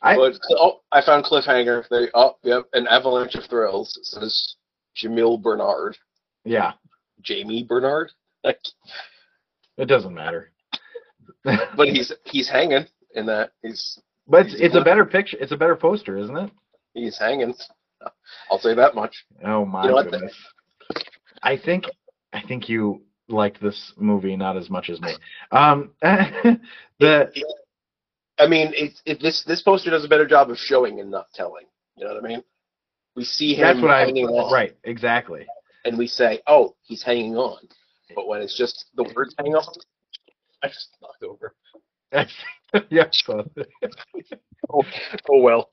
[0.03, 1.86] I- but oh, I found cliffhanger.
[1.88, 3.96] They oh yep, an avalanche of thrills.
[3.96, 4.55] It says
[4.96, 5.96] Jamil Bernard,
[6.44, 6.72] Yeah,
[7.22, 8.11] Jamie Bernard,
[8.44, 10.51] it doesn't matter.
[11.44, 13.53] but he's he's hanging in that.
[13.62, 15.36] He's But it's, it's a better picture.
[15.40, 16.51] It's a better poster, isn't it?
[16.94, 17.55] he's hanging.
[18.51, 19.14] I'll say that much.
[19.44, 20.11] Oh my You know what?
[20.11, 20.34] goodness.
[21.42, 21.84] I think
[22.32, 25.12] I think you liked this movie not as much as me.
[25.53, 27.30] Um, the
[28.41, 31.26] I mean, it's it, this this poster does a better job of showing and not
[31.34, 31.66] telling.
[31.97, 32.43] You know what I mean?
[33.14, 35.47] We see him that's what I on, right exactly.
[35.84, 37.59] and we say, "Oh, he's hanging on."
[38.14, 39.74] But when it's just the words "hang on,"
[40.62, 41.55] I just knocked over.
[42.91, 43.11] yeah.
[44.72, 44.84] Oh,
[45.28, 45.68] oh well.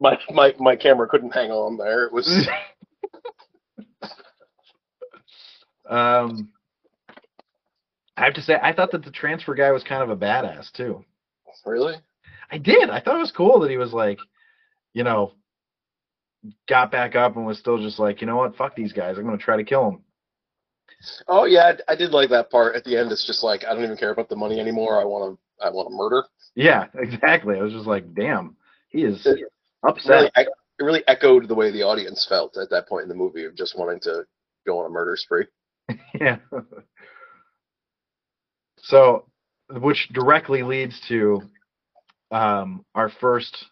[0.00, 2.04] My my my camera couldn't hang on there.
[2.06, 2.48] It was
[5.90, 6.48] um,
[8.16, 10.72] I have to say, I thought that the transfer guy was kind of a badass
[10.72, 11.04] too.
[11.66, 11.94] Really.
[12.50, 12.90] I did.
[12.90, 14.18] I thought it was cool that he was like,
[14.92, 15.32] you know,
[16.68, 19.16] got back up and was still just like, you know what, fuck these guys.
[19.18, 20.02] I'm gonna try to kill them.
[21.28, 23.10] Oh yeah, I, did like that part at the end.
[23.12, 25.00] It's just like I don't even care about the money anymore.
[25.00, 26.24] I want to I want to murder.
[26.54, 27.56] Yeah, exactly.
[27.58, 28.56] I was just like, damn,
[28.88, 29.40] he is It
[29.82, 30.10] upset.
[30.10, 33.44] really, it really echoed the way the audience felt at that point in the movie
[33.44, 34.24] of just wanting to
[34.66, 35.46] go on a murder spree.
[36.20, 36.36] yeah.
[38.78, 39.26] so,
[39.72, 41.42] which directly leads to
[42.30, 43.66] um, our first,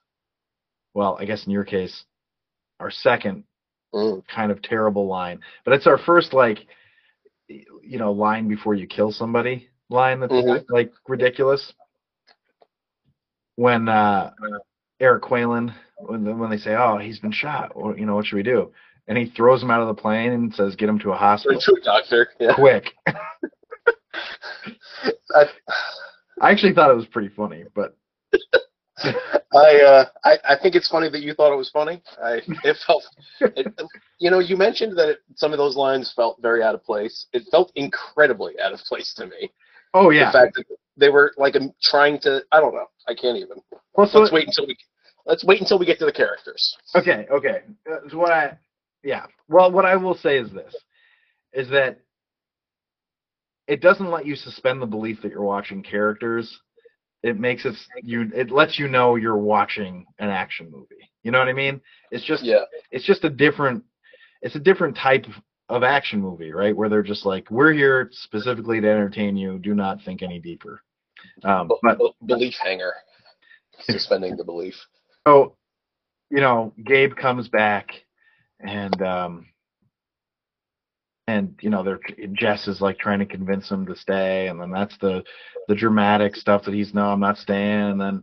[0.95, 2.05] well, I guess in your case,
[2.81, 3.45] our second
[3.95, 4.23] Mm.
[4.29, 6.59] kind of terrible line, but it's our first like,
[7.49, 10.63] you know, line before you kill somebody line that's Mhm.
[10.69, 11.73] like ridiculous.
[13.57, 14.33] When uh,
[15.01, 18.37] Eric Qualen, when when they say, "Oh, he's been shot," or you know, what should
[18.37, 18.75] we do?
[19.07, 21.59] And he throws him out of the plane and says, "Get him to a hospital
[21.63, 22.29] True doctor.
[22.39, 22.55] Yeah.
[22.55, 22.93] quick."
[25.35, 25.45] I,
[26.41, 27.97] I actually thought it was pretty funny, but
[29.55, 32.03] I, uh, I I think it's funny that you thought it was funny.
[32.23, 33.05] I it felt,
[33.41, 33.73] it,
[34.19, 37.27] you know, you mentioned that it, some of those lines felt very out of place.
[37.33, 39.53] It felt incredibly out of place to me.
[39.95, 40.27] oh yeah.
[40.27, 40.65] The fact that
[40.97, 43.59] they were like um, trying to, I don't know, I can't even.
[43.95, 44.77] well, so let's wait until we
[45.27, 46.77] let's wait until we get to the characters.
[46.95, 47.63] okay, okay.
[48.11, 48.59] So what I,
[49.05, 49.27] yeah.
[49.49, 50.75] Well, what I will say is this:
[51.53, 52.01] is that
[53.69, 56.61] it doesn't let you suspend the belief that you're watching characters.
[57.23, 58.31] It makes it you.
[58.35, 61.11] It lets you know you're watching an action movie.
[61.23, 61.81] You know what I mean?
[62.11, 63.85] It's just Yeah, it's just a different
[64.41, 65.27] it's a different type
[65.69, 66.75] of action movie, right?
[66.75, 69.59] Where they're just like, we're here specifically to entertain you.
[69.59, 70.83] Do not think any deeper.
[71.45, 72.93] Um, but belief hanger,
[73.81, 74.75] suspending the belief.
[75.27, 75.57] so,
[76.31, 77.91] you know, Gabe comes back,
[78.61, 79.47] and um,
[81.29, 82.01] and you know, they're
[82.33, 85.23] Jess is like trying to convince him to stay, and then that's the
[85.69, 88.23] the dramatic stuff that he's no, I'm not staying, and then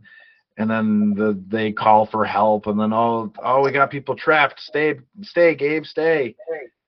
[0.58, 4.58] and then the they call for help, and then oh oh we got people trapped,
[4.58, 6.34] stay stay Gabe stay,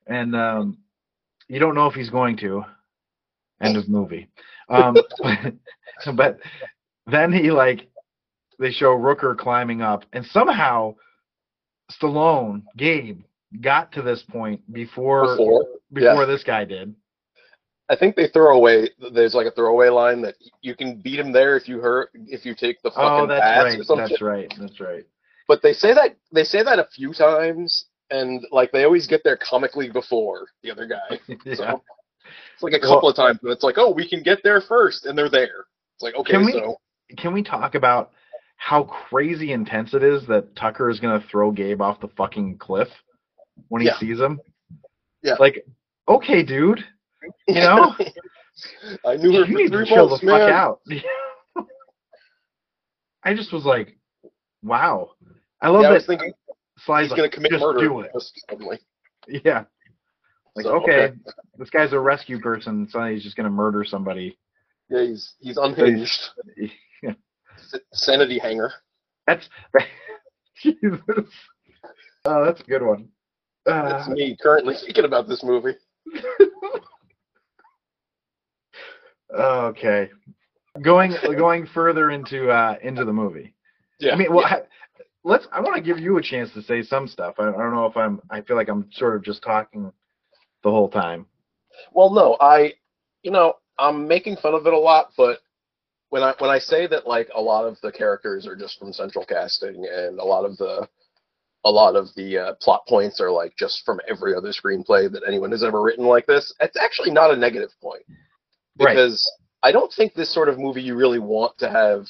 [0.08, 0.78] and um,
[1.46, 2.64] you don't know if he's going to.
[3.60, 4.28] End of movie.
[4.68, 4.96] Um,
[6.16, 6.38] but
[7.06, 7.88] then he like
[8.58, 10.96] they show Rooker climbing up, and somehow
[11.92, 13.20] Stallone, Gabe,
[13.60, 16.24] got to this point before Before, before yeah.
[16.26, 16.94] this guy did.
[17.90, 18.90] I think they throw away.
[19.12, 22.44] There's like a throwaway line that you can beat him there if you hurt if
[22.44, 23.78] you take the fucking Oh, that's pass right.
[23.80, 24.08] or something.
[24.08, 24.54] That's right.
[24.60, 25.04] That's right.
[25.46, 29.22] But they say that they say that a few times, and like they always get
[29.24, 31.18] there comically before the other guy.
[31.44, 31.54] yeah.
[31.54, 31.82] So
[32.54, 34.60] it's like a Well- couple of times, but it's like, oh, we can get there
[34.60, 35.64] first, and they're there.
[35.94, 36.76] It's like, okay, Can we- so
[37.16, 38.10] Can we talk about
[38.56, 42.58] how crazy intense it is that Tucker is going to throw Gabe off the fucking
[42.58, 42.88] cliff
[43.68, 43.98] when he Yeah.
[43.98, 44.40] sees him?
[45.22, 45.36] Yeah.
[45.38, 45.64] Like,
[46.08, 46.84] okay, dude.
[47.46, 47.94] You know,
[49.04, 50.80] I knew her you need to chill months, the fuck out.
[53.24, 53.98] I just was like,
[54.62, 55.10] wow.
[55.60, 56.32] I love Yeah, I that was thinking
[56.78, 57.80] Sly's he's like, gonna commit just murder.
[57.80, 58.10] do it.
[58.48, 58.78] suddenly.
[59.26, 59.64] Yeah.
[60.54, 61.12] Like, So, okay,
[61.58, 64.38] this guy's a rescue person, Suddenly he's just gonna murder somebody.
[64.88, 66.30] Yeah, he's he's unhinged.
[67.02, 67.12] Yeah.
[67.92, 68.72] Sanity hanger.
[69.26, 69.48] That's
[70.62, 71.00] Jesus.
[72.24, 73.08] Oh, that's a good one.
[73.66, 75.74] Uh, That's me currently thinking about this movie.
[79.36, 80.10] Okay.
[80.80, 83.54] Going going further into uh into the movie.
[84.00, 84.12] Yeah.
[84.12, 84.62] I mean, well, I-
[85.24, 85.46] let's.
[85.52, 87.34] I want to give you a chance to say some stuff.
[87.38, 88.20] I, I don't know if I'm.
[88.30, 89.92] I feel like I'm sort of just talking
[90.62, 91.26] the whole time.
[91.92, 92.74] Well, no, I,
[93.22, 95.38] you know, I'm making fun of it a lot, but
[96.10, 98.92] when I when I say that like a lot of the characters are just from
[98.92, 100.88] central casting and a lot of the
[101.64, 105.22] a lot of the uh, plot points are like just from every other screenplay that
[105.26, 108.04] anyone has ever written like this, it's actually not a negative point.
[108.80, 108.94] Right.
[108.94, 109.30] because
[109.62, 112.06] I don't think this sort of movie you really want to have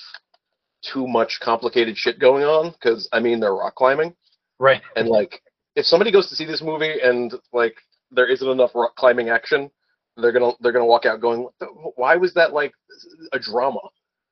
[0.83, 4.15] too much complicated shit going on because I mean they're rock climbing.
[4.61, 4.83] Right.
[4.97, 5.41] and like
[5.77, 7.77] if somebody goes to see this movie and like
[8.11, 9.71] there isn't enough rock climbing action
[10.19, 11.49] they're gonna they're gonna walk out going
[11.95, 12.73] why was that like
[13.33, 13.81] a drama?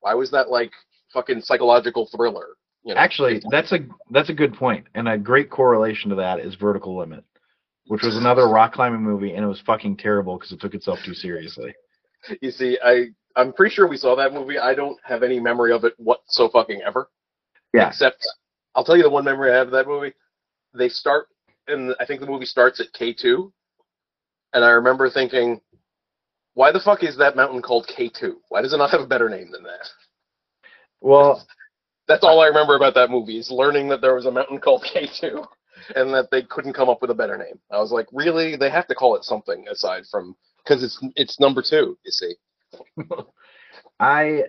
[0.00, 0.72] Why was that like
[1.12, 2.48] fucking psychological thriller
[2.86, 3.00] you know.
[3.00, 3.78] Actually, that's a
[4.10, 7.24] that's a good point, and a great correlation to that is Vertical Limit,
[7.88, 11.00] which was another rock climbing movie, and it was fucking terrible because it took itself
[11.04, 11.74] too seriously.
[12.40, 13.06] you see i
[13.36, 14.58] i'm pretty sure we saw that movie.
[14.58, 17.10] I don't have any memory of it what so fucking ever.
[17.74, 17.88] Yeah.
[17.88, 18.24] except
[18.74, 20.14] i'll tell you the one memory i have of that movie.
[20.72, 21.26] They start
[21.66, 23.50] and i think the movie starts at k2
[24.54, 25.60] and i remember thinking
[26.54, 29.28] why the fuck is that mountain called k2 why does it not have a better
[29.28, 29.88] name than that?
[31.00, 31.46] Well,
[32.08, 34.84] That's all I remember about that movie is learning that there was a mountain called
[34.94, 35.46] K2
[35.94, 37.58] and that they couldn't come up with a better name.
[37.70, 38.56] I was like, really?
[38.56, 41.98] They have to call it something aside from because it's it's number two.
[42.04, 42.34] You see?
[44.00, 44.44] I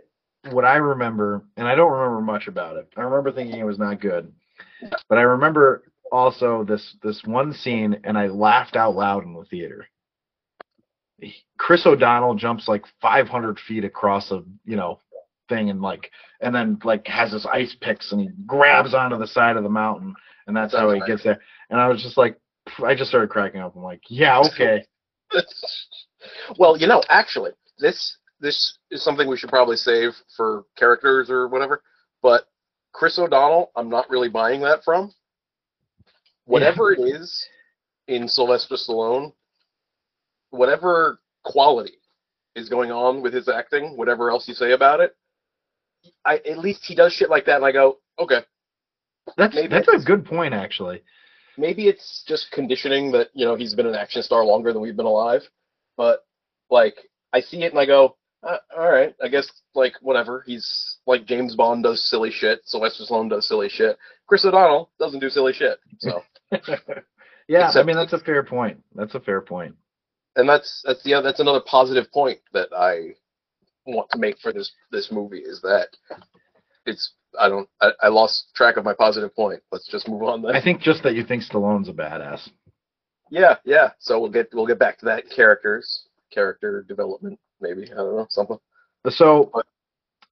[0.52, 2.88] what I remember, and I don't remember much about it.
[2.96, 4.32] I remember thinking it was not good,
[5.10, 9.46] but I remember also this this one scene, and I laughed out loud in the
[9.46, 9.88] theater.
[11.58, 15.00] Chris O'Donnell jumps like 500 feet across a you know
[15.48, 19.28] thing, and like and then like has his ice picks, and he grabs onto the
[19.28, 20.14] side of the mountain,
[20.48, 21.40] and that's how he gets there.
[21.70, 22.40] And I was just like,
[22.84, 23.76] I just started cracking up.
[23.76, 24.86] I'm like, yeah, okay.
[26.58, 31.48] well, you know, actually, this this is something we should probably save for characters or
[31.48, 31.82] whatever.
[32.22, 32.48] But
[32.94, 35.12] Chris O'Donnell, I'm not really buying that from.
[36.46, 37.46] Whatever it is
[38.08, 39.34] in Sylvester Stallone,
[40.52, 41.94] whatever quality
[42.56, 45.16] is going on with his acting, whatever else you say about it,
[46.26, 48.40] I at least he does shit like that, and I go, okay,
[49.38, 51.02] That's Maybe that's a good point actually.
[51.58, 54.96] maybe it's just conditioning that you know he's been an action star longer than we've
[54.96, 55.42] been alive
[55.98, 56.26] but
[56.70, 56.96] like
[57.34, 58.16] i see it and i go
[58.48, 63.04] uh, all right i guess like whatever he's like james bond does silly shit sylvester
[63.04, 63.98] stallone does silly shit
[64.28, 66.22] chris o'donnell doesn't do silly shit so
[67.48, 68.78] yeah, I mean that's a fair point.
[68.96, 69.76] That's a fair point.
[70.36, 73.16] and that's that's the that's another positive point that i
[73.96, 75.88] want to make for this this movie is that
[76.86, 80.42] it's i don't i, I lost track of my positive point let's just move on
[80.42, 82.50] then I think just that you think Stallone's a badass.
[83.30, 83.92] Yeah, yeah.
[84.00, 88.28] So we'll get we'll get back to that characters, character development, maybe I don't know
[88.30, 88.58] something.
[89.10, 89.52] So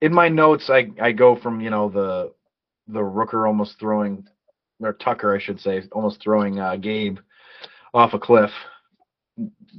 [0.01, 2.33] in my notes, I I go from you know the
[2.87, 4.27] the Rooker almost throwing
[4.81, 7.17] or Tucker I should say almost throwing uh, Gabe
[7.93, 8.51] off a cliff,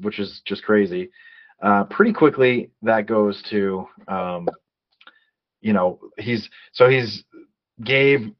[0.02, 1.10] which is just crazy.
[1.62, 4.46] Uh, pretty quickly that goes to um,
[5.62, 7.24] you know he's so he's
[7.84, 8.32] Gabe.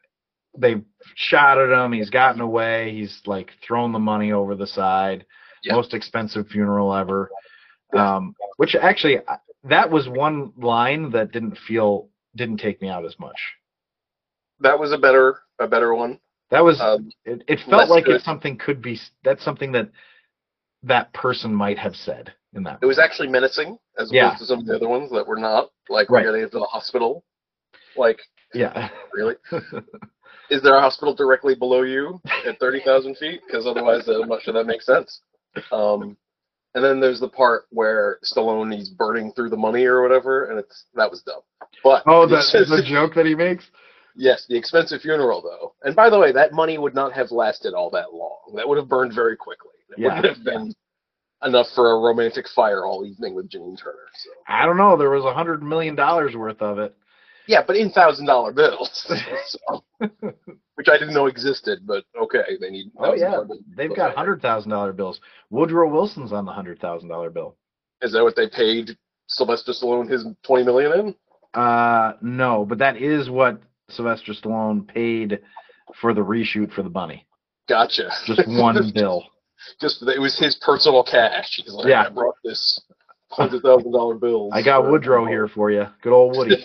[0.59, 0.83] They
[1.15, 1.93] shot at him.
[1.93, 2.93] He's gotten away.
[2.93, 5.25] He's like thrown the money over the side.
[5.69, 7.31] Most expensive funeral ever.
[7.93, 9.19] Um, which actually
[9.65, 13.39] that was one line that didn't feel didn't take me out as much.
[14.61, 16.21] That was a better a better one.
[16.51, 18.17] That was Um, it, it felt like good.
[18.17, 19.91] it's something could be that's something that
[20.83, 22.79] that person might have said in that.
[22.83, 24.35] it was actually menacing as opposed Yeah.
[24.39, 25.71] to some of the other ones that were not.
[25.89, 26.25] Like Right.
[26.25, 27.25] getting into the hospital.
[27.97, 28.21] Like
[28.55, 28.89] yeah.
[29.15, 29.37] really,
[30.51, 33.41] is there a hospital directly below you at thirty thousand feet?
[33.47, 35.21] Because otherwise, I'm not sure that makes sense.
[35.73, 36.17] Um,
[36.75, 40.59] and then there's the part where Stallone he's burning through the money or whatever, and
[40.59, 41.41] it's that was dumb.
[41.83, 42.37] But oh, the
[42.69, 43.65] the joke that he makes.
[44.19, 45.75] Yes, the expensive funeral though.
[45.85, 48.39] And by the way, that money would not have lasted all that long.
[48.57, 49.71] That would have burned very quickly.
[49.91, 50.17] It Yeah.
[50.17, 50.75] wouldn't have been
[51.45, 54.09] enough for a romantic fire all evening with Janine Turner.
[54.15, 54.31] So.
[54.49, 54.97] I don't know.
[54.97, 56.97] There was a hundred million dollars worth of it.
[57.47, 58.91] Yeah, but in thousand dollar bills,
[59.47, 59.85] so,
[60.75, 61.81] which I didn't know existed.
[61.87, 62.91] But okay, they need.
[62.99, 65.21] Oh yeah, $1,000 they've got hundred thousand dollar bills.
[65.51, 67.57] Woodrow Wilson's on the hundred thousand dollar bill.
[68.03, 68.97] Is that what they paid
[69.29, 71.15] Sylvester Stallone his twenty million in?
[71.55, 75.41] Uh, no, but that is what Sylvester Stallone paid
[76.01, 77.27] for the reshoot for the bunny.
[77.69, 78.11] Gotcha.
[78.27, 79.25] Just one bill.
[79.81, 81.61] Just it was his personal cash.
[81.63, 82.05] He's like, Yeah.
[82.07, 82.81] I brought this
[83.31, 84.53] hundred thousand dollar bills.
[84.55, 85.87] I got Woodrow here for you.
[86.03, 86.65] Good old Woody.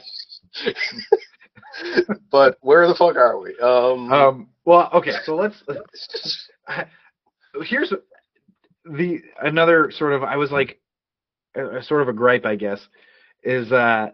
[2.32, 3.58] but where the fuck are we?
[3.60, 5.62] Um, Um, well, okay, so let's.
[7.64, 7.94] Here's
[8.86, 10.24] the another sort of.
[10.24, 10.80] I was like,
[11.82, 12.80] sort of a gripe, I guess.
[13.44, 14.10] is uh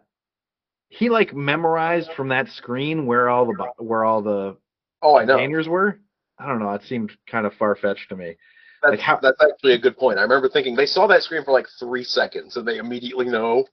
[0.89, 4.55] he like memorized from that screen where all the where all the
[5.01, 5.33] Oh, I know.
[5.35, 5.99] containers were.
[6.39, 6.71] I don't know.
[6.71, 8.35] It seemed kind of far fetched to me.
[8.81, 10.19] That's, Like how- that's actually a good point.
[10.19, 13.65] I remember thinking they saw that screen for like three seconds and they immediately know.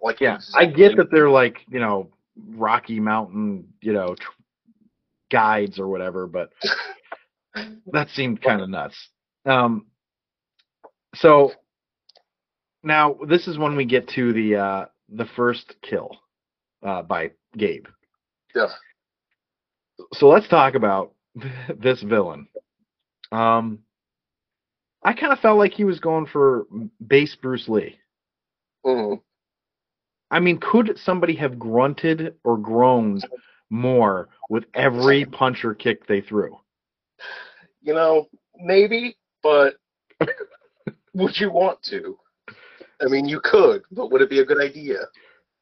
[0.00, 2.08] Like Yeah, I get that they're like you know
[2.50, 4.30] Rocky Mountain you know tr-
[5.30, 6.52] guides or whatever, but
[7.92, 8.96] that seemed kind of nuts.
[9.44, 9.86] Um,
[11.16, 11.52] so
[12.84, 16.10] now this is when we get to the uh, the first kill
[16.86, 17.86] uh, by Gabe.
[18.54, 18.68] Yeah.
[20.14, 21.12] So let's talk about
[21.76, 22.46] this villain.
[23.32, 23.80] Um,
[25.08, 26.66] I kind of felt like he was going for
[27.06, 27.98] base Bruce Lee.
[28.84, 29.22] Mhm.
[30.30, 33.26] I mean, could somebody have grunted or groaned
[33.70, 36.60] more with every punch or kick they threw?
[37.80, 39.76] You know, maybe, but
[41.14, 42.18] would you want to?
[43.00, 44.98] I mean, you could, but would it be a good idea?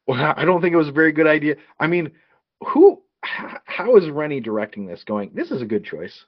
[0.07, 1.55] Well, I don't think it was a very good idea.
[1.79, 2.11] I mean,
[2.65, 3.01] who?
[3.21, 5.05] How is Renny directing this?
[5.05, 6.25] Going, this is a good choice.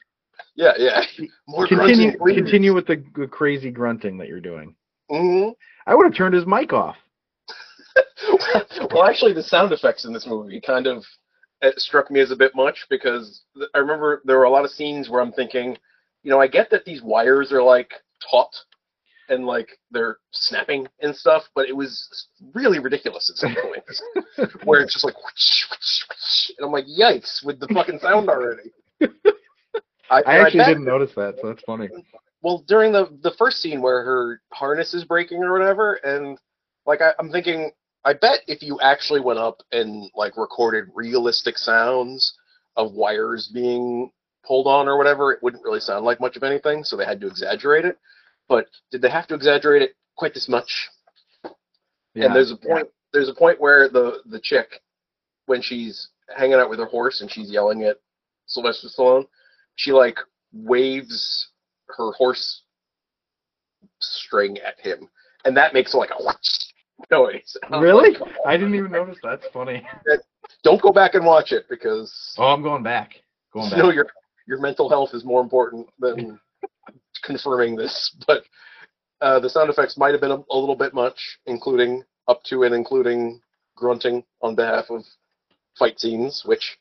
[0.56, 1.02] Yeah, yeah.
[1.48, 2.98] More Continue, grunting, continue with the
[3.32, 4.76] crazy grunting that you're doing.
[5.12, 5.54] Mhm.
[5.88, 6.98] I would have turned his mic off.
[8.92, 11.04] well, actually, the sound effects in this movie kind of
[11.78, 15.10] struck me as a bit much because I remember there were a lot of scenes
[15.10, 15.78] where I'm thinking,
[16.24, 17.92] you know, I get that these wires are like
[18.30, 18.54] taut
[19.30, 24.02] and like they're snapping and stuff, but it was really ridiculous at some points
[24.64, 28.30] where it's just like, whoosh, whoosh, whoosh, and I'm like, yikes, with the fucking sound
[28.30, 28.72] already.
[30.10, 31.90] I, I actually bet- didn't notice that, so that's funny.
[32.42, 36.38] well during the the first scene where her harness is breaking or whatever and
[36.86, 37.72] like I, i'm thinking
[38.06, 42.34] i bet if you actually went up and like recorded realistic sounds
[42.78, 44.10] of wires being
[44.48, 47.20] pulled on or whatever it wouldn't really sound like much of anything so they had
[47.22, 47.98] to exaggerate it
[48.48, 50.88] but did they have to exaggerate it quite this much
[52.16, 52.26] Yeah.
[52.28, 54.82] and there's a point there's a point where the the chick
[55.46, 57.98] when she's hanging out with her horse and she's yelling at
[58.46, 59.26] Sylvester Stallone,
[59.80, 60.18] she like
[60.52, 61.48] waves
[61.88, 62.64] her horse
[64.00, 65.08] string at him,
[65.46, 66.22] and that makes like a
[67.12, 67.56] noise.
[67.72, 68.12] Really?
[68.18, 69.18] like, I didn't even notice.
[69.24, 69.82] That's funny.
[70.64, 73.22] Don't go back and watch it because Oh, I'm going back.
[73.54, 73.80] Going back.
[73.80, 74.08] know your
[74.48, 76.38] your mental health is more important than
[77.24, 78.14] confirming this.
[78.28, 78.44] But
[79.22, 82.64] uh, the sound effects might have been a, a little bit much, including up to
[82.64, 83.40] and including
[83.78, 85.04] grunting on behalf of
[85.78, 86.78] fight scenes, which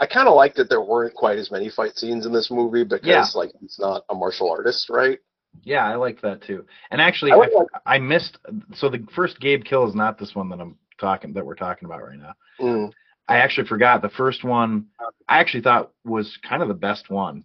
[0.00, 2.84] I kind of like that there weren't quite as many fight scenes in this movie
[2.84, 3.24] because Yeah.
[3.34, 5.18] like he's not a martial artist, right?
[5.62, 6.66] Yeah, I like that too.
[6.90, 7.52] And actually, I I, like-
[7.86, 8.38] I missed.
[8.74, 11.86] So the first Gabe kill is not this one that I'm talking that we're talking
[11.86, 12.32] about right now.
[12.58, 12.92] Mm.
[13.28, 14.86] I actually forgot the first one.
[15.28, 17.44] I actually thought was kind of the best one.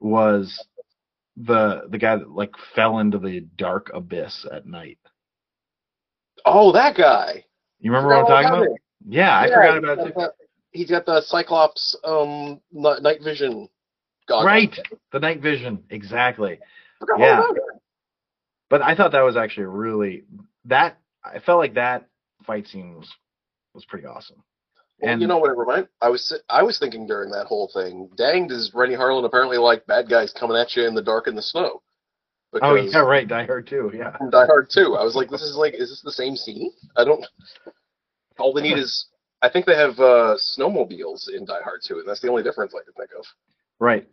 [0.00, 0.66] Was
[1.36, 4.98] the the guy that like fell into the dark abyss at night?
[6.44, 7.44] Oh, that guy.
[7.80, 8.78] You remember what I'm talking about?
[9.08, 10.14] Yeah, I Yeah, forgot about it
[10.72, 13.68] He's got the Cyclops um night vision.
[14.28, 14.44] Goggles.
[14.46, 14.78] Right,
[15.12, 16.58] the night vision, exactly.
[17.18, 17.42] Yeah.
[18.68, 20.24] But I thought that was actually really
[20.66, 20.98] that.
[21.24, 22.06] I felt like that
[22.46, 23.08] fight scene was
[23.74, 24.42] was pretty awesome.
[25.00, 25.88] Well, And- you know what it reminded?
[26.02, 28.10] I was I was thinking during that whole thing.
[28.16, 31.34] Dang, does Renny Harlin apparently like bad guys coming at you in the dark in
[31.34, 31.80] the snow?
[32.60, 33.92] Oh Because yeah, right, Die Hard 2.
[33.94, 34.16] Yeah.
[34.30, 34.96] Die Hard 2.
[34.96, 36.72] I was like, this is like, is this the same scene?
[36.96, 37.24] I don't.
[38.38, 39.06] All they need is,
[39.42, 42.74] I think they have uh, snowmobiles in Die Hard 2, and that's the only difference
[42.74, 43.24] I can think of.
[43.78, 44.06] Right.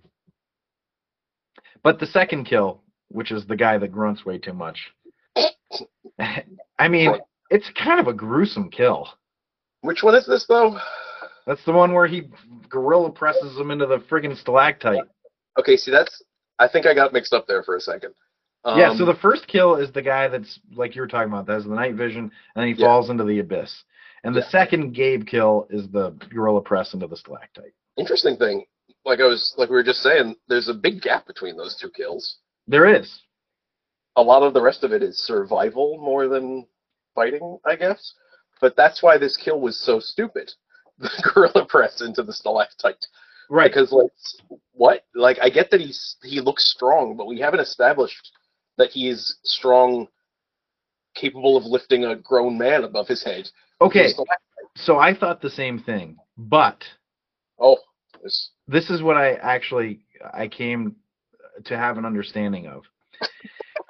[1.83, 4.79] But the second kill, which is the guy that grunts way too much.
[6.79, 7.15] I mean,
[7.49, 9.09] it's kind of a gruesome kill.
[9.81, 10.77] Which one is this though?
[11.45, 12.23] That's the one where he
[12.69, 15.03] gorilla presses him into the friggin' stalactite.
[15.59, 16.23] Okay, see that's.
[16.57, 18.13] I think I got mixed up there for a second.
[18.63, 21.45] Um, yeah, so the first kill is the guy that's like you were talking about,
[21.45, 22.87] that has the night vision, and then he Yeah.
[22.87, 23.83] falls into the abyss.
[24.25, 24.49] And the Yeah.
[24.49, 27.73] second Gabe kill is the gorilla press into the stalactite.
[27.97, 28.65] interesting thing,
[29.05, 31.89] like I was, like we were just saying, there's a big gap between those two
[31.91, 32.39] kills.
[32.67, 33.21] There is.
[34.17, 36.65] a lot of the rest of it is survival more than
[37.13, 38.13] fighting, I guess.
[38.61, 40.51] But that's why this kill was so stupid.
[40.97, 43.05] The gorilla press into the stalactite.
[43.49, 43.69] Right.
[43.69, 44.11] Because like
[44.71, 45.05] what?
[45.13, 48.31] Like I get that he's he looks strong, but we haven't established
[48.77, 50.07] that he is strong
[51.13, 53.49] capable of lifting a grown man above his head.
[53.81, 54.13] Okay,
[54.75, 56.83] so I thought the same thing, but
[57.59, 57.77] Oh,
[58.23, 60.01] this this is what I actually
[60.33, 60.95] I came
[61.65, 62.83] to have an understanding of.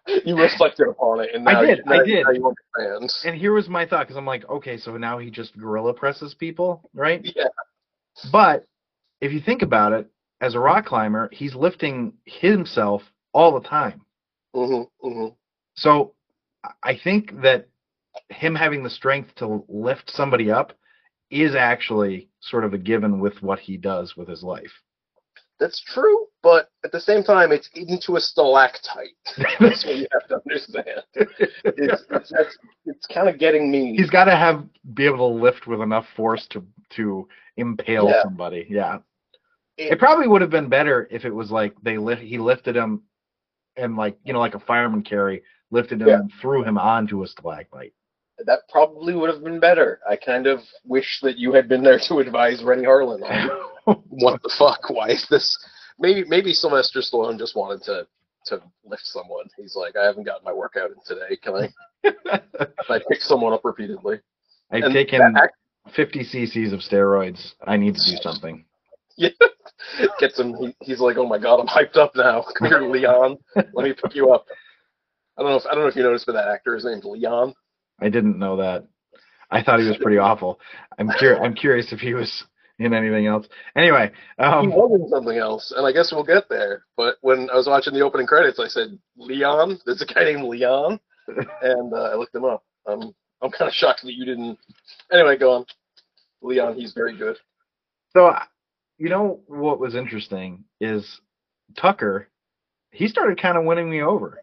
[0.26, 2.26] you reflected upon it and I now, did, I did.
[2.26, 3.12] now you understand.
[3.26, 6.34] And here was my thought because I'm like, okay, so now he just gorilla presses
[6.34, 7.26] people, right?
[7.36, 7.48] Yeah.
[8.32, 8.66] But
[9.20, 10.08] if you think about it,
[10.40, 13.02] as a rock climber, he's lifting himself
[13.34, 14.02] all the time.
[14.54, 15.28] hmm hmm
[15.76, 16.14] So
[16.84, 17.68] I think that
[18.30, 20.74] him having the strength to lift somebody up
[21.32, 24.72] is actually sort of a given with what he does with his life.
[25.60, 29.16] That's true, but at the same time, it's into a stalactite.
[29.60, 31.02] That's what you have to understand.
[31.14, 31.32] It's,
[31.64, 33.96] it's, it's, it's kind of getting me.
[33.96, 36.64] He's got to have be able to lift with enough force to
[36.98, 37.28] to
[37.58, 38.24] impale Yeah.
[38.24, 38.68] somebody.
[38.70, 38.98] Yeah.
[39.78, 42.76] It- It probably would have been better if it was like they lift he lifted
[42.76, 43.04] him
[43.78, 45.42] and like you know like a fireman carry
[45.72, 46.16] lifted him Yeah.
[46.20, 47.94] and threw him onto a stalagmite.
[48.44, 50.00] That probably would have been better.
[50.10, 54.42] I kind of wish that you had been there to advise Renny Harlin on what
[54.44, 54.90] the fuck.
[54.90, 55.58] Why is this?
[56.00, 58.08] Maybe maybe Sylvester Stallone just wanted to
[58.48, 59.46] to lift someone.
[59.58, 61.38] He's like, I haven't gotten my workout in today.
[61.38, 61.70] Can I?
[62.04, 64.20] Can I pick someone up repeatedly?
[64.72, 65.56] I've And taken that act-
[65.96, 67.54] 50 cc's of steroids.
[67.66, 68.66] I need to do something.
[70.20, 70.56] gets him.
[70.56, 72.44] He, he's like, oh my god, I'm hyped up now.
[72.58, 73.38] Come here, Leon.
[73.56, 74.46] Let me pick you up.
[75.38, 77.04] I don't know if I don't know if you noticed, but that actor, his name's
[77.06, 77.54] Leon.
[78.00, 78.86] I didn't know that.
[79.52, 80.60] I thought he was pretty awful.
[80.98, 82.44] I'm cur- I'm curious if he was
[82.80, 83.48] in anything else.
[83.78, 86.86] Anyway, he um, was in something else, and I guess we'll get there.
[86.98, 89.80] But when I was watching the opening credits, I said Leon.
[89.86, 91.00] There's a guy named Leon,
[91.62, 92.64] and uh, I looked him up.
[92.88, 94.58] Um, I'm kind of shocked that you didn't.
[95.12, 95.66] Anyway, go on.
[96.42, 97.38] Leon, he's very good.
[98.12, 98.36] so
[98.98, 101.22] you know what was interesting is
[101.78, 102.30] Tucker.
[102.92, 104.42] He started kind of winning me over.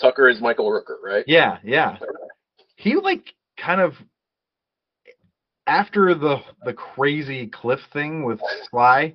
[0.00, 1.24] Tucker is Michael Rooker, right?
[1.26, 1.98] Yeah, yeah.
[2.76, 3.94] He like kind of
[5.66, 9.14] after the the crazy cliff thing with Sly,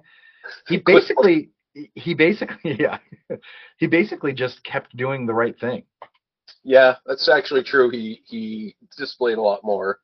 [0.67, 1.49] he basically
[1.95, 2.97] he basically yeah
[3.77, 5.83] he basically just kept doing the right thing.
[6.63, 7.89] Yeah, that's actually true.
[7.89, 9.99] He he displayed a lot more,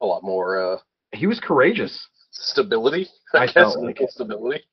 [0.00, 0.78] a lot more uh,
[1.12, 3.08] He was courageous, stability.
[3.34, 4.64] I, I guess like stability.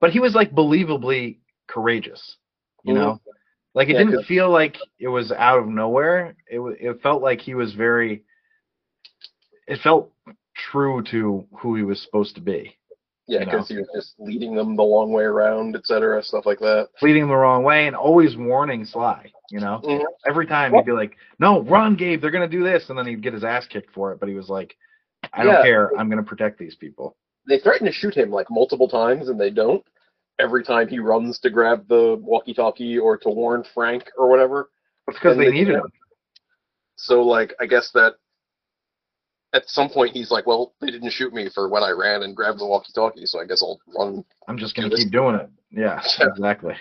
[0.00, 1.38] but he was like believably
[1.68, 2.36] courageous.
[2.82, 3.20] You know,
[3.74, 6.34] like it Yeah, didn't feel like it was out of nowhere.
[6.48, 8.24] It it felt like he was very.
[9.66, 10.10] It felt
[10.72, 12.76] true to who he was supposed to be.
[13.26, 13.52] Yeah, you know.
[13.52, 16.88] because he was just leading them the long way around, et cetera, stuff like that.
[17.00, 19.30] leading them the wrong way and always warning Sly.
[19.50, 20.04] You know, Mhm.
[20.26, 22.20] every time he'd be like, "No, run, Gabe!
[22.20, 24.18] They're gonna do this," and then he'd get his ass kicked for it.
[24.20, 24.76] But he was like,
[25.32, 25.96] "I don't care.
[25.96, 27.16] I'm gonna protect these people."
[27.46, 29.84] They threaten to shoot him like multiple times, and they don't.
[30.40, 34.70] Every time he runs to grab the walkie-talkie or to warn Frank or whatever.
[35.08, 35.92] It's because they they needed him.
[36.96, 38.14] So, like, I guess that
[39.52, 42.36] at some point he's like, "Well, they didn't shoot me for when I ran and
[42.36, 45.50] grabbed the walkie-talkie, so I guess I'll run." I'm just gonna keep doing it.
[45.70, 46.26] Yeah, Yeah.
[46.28, 46.74] exactly.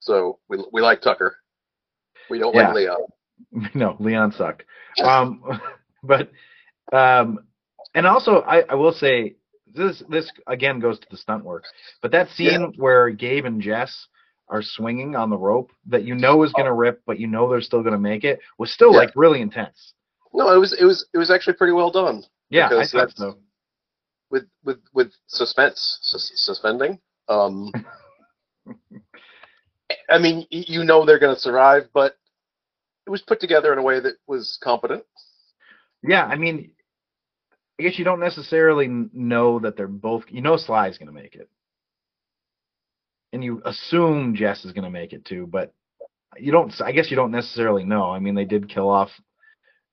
[0.00, 1.36] So we we like Tucker.
[2.30, 2.68] We don't Yeah.
[2.68, 2.98] like Leon.
[3.74, 4.64] no, Leon sucked.
[5.02, 5.42] Um,
[6.02, 6.30] but
[6.92, 7.40] um,
[7.94, 9.36] and also I, I will say
[9.78, 11.64] this this again goes to the stunt work.
[12.02, 14.08] But that scene where Gabe and Jess
[14.48, 17.60] are swinging on the rope that you know is gonna rip, but you know they're
[17.60, 18.98] still gonna make it was still Yeah.
[18.98, 19.94] like really intense.
[20.34, 22.22] No, it was it was it was actually pretty well done.
[22.50, 23.38] Yeah, I thought so.
[24.30, 26.98] with with with suspense sus- suspending
[27.28, 27.70] um
[30.10, 32.16] i mean you know they're going to survive but
[33.06, 35.02] it was put together in a way that was competent
[36.02, 36.70] Yeah, I mean,
[37.78, 40.24] I guess you don't necessarily know that they're both.
[40.28, 41.48] You know, Sly's gonna make it,
[43.32, 45.72] and you assume Jess is gonna make it too, but
[46.36, 46.72] you don't.
[46.80, 48.10] I guess you don't necessarily know.
[48.10, 49.10] I mean, they did kill off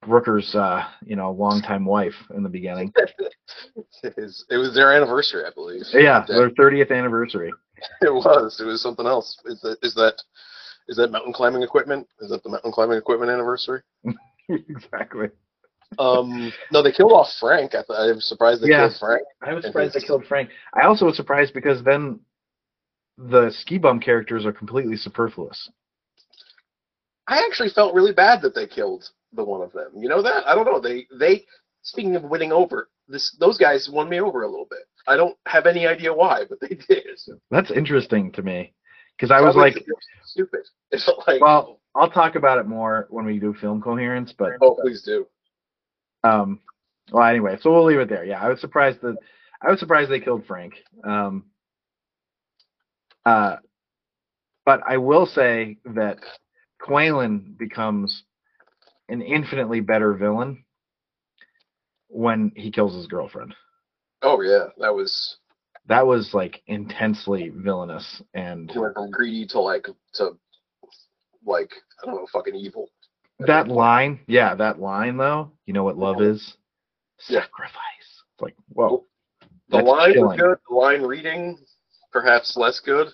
[0.08, 2.92] Rooker's, uh, you know, longtime wife in the beginning.
[4.04, 7.54] it was, it was their anniversary i believe Yeah, their thirtieth anniversary.
[8.02, 10.16] it was it was something else is that is that
[10.88, 13.82] is that mountain climbing equipment is that the mountain climbing equipment anniversary
[14.50, 15.30] exactly.
[16.00, 18.88] Um no they killed off frank i, th- I was surprised they Yeah.
[18.88, 20.50] killed frank I was surprised they killed Frank.
[20.74, 22.20] I also was surprised because then
[23.18, 25.70] the ski bum characters are completely superfluous.
[27.28, 29.92] I actually felt really bad that they killed the one of them.
[29.96, 30.48] You know that?
[30.48, 30.80] I don't know.
[30.80, 31.46] They they
[31.82, 34.88] speaking of winning over, this those guys won me over a little bit.
[35.08, 37.06] I don't have any idea why, but they did.
[37.52, 38.74] That's interesting to me
[39.16, 39.76] because I was like,
[40.24, 40.62] stupid.
[40.92, 44.52] It felt like Well, I'll talk about it more when we do film coherence, but
[44.62, 45.28] oh please do.
[46.26, 46.60] Um
[47.12, 48.26] well anyway, so we'll leave it there.
[48.26, 49.16] Yeah, I was surprised that
[49.62, 50.74] I was surprised they killed Frank.
[51.04, 51.46] Um
[53.26, 53.58] uh
[54.66, 56.18] but I will say that
[56.82, 58.24] Qualen becomes
[59.10, 60.64] an infinitely better villain
[62.08, 63.54] when he kills his girlfriend.
[64.24, 65.38] Oh yeah, that was
[65.88, 69.86] That was like intensely villainous and he went from greedy to like
[70.16, 70.38] to
[71.46, 71.72] like
[72.02, 72.90] I don't know, fucking evil.
[73.40, 76.56] That line, yeah, that line though, you know what love is?
[77.30, 77.42] Yeah.
[77.42, 77.74] Sacrifice.
[78.00, 79.06] It's like, whoa.
[79.70, 80.28] The line chilling.
[80.28, 80.58] was good.
[80.70, 81.58] The line reading,
[82.12, 83.08] perhaps less good.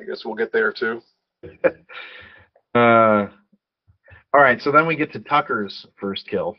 [0.00, 1.00] I guess we'll get there too.
[2.74, 3.28] Uh,
[4.32, 6.56] All right, so then we get to Tucker's first kill,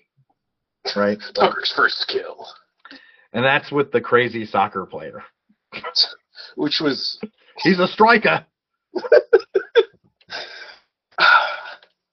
[0.95, 1.17] right?
[1.33, 2.45] Tucker's first kill,
[3.33, 5.23] And that's with the crazy soccer player.
[6.55, 7.19] which was
[7.57, 8.45] He's a striker.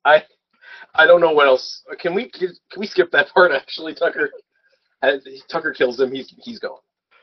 [0.05, 0.23] I
[0.95, 1.83] I don't know what else.
[2.01, 3.53] Can we can we skip that part?
[3.53, 4.31] Actually, Tucker
[5.51, 6.13] Tucker kills him.
[6.13, 6.79] He's he's gone.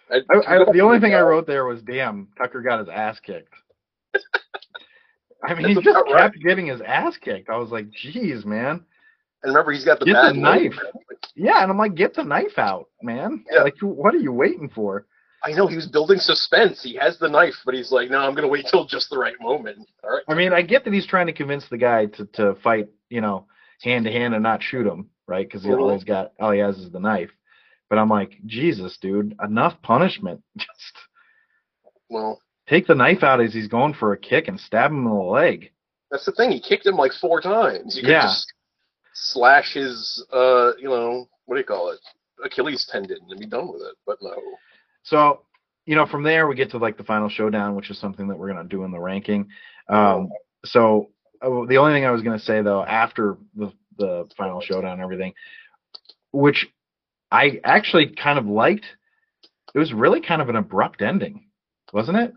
[0.09, 3.19] I, I, I, the only thing I wrote there was, "Damn, Tucker got his ass
[3.19, 3.53] kicked."
[5.43, 6.31] I mean, he just kept right.
[6.45, 7.49] getting his ass kicked.
[7.49, 8.83] I was like, "Geez, man."
[9.43, 10.73] And remember, he's got the the knife.
[11.35, 13.63] Yeah, and I'm like, "Get the knife out, man!" Yeah.
[13.63, 15.05] Like, what are you waiting for?
[15.43, 16.81] I know he was building suspense.
[16.81, 19.35] He has the knife, but he's like, no, I'm gonna wait till just the right
[19.39, 19.87] moment.
[20.03, 20.23] All right.
[20.27, 23.21] I mean, I get that he's trying to convince the guy to to fight, you
[23.21, 23.45] know,
[23.81, 25.47] hand to hand and not shoot him, right?
[25.47, 27.29] Because he always got all he has is the knife.
[27.89, 30.41] But I'm like, Jesus, dude, enough punishment.
[30.57, 30.93] Just
[32.09, 35.05] Well, take the knife out as he's going for a kick and stab him in
[35.05, 35.71] the leg.
[36.11, 36.51] that's the thing.
[36.51, 37.95] He kicked him like four times.
[37.95, 38.21] You could Yeah.
[38.23, 38.53] just
[39.13, 41.99] slash his, uh, you know, what do you call it,
[42.43, 43.95] Achilles tendon, and be done with it.
[44.05, 44.35] But no.
[45.03, 45.41] So,
[45.85, 48.37] you know, from there we get to like the final showdown, which is something that
[48.37, 49.47] we're gonna do in the ranking.
[49.89, 50.29] Um,
[50.65, 51.09] so
[51.41, 55.33] the only thing I was gonna say though, after the the final showdown and everything,
[56.31, 56.67] which
[57.31, 58.85] I actually kind of liked,
[59.73, 61.47] it was really kind of an abrupt ending,
[61.93, 62.33] wasn't it?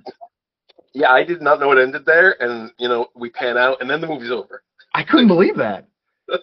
[0.93, 3.89] Yeah, I did not know it ended there, and you know, we pan out, and
[3.91, 4.63] then the movie's over.
[4.95, 5.89] I couldn't believe that.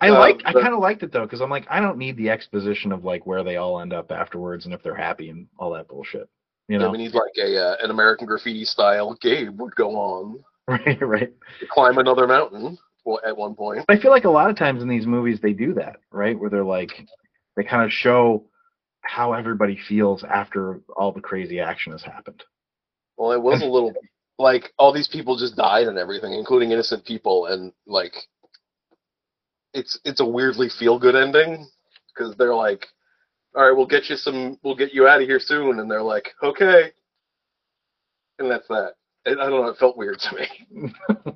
[0.00, 2.16] I Um, liked, I kind of liked it though, because I'm like, I don't need
[2.16, 5.46] the exposition of like where they all end up afterwards and if they're happy and
[5.58, 6.28] all that bullshit.
[6.68, 9.16] You Yeah, know, we need like a uh, an American Graffiti style.
[9.20, 11.32] Gabe would go on right, right.
[11.70, 12.78] climb another mountain.
[13.04, 13.84] Well, at one point.
[13.88, 16.38] I feel like a lot of times in these movies they do that, right?
[16.38, 16.90] Where they're like,
[17.56, 18.44] they kind of show
[19.00, 22.44] how everybody feels after all the crazy action has happened.
[23.16, 23.92] Well, it was a little
[24.38, 28.14] like all these people just died and everything, including innocent people, and like
[29.74, 31.68] it's it's a weirdly feel good ending
[32.14, 32.86] because they're like,
[33.54, 36.02] all right, we'll get you some, we'll get you out of here soon, and they're
[36.02, 36.92] like, okay,
[38.38, 38.94] and that's that.
[39.26, 40.92] I don't know, it felt weird to me,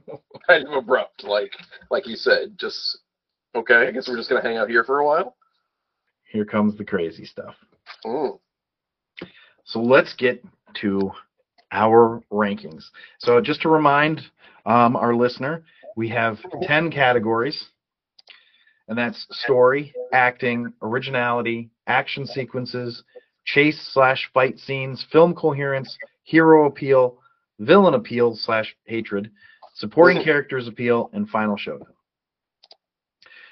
[0.46, 1.52] kind of abrupt, like
[1.90, 2.98] like you said, just
[3.54, 3.86] okay.
[3.86, 5.36] I guess we're just gonna hang out here for a while.
[6.24, 7.54] Here comes the crazy stuff.
[8.04, 8.38] Mm.
[9.64, 10.44] So let's get
[10.80, 11.10] to
[11.72, 12.84] our rankings.
[13.18, 14.20] So just to remind
[14.64, 15.64] um, our listener,
[15.96, 17.66] we have 10 categories,
[18.88, 23.02] and that's story, acting, originality, action sequences,
[23.44, 27.18] chase slash fight scenes, film coherence, hero appeal,
[27.58, 29.30] villain appeal slash hatred,
[29.74, 31.88] supporting characters appeal, and final showdown.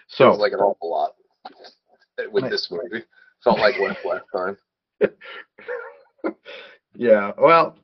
[0.08, 1.12] So like an awful lot
[2.30, 3.04] with this movie.
[3.42, 4.56] Felt like last last time.
[6.94, 7.76] yeah, well,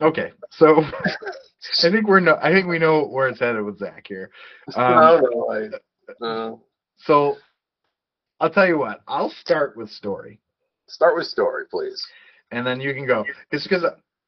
[0.00, 0.32] okay.
[0.50, 0.76] So
[1.84, 4.30] I think we're no, I think we know where it's headed with Zac here.
[4.74, 5.80] Um, I don't know.
[6.22, 6.56] I, uh,
[6.98, 7.36] So
[8.40, 9.00] I'll tell you what.
[9.08, 10.40] I'll start with story,
[10.88, 12.02] start with story, please.
[12.52, 13.24] and then you can go.
[13.50, 13.84] It's because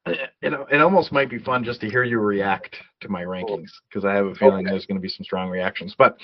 [0.09, 4.05] it, it almost might be fun just to hear you react to my rankings because
[4.05, 4.71] I have a feeling Okay.
[4.71, 5.95] there's going to be some strong reactions.
[5.97, 6.17] But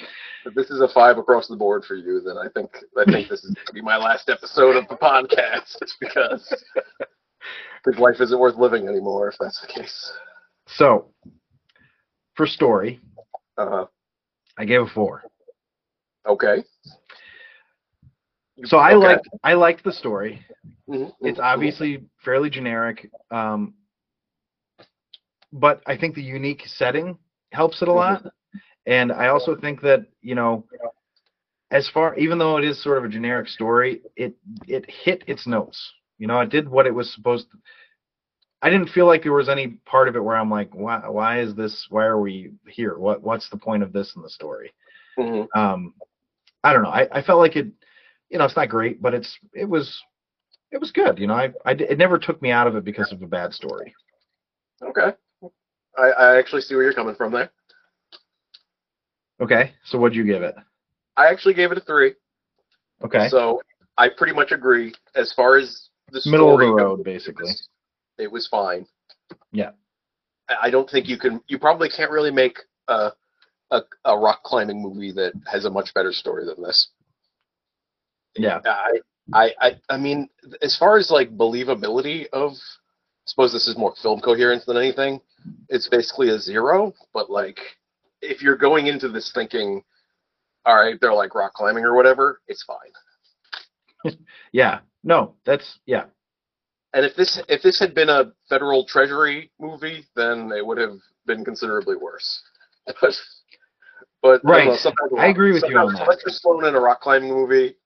[0.44, 3.28] If this is a five across the board for you, then I think I think
[3.28, 6.64] this is going to be my last episode of the podcast because
[7.84, 10.12] because life isn't worth living anymore if that's the case.
[10.66, 11.10] so
[12.34, 13.00] for story,
[13.56, 13.84] Uh,
[14.58, 15.22] I gave a four.
[16.26, 16.62] okay.
[18.64, 19.16] So I Okay.
[19.16, 20.44] liked I liked the story.
[20.88, 23.74] Mhm, It's mhm, obviously fairly generic, um,
[25.52, 27.16] but I think the unique setting
[27.52, 28.24] helps it a lot.
[28.86, 30.64] And I also think that you know,
[31.70, 34.34] as far even though it is sort of a generic story, it
[34.66, 35.92] it hit its notes.
[36.18, 37.58] You know, it did what it was supposed to.
[38.62, 41.40] I didn't feel like there was any part of it where I'm like, why why
[41.40, 41.86] is this?
[41.90, 42.98] Why are we here?
[42.98, 44.72] What what's the point of this in the story?
[45.16, 45.46] mhm.
[45.54, 45.94] um
[46.64, 47.66] i don't know I, I felt like it
[48.30, 50.02] you know it's not great but it's it was
[50.74, 53.10] it was good you know I, I it never took me out of it because
[53.12, 53.94] of a bad story
[54.82, 55.12] Okay.
[55.96, 57.50] I, I actually see where you're coming from there.
[59.40, 60.54] okay so what'd you give it
[61.16, 62.14] I actually gave it a three.
[63.04, 63.62] okay So
[63.96, 64.92] I pretty much agree.
[65.14, 67.50] As far as the middle of the story road goes, basically
[68.18, 68.84] it was fine.
[69.52, 69.70] Yeah.
[70.48, 71.40] I I don't think you can.
[71.46, 73.12] You probably can't really make a
[73.70, 76.88] a, a rock climbing movie that has a much better story than this.
[78.36, 78.98] yeah I
[79.32, 80.28] I I, I mean,
[80.62, 85.20] as far as like believability of, I suppose this is more film coherence than anything.
[85.68, 86.92] It's basically a zero.
[87.12, 87.58] But like,
[88.20, 89.82] if you're going into this thinking,
[90.66, 94.16] all right, they're like rock climbing or whatever, it's fine.
[94.52, 96.04] yeah no that's yeah
[96.92, 100.98] And if this if this had been a federal treasury movie, then it would have
[101.26, 102.42] been considerably worse.
[103.02, 103.14] But
[104.22, 104.66] But I Right.
[104.66, 106.06] know, I agree with you on that.
[106.06, 107.76] Sylvester Stallone in a rock climbing movie,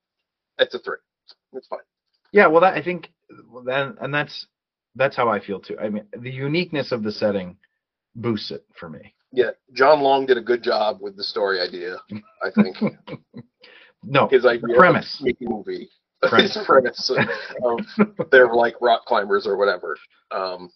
[0.57, 0.97] it's a three.
[1.53, 1.79] It's fine.
[2.31, 3.09] Yeah, well, that I think,
[3.65, 4.47] then, and that's
[4.95, 5.77] that's how I feel too.
[5.79, 7.57] I mean, the uniqueness of the setting
[8.15, 9.13] boosts it for me.
[9.31, 11.97] Yeah, John Long did a good job with the story idea.
[12.43, 12.77] I think
[14.03, 15.21] No, his idea premise.
[15.41, 15.89] movie,
[16.23, 16.55] Premise.
[16.55, 17.11] his premise
[17.63, 17.79] of
[18.31, 19.97] they're like rock climbers or whatever.
[20.31, 20.71] Um,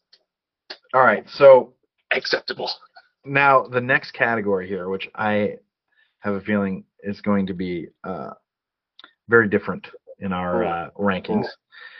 [0.93, 1.23] all right.
[1.29, 1.73] So
[2.11, 2.69] acceptable.
[3.25, 5.55] now the next category here, which I
[6.19, 8.31] have a feeling is going to be uh,
[9.29, 9.87] very different
[10.19, 11.47] in our uh, rankings.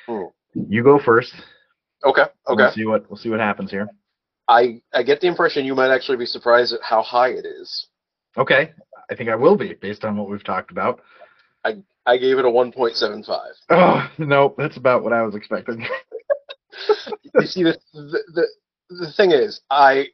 [0.07, 0.30] Mm.
[0.69, 1.34] You go first.
[2.03, 2.64] Okay, okay.
[2.64, 3.88] We'll see what we'll see what happens here.
[4.48, 7.88] I I get the impression you might actually be surprised at how high it is.
[8.38, 8.72] Okay,
[9.10, 11.02] I think I will be based on what we've talked about.
[12.06, 13.40] I gave it a 1.75.
[13.69, 15.80] Oh no, that's about what I was expecting.
[17.35, 18.48] you see, the, the the
[18.90, 20.07] the thing is, I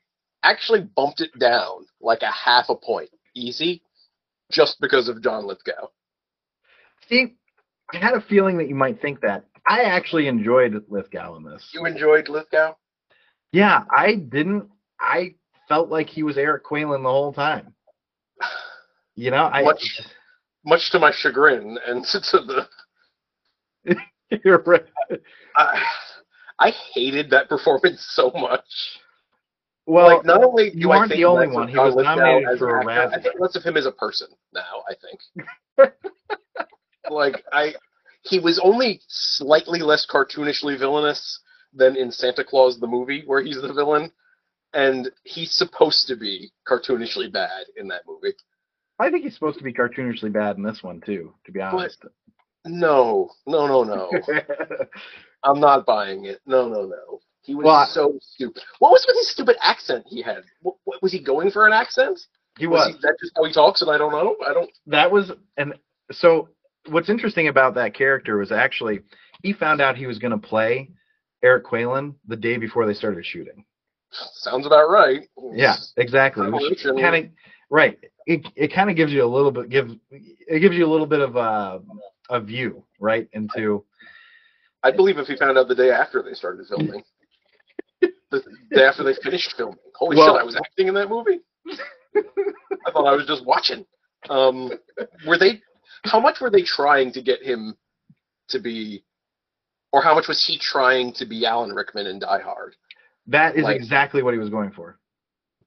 [0.44, 3.82] actually bumped it down like a half a point, easy,
[4.52, 5.90] just because of John Lithgow.
[7.08, 7.36] See,
[7.94, 9.46] I had a feeling that you might think that.
[9.66, 11.70] I actually enjoyed Lithgow in this.
[11.74, 12.76] You enjoyed Lithgow?
[13.52, 14.70] Yeah, I didn't.
[15.00, 15.36] I
[15.68, 17.74] felt like he was Eric Qualen the whole time.
[19.16, 19.64] You know, I.
[19.64, 20.02] Much-
[20.66, 22.20] Much to my chagrin, and to
[23.82, 23.96] the
[24.46, 24.86] You're right.
[25.58, 25.84] I,
[26.60, 28.64] I hated that performance so much.
[29.86, 31.68] Well, like, not only do you I aren't think the only one.
[31.68, 34.84] He was nominated for a actor, I think less of him as a person now.
[34.88, 35.94] I think.
[37.10, 37.74] like I,
[38.24, 41.40] he was only slightly less cartoonishly villainous
[41.74, 44.12] than in Santa Claus the movie, where he's the villain,
[44.74, 48.36] and he's supposed to be cartoonishly bad in that movie.
[49.00, 51.34] I think he's supposed to be cartoonishly bad in this one too.
[51.46, 52.04] To be honest.
[52.66, 54.12] No, no, no, no.
[55.44, 56.42] I'm not buying it.
[56.46, 57.22] No, no, no.
[57.42, 58.62] He was Well, so stupid.
[58.80, 60.44] What was with his stupid accent he had?
[60.62, 62.20] What, what, was he going for an accent?
[62.58, 62.94] he was.
[62.94, 64.36] he, that just how he talks, and I don't know.
[64.46, 64.70] I don't.
[64.88, 65.74] that was and
[66.12, 66.50] so
[66.88, 69.02] what's interesting about that character was actually
[69.44, 70.90] he found out he was going to play
[71.44, 73.66] Eric Qualen the day before they started shooting.
[74.12, 75.22] Sounds about right.
[75.54, 76.50] Yeah, exactly.
[76.50, 77.32] Kind of
[77.70, 77.98] right.
[78.26, 81.06] It it kind of gives you a little bit give it gives you a little
[81.06, 81.80] bit of uh,
[82.30, 83.84] a view right into
[84.84, 87.04] I'd believe if he found out the day after they started filming.
[88.02, 88.42] the
[88.72, 89.78] day after they finished filming.
[89.96, 91.40] Holy Well- shit, I was acting in that movie?
[92.16, 93.86] I thought I was just watching.
[94.30, 94.72] Um,
[95.28, 95.62] were they,
[96.06, 97.76] how much were they trying to get him
[98.50, 99.04] to be,
[99.92, 102.76] or how much was he trying to be Alan Rickman in Die Hard?
[103.28, 104.98] that is Like- exactly what he was going for.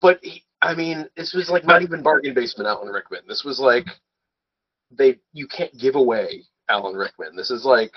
[0.00, 3.20] But he, I mean, this was like not even bargain basement Alan Rickman.
[3.28, 3.86] This was like
[4.90, 7.36] they you can't give away Alan Rickman.
[7.36, 7.92] This is like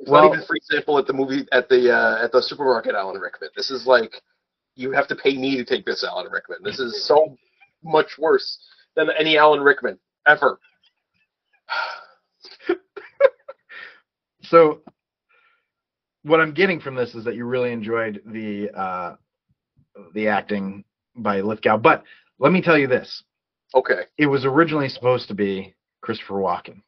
[0.00, 2.94] it's Well- not even free sample at the movie at the uh, at the supermarket
[2.94, 3.50] Alan Rickman.
[3.56, 4.20] This is like
[4.76, 6.58] you have to pay me to take this Alan Rickman.
[6.62, 7.36] This is so
[7.82, 8.58] much worse
[8.96, 10.60] than any Alan Rickman ever.
[14.48, 14.80] So
[16.22, 19.16] what I'm getting from this is that you really enjoyed the uh,
[20.14, 20.84] the acting
[21.16, 21.76] by Lithgow.
[21.76, 22.02] But
[22.38, 23.24] let me tell you this:
[23.74, 26.82] Okay, it was originally supposed to be Christopher Walken.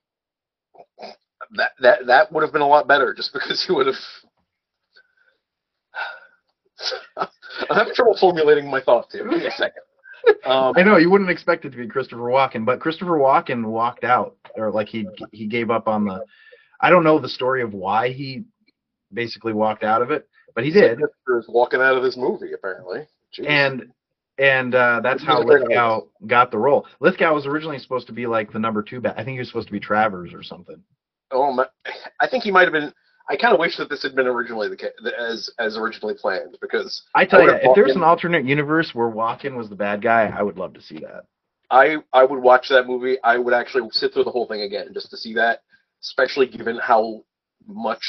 [1.56, 3.96] that that that would have been a lot better just because he would have.
[7.68, 9.28] I'm having trouble formulating my thoughts here.
[9.28, 9.82] Give me a second.
[10.44, 14.04] Um, I know you wouldn't expect it to be Christopher Walken, but Christopher Walken walked
[14.04, 16.24] out, or like he he gave up on the.
[16.80, 18.44] I don't know the story of why he
[19.12, 23.06] basically walked out of it, but he did, Christopher's walking out of this movie apparently.
[23.38, 23.46] Jeez.
[23.46, 23.92] and
[24.38, 26.86] and uh, that's how He's Lithgow got the role.
[27.00, 29.14] Lithgow was originally supposed to be like the number two bat.
[29.18, 30.82] I think he was supposed to be Travers or something.
[31.30, 31.66] oh my,
[32.20, 32.92] I think he might have been.
[33.30, 37.02] I kind of wish that this had been originally the as as originally planned because
[37.14, 40.26] I tell I you, if there's an alternate universe where Walken was the bad guy,
[40.36, 41.26] I would love to see that.
[41.70, 43.18] I I would watch that movie.
[43.22, 45.62] I would actually sit through the whole thing again just to see that,
[46.02, 47.22] especially given how
[47.68, 48.02] much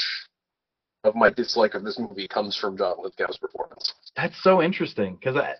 [1.04, 3.94] of my dislike of this movie comes from John Lithgow's performance.
[4.16, 5.54] That's so interesting because I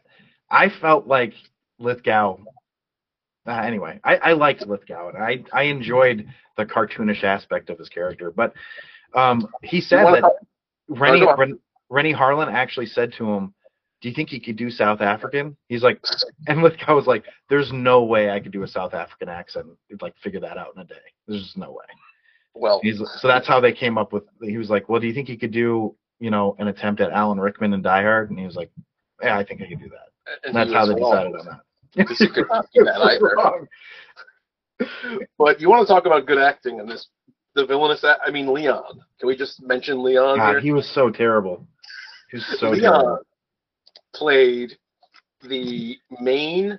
[0.50, 1.34] I felt like
[1.78, 2.38] Lithgow.
[3.46, 6.26] Uh, anyway, I, I liked Lithgow and I I enjoyed
[6.56, 8.54] the cartoonish aspect of his character, but
[9.14, 10.32] um, he said that
[10.88, 11.26] Renny.
[11.38, 11.58] Ren,
[11.90, 13.54] Renny Harlin actually said to him,
[14.00, 16.00] "Do you think he could do South African?" He's like,
[16.48, 19.66] and Lithgow was like, "There's no way I could do a South African accent.
[19.88, 20.94] He'd like figure that out in a day.
[21.26, 21.84] There's just no way."
[22.54, 24.24] Well, He's so that's how they came up with.
[24.42, 27.10] He was like, "Well, do you think he could do, you know, an attempt at
[27.10, 28.70] Alan Rickman in Die Hard?" And he was like,
[29.22, 31.60] "Yeah, I think I could do that." and And that's how they decided on that.
[31.96, 33.68] because he could not do that either.
[35.38, 37.08] But you want to talk about good acting in this?
[37.54, 38.02] The villainous.
[38.04, 39.00] I mean, Leon.
[39.18, 40.60] Can we just mention Leon here?
[40.60, 41.66] He was so terrible.
[42.30, 43.18] He was so Leon terrible.
[44.14, 44.76] played
[45.48, 46.78] the main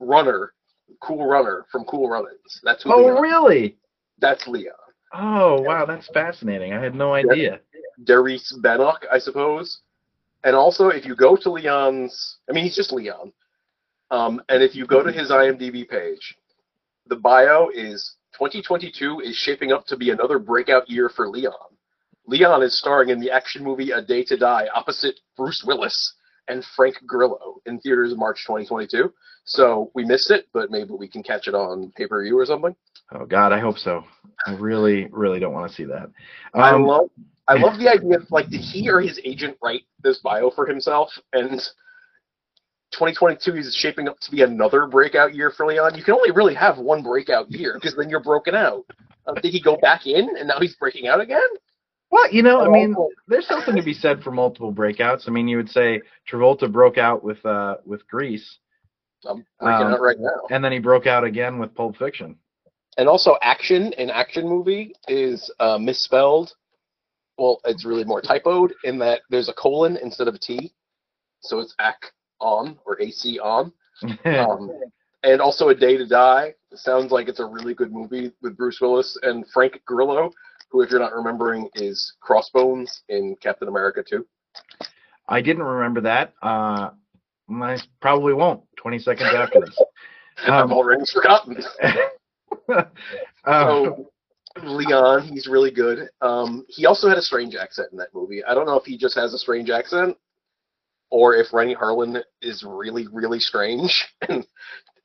[0.00, 0.52] runner
[1.00, 2.60] Cool Runner from Cool Runnings.
[2.62, 3.22] That's who Oh, Leon.
[3.22, 3.76] really?
[4.18, 4.74] That's Leon.
[5.12, 6.72] Oh, wow, that's fascinating.
[6.72, 7.60] I had no idea.
[8.04, 9.80] Derice Bannock, I suppose.
[10.44, 13.32] And also, if you go to Leon's, I mean, he's just Leon.
[14.10, 16.36] Um, and if you go to his IMDb page,
[17.06, 21.52] the bio is 2022 is shaping up to be another breakout year for Leon.
[22.26, 26.14] Leon is starring in the action movie A Day to Die opposite Bruce Willis
[26.48, 29.12] and Frank Grillo in theaters in March 2022.
[29.44, 32.46] So we missed it, but maybe we can catch it on pay per view or
[32.46, 32.74] something.
[33.12, 34.02] Oh God, I hope so.
[34.46, 36.10] I really, really don't want to see that.
[36.54, 37.10] I Um, love
[37.46, 40.66] I love the idea of like did he or his agent write this bio for
[40.66, 41.60] himself and
[42.94, 45.94] 2022 is shaping up to be another breakout year for Leon.
[45.96, 48.84] You can only really have one breakout year because then you're broken out.
[49.26, 51.48] Uh, did he go back in and now he's breaking out again?
[52.10, 52.94] well, you know, I mean,
[53.26, 55.28] there's something to be said for multiple breakouts.
[55.28, 56.00] I mean, you would say
[56.30, 58.58] Travolta broke out with uh with Grease,
[59.26, 60.40] I'm breaking Um, out right now.
[60.50, 62.36] and then he broke out again with Pulp Fiction.
[62.98, 66.52] And also, action in action movie is uh, misspelled.
[67.36, 70.72] Well, it's really more typoed in that there's a colon instead of a T,
[71.40, 71.96] so it's ac
[72.44, 73.72] on or AC on.
[74.24, 74.70] Um,
[75.22, 78.56] and also, A Day to Die It sounds like it's a really good movie with
[78.58, 80.30] Bruce Willis and Frank Grillo,
[80.70, 84.26] who, if you're not remembering, is Crossbones in Captain America 2.
[85.28, 86.34] I didn't remember that.
[86.42, 86.90] Uh,
[87.50, 88.62] I probably won't.
[88.76, 89.80] Twenty seconds after this.
[90.46, 91.62] I've Um, already forgotten.
[93.46, 94.10] So,
[94.62, 96.08] Leon, he's really good.
[96.20, 98.42] Um, he also had a strange accent in that movie.
[98.44, 100.16] I don't know if he just has a strange accent
[101.10, 104.46] or if Renny Harlin is really, really strange and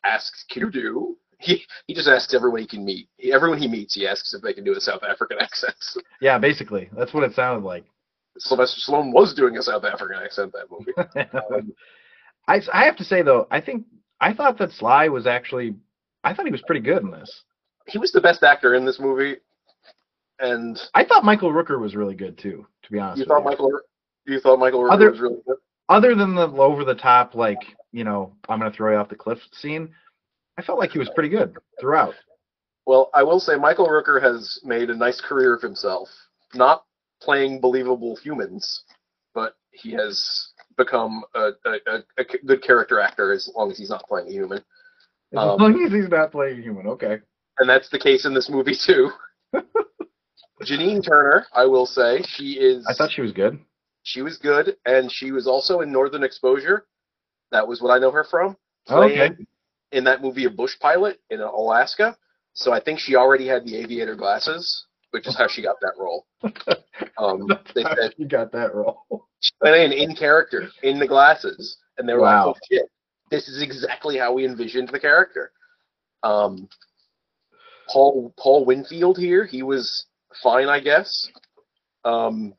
[0.04, 1.16] asks Kudu.
[1.42, 3.08] He he just asks everyone he can meet.
[3.18, 5.74] He, everyone he meets, he asks if they can do a South African accent.
[6.22, 7.86] yeah, basically, that's what it sounded like.
[8.38, 10.92] Sylvester Stallone was doing a South African accent that movie.
[11.54, 11.74] Um,
[12.48, 13.86] I, I have to say though, I think
[14.20, 15.76] I thought that Sly was actually,
[16.26, 17.44] I thought he was pretty good in this.
[17.88, 19.38] he was the best actor in this movie,
[20.40, 22.66] and I thought Michael Rooker was really good too.
[22.84, 23.46] To be honest, you with thought you.
[23.46, 23.80] Michael
[24.26, 25.58] you thought Michael Rooker Other- was really good.
[25.90, 27.61] Other than the over the top, like
[27.91, 29.90] you know, I'm gonna throw you off the cliff scene,
[30.57, 32.14] I felt like he was pretty good throughout.
[32.86, 36.10] Well, I will say Michael Rooker has made a nice career of himself,
[36.53, 36.86] not
[37.22, 38.84] playing believable humans,
[39.34, 43.90] but he has become a, a, a, a good character actor as long as he's
[43.90, 44.57] not playing a human.
[45.34, 47.20] As Um, long as he's not playing human, okay.
[47.60, 49.11] And that's the case in this movie too.
[50.64, 53.60] Janine Turner, I will say, she is I thought she was good.
[54.10, 56.88] She was good, and she was also in Northern Exposure.
[57.52, 58.57] That was what I know her from.
[58.90, 59.30] Okay.
[59.91, 62.15] In that movie, a bush pilot in Alaska.
[62.53, 65.94] So I think she already had the aviator glasses, which is how she got that
[65.98, 66.26] role.
[67.18, 69.03] Um, they said she got that role.
[69.41, 72.48] she went in in character in the glasses, and they were Wow.
[72.48, 72.86] like, "Oh shit,
[73.30, 75.52] this is exactly how we envisioned the character."
[76.23, 76.69] Um,
[77.90, 80.06] Paul Paul Winfield here, he was
[80.41, 81.27] fine, I guess.
[82.06, 82.53] Um,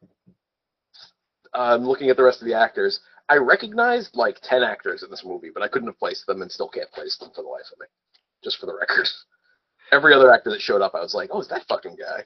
[1.54, 3.00] I'm looking at the rest of the actors.
[3.28, 6.50] I recognized like ten actors in this movie, but I couldn't have placed them, and
[6.50, 7.86] still can't place them for the life of me.
[8.42, 9.06] Just for the record,
[9.92, 12.24] every other actor that showed up, I was like, "Oh, is that fucking guy?"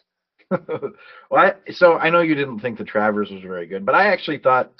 [0.68, 0.92] well,
[1.32, 4.38] I, so I know you didn't think the Travers was very good, but I actually
[4.38, 4.72] thought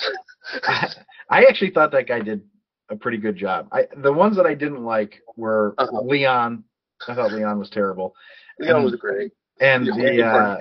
[0.64, 0.88] I,
[1.30, 2.42] I actually thought that guy did
[2.90, 3.68] a pretty good job.
[3.72, 6.02] I the ones that I didn't like were Uh-huh.
[6.02, 6.64] Leon.
[7.08, 8.14] I thought Leon was terrible,
[8.60, 9.32] Leon Um, was great.
[9.60, 10.58] and The the uh,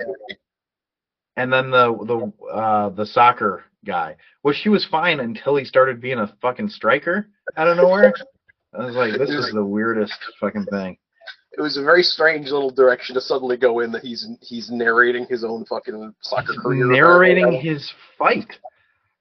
[1.36, 4.16] and then the the uh, the soccer guy.
[4.42, 8.14] Well, she was fine until he started being a fucking striker out of nowhere.
[8.78, 10.96] I was like, this is the weirdest fucking thing.
[11.56, 15.26] it was a very strange little direction to suddenly go in that he's he's narrating
[15.28, 16.86] his own fucking soccer career.
[16.86, 18.52] narrating his fight,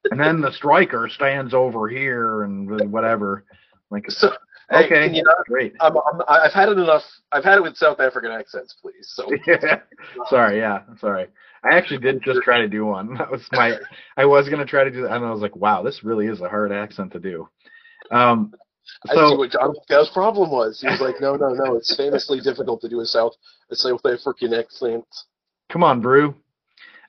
[0.09, 3.45] and then the striker stands over here and whatever.
[3.91, 4.31] Like, So,
[4.73, 5.73] hey, okay, you not, great.
[5.79, 7.03] I'm, I'm, I've had it enough.
[7.31, 9.07] I've had it with South African accents, please.
[9.13, 9.29] So
[10.29, 11.27] sorry, yeah, sorry.
[11.63, 13.15] I actually did just try to do one.
[13.15, 13.77] That was my.
[14.17, 16.41] I was gonna try to do that, and I was like, wow, this really is
[16.41, 17.47] a hard accent to do.
[18.11, 18.53] Um,
[19.07, 20.81] I see so what John Gow's problem was.
[20.81, 21.75] He was like, no, no, no.
[21.75, 23.33] It's famously difficult to do a South
[23.71, 25.05] a South African accent.
[25.69, 26.35] come on, Brew.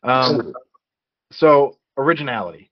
[0.02, 0.54] Um,
[1.32, 2.70] so originality.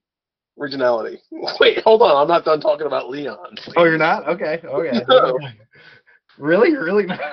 [0.59, 1.19] Originality.
[1.59, 2.21] Wait, hold on.
[2.21, 3.55] I'm not done talking about Leon.
[3.75, 4.27] Oh, you're not?
[4.27, 5.01] Okay, okay.
[5.07, 5.39] No.
[6.37, 7.19] really, really not?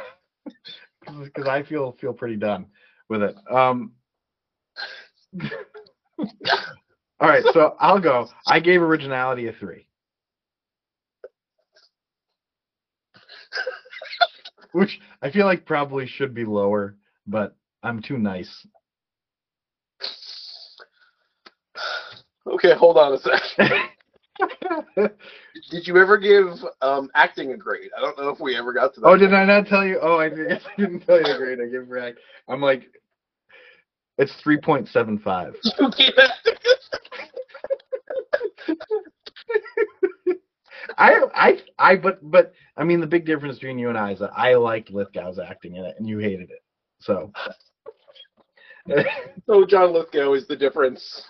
[1.24, 2.66] Because I feel feel pretty done
[3.08, 3.34] with it.
[3.50, 3.92] Um,
[7.18, 8.28] all right, so I'll go.
[8.46, 9.86] I gave originality a three,
[14.72, 18.66] which I feel like probably should be lower, but I'm too nice.
[22.46, 23.40] Okay, hold on a sec.
[25.70, 26.48] Did you ever give
[26.80, 27.90] um, acting a grade?
[27.96, 29.06] I don't know if we ever got to that.
[29.06, 29.98] oh, did I not tell you?
[30.00, 32.18] Oh, I did- I didn't tell you the grade I give for act.
[32.48, 32.84] I'm like,
[34.18, 35.54] it's three point seven five.
[35.78, 36.54] You gave acting.
[40.98, 44.18] I, I, I, but, but, I mean, the big difference between you and I is
[44.18, 46.62] that I liked Lithgow's acting in it, and you hated it.
[47.00, 47.32] So,
[49.46, 51.22] so John Lithgow is the difference.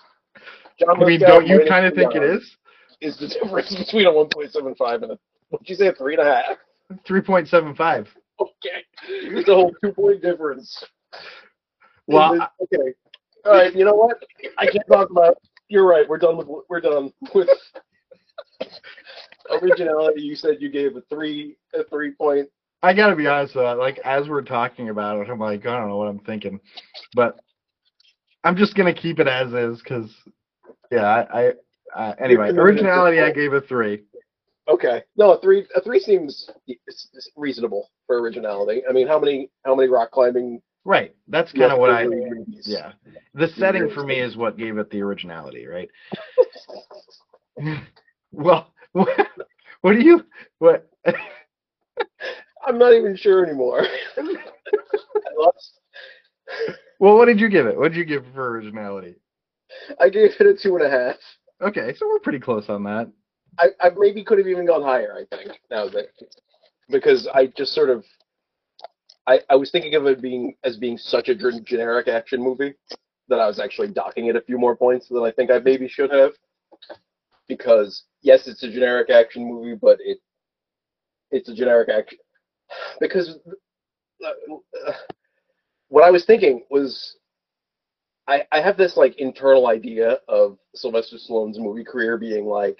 [0.81, 2.57] John I mean, don't you kind of think it is?
[3.01, 6.35] Is the difference between a 1.75 and a what'd you say a three and a
[6.35, 6.57] half?
[7.05, 8.07] Three point seven five.
[8.39, 10.83] Okay, it's a whole two point difference.
[12.07, 12.93] Well, okay,
[13.45, 13.73] all right.
[13.73, 14.21] You know what?
[14.57, 15.37] I can't talk about.
[15.69, 16.07] You're right.
[16.07, 16.47] We're done with.
[16.69, 17.47] We're done with
[19.61, 20.21] originality.
[20.21, 21.55] You said you gave a three.
[21.73, 22.49] A three point.
[22.83, 23.77] I gotta be honest with that.
[23.77, 26.59] like as we're talking about it, I'm like, I don't know what I'm thinking,
[27.13, 27.39] but
[28.43, 30.11] I'm just gonna keep it as is because,
[30.91, 31.51] yeah, I, I
[31.95, 34.03] uh, anyway, originality I gave a three.
[34.67, 35.03] Okay.
[35.17, 35.65] No, a three.
[35.75, 36.49] A three seems
[37.35, 38.83] reasonable for originality.
[38.89, 40.61] I mean, how many how many rock climbing?
[40.83, 42.65] Right, that's kind of what I, movies?
[42.65, 42.93] yeah.
[43.35, 45.89] The setting for me is what gave it the originality, right?
[48.31, 49.09] well, what,
[49.81, 50.25] what do you
[50.57, 50.89] what?
[52.65, 53.83] I'm not even sure anymore.
[54.17, 54.23] I
[55.37, 55.79] lost.
[56.99, 57.77] Well, what did you give it?
[57.77, 59.15] What did you give for originality?
[59.99, 61.15] I gave it a two and a half.
[61.61, 63.11] Okay, so we're pretty close on that.
[63.59, 65.15] I, I maybe could have even gone higher.
[65.15, 66.07] I think now that
[66.89, 68.03] because I just sort of
[69.27, 72.73] I, I was thinking of it being as being such a generic action movie
[73.29, 75.87] that I was actually docking it a few more points than I think I maybe
[75.87, 76.31] should have.
[77.47, 80.19] Because yes, it's a generic action movie, but it
[81.31, 82.17] it's a generic action
[82.99, 83.37] because
[84.25, 84.91] uh,
[85.89, 87.17] what I was thinking was
[88.31, 92.79] I I have this like internal idea of Sylvester Stallone's movie career being like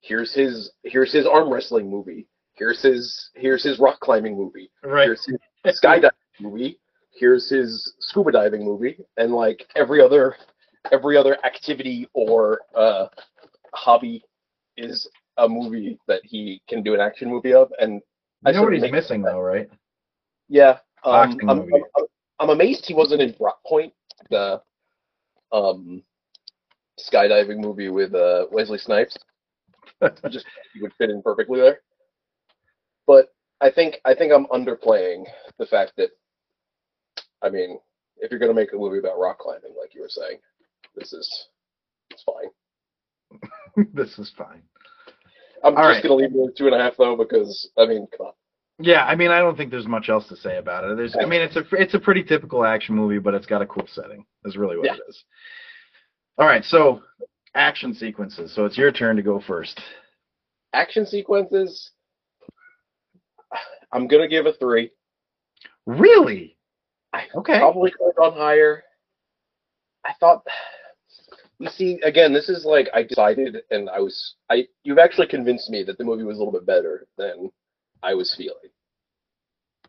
[0.00, 5.04] here's his here's his arm wrestling movie here's his here's his rock climbing movie Right.
[5.06, 5.26] here's
[5.64, 6.10] his skydiving
[6.40, 6.80] movie
[7.10, 10.36] here's his scuba diving movie and like every other
[10.92, 13.06] every other activity or uh
[13.74, 14.22] hobby
[14.76, 15.08] is
[15.38, 18.00] a movie that he can do an action movie of and
[18.46, 19.68] I know what he's make- missing though, right?
[20.48, 21.60] yeah um, I'm.
[21.96, 22.04] I'm,
[22.40, 23.92] I'm amazed he wasn't in Rock Point
[24.30, 24.60] the
[25.52, 26.02] um
[26.98, 29.16] skydiving movie with uh Wesley Snipes
[30.30, 31.80] just he would fit in perfectly there.
[33.06, 33.28] But
[33.60, 35.24] I think I think I'm underplaying
[35.58, 36.10] the fact that
[37.42, 37.78] I mean,
[38.18, 40.38] if you're gonna make a movie about rock climbing, like you were saying,
[40.94, 41.48] this is
[42.10, 43.86] it's fine.
[43.94, 44.62] this is fine.
[45.64, 46.02] I'm All just right.
[46.02, 48.32] gonna leave it at two and a half though, because I mean, come on.
[48.80, 50.96] Yeah, I mean, I don't think there's much else to say about it.
[50.96, 53.66] There's, I mean, it's a it's a pretty typical action movie, but it's got a
[53.66, 54.24] cool setting.
[54.44, 54.94] Is really what Yeah.
[54.94, 55.24] it is.
[56.38, 57.02] All right, so
[57.54, 58.54] action sequences.
[58.54, 59.80] So it's your turn to go first.
[60.72, 61.90] Action sequences.
[63.92, 64.90] I'm gonna give a three.
[65.86, 66.56] Really?
[67.12, 67.58] I Okay.
[67.58, 68.84] Probably could have gone higher.
[70.04, 70.46] I thought
[71.58, 75.70] you see again, this is like I decided and I was I you've actually convinced
[75.70, 77.50] me that the movie was a little bit better than
[78.02, 78.70] I was feeling.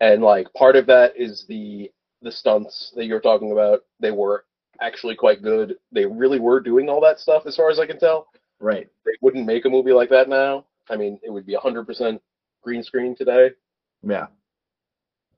[0.02, 1.92] And like part of that is the
[2.22, 3.82] the stunts that you're talking about.
[4.00, 4.46] They were
[4.82, 5.76] actually quite good.
[5.92, 8.28] They really were doing all that stuff as far as I can tell.
[8.60, 8.88] Right.
[9.06, 10.66] They wouldn't make a movie like that now.
[10.90, 12.20] I mean, it would be 100%
[12.62, 13.52] green screen today.
[14.02, 14.28] Yeah.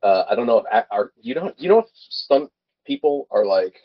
[0.01, 2.49] Uh, I don't know if are you don't you know if stunt
[2.87, 3.75] people are like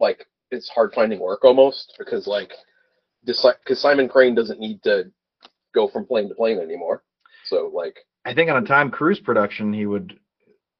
[0.00, 2.52] like it's hard finding work almost because like
[3.24, 5.04] because Simon Crane doesn't need to
[5.74, 7.02] go from plane to plane anymore.
[7.52, 10.18] So like I think on a Tom Cruise production, he would.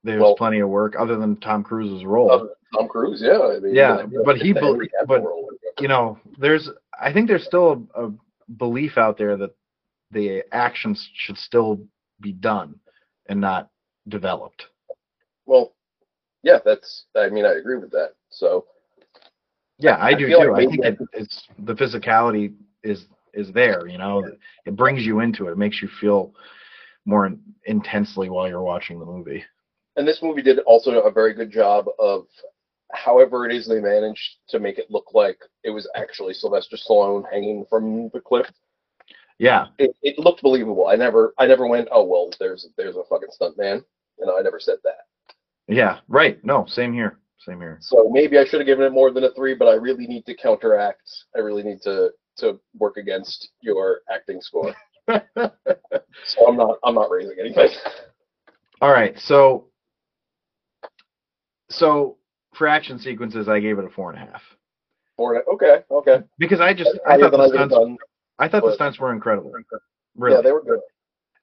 [0.04, 2.48] There's Well- plenty of work other than Tom Cruise's role.
[2.74, 6.18] Tom Cruise, yeah, I mean, Yeah, but he the bel- Henry Cavill but- you know,
[6.38, 6.68] there's.
[7.00, 8.12] I think there's still a, a
[8.56, 9.50] belief out there that
[10.10, 11.80] the actions should still
[12.20, 12.78] be done
[13.28, 13.68] and not
[14.08, 14.66] developed.
[15.46, 15.72] well,
[16.42, 18.14] yeah, that's I mean I agree with that.
[18.30, 18.66] So
[19.78, 20.50] Yeah, I, I do feel too.
[20.52, 23.86] like I think it, it's the physicality is is there.
[23.86, 24.24] You know,
[24.66, 25.52] it brings you into it.
[25.52, 26.34] It makes you feel
[27.04, 29.44] more in, intensely while you're watching the movie.
[29.96, 32.26] and this movie did also a very good job of
[32.92, 37.24] however it is they managed to make it look like it was actually Sylvester Stallone
[37.30, 38.46] hanging from the cliff.
[39.38, 40.86] Yeah, It, it looked believable.
[40.86, 43.82] I never I never went, oh well, there's there's a fucking stunt man.
[44.18, 45.06] You know, I never said that.
[45.66, 46.42] yeah, right.
[46.44, 47.18] No, same here.
[47.38, 47.78] Same here.
[47.80, 50.24] So maybe I should have given it more than a three, but I really need
[50.26, 51.02] to counteract.
[51.34, 54.72] I really need to to work against your acting score.
[55.08, 57.68] So I'm not I'm not raising anything.
[58.80, 59.66] All right, so
[61.70, 62.16] so
[62.54, 64.42] for action sequences, I gave it a four and a half.
[65.16, 66.22] For okay, okay.
[66.38, 67.96] because I just I Higher thought the stunts done.
[68.38, 69.52] I thought the stunts were incredible.
[70.16, 70.36] Really.
[70.36, 70.80] Yeah, they were good.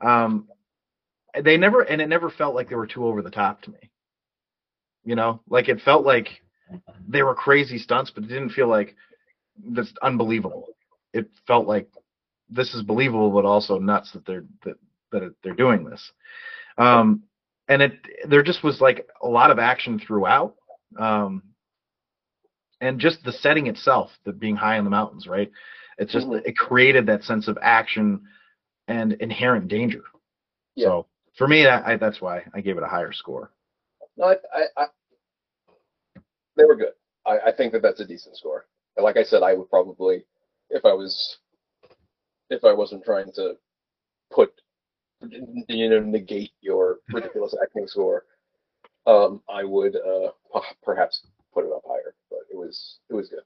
[0.07, 0.47] um
[1.43, 3.89] they never and it never felt like they were too over the top to me
[5.03, 6.27] you know like it felt like
[7.07, 8.95] they were crazy stunts but it didn't feel like
[9.69, 10.67] that's unbelievable
[11.13, 11.89] it felt like
[12.49, 14.75] this is believable but also nuts that they're that,
[15.11, 16.11] that they're doing this
[16.77, 17.23] um
[17.67, 17.93] and it
[18.27, 20.55] there just was like a lot of action throughout
[20.97, 21.43] um
[22.81, 25.51] and just the setting itself the being high in the mountains right
[25.97, 26.41] it's just Mhm.
[26.45, 28.21] it created that sense of action
[28.87, 30.03] and inherent danger
[30.75, 30.87] Yeah.
[30.87, 31.05] so
[31.37, 33.51] for me, I, I, that's why I gave it a higher score.
[34.17, 34.35] No, I,
[34.75, 34.87] I,
[36.57, 36.91] they were good.
[37.25, 38.65] I, I think that that's a decent score.
[38.97, 40.25] And like I said, I would probably,
[40.69, 41.37] if I was,
[42.49, 43.55] if I wasn't trying to
[44.31, 44.51] put,
[45.21, 48.25] you know, negate your ridiculous acting score,
[49.05, 50.31] um, I would uh,
[50.83, 51.21] perhaps
[51.53, 52.13] put it up higher.
[52.29, 53.43] But it was, it was good.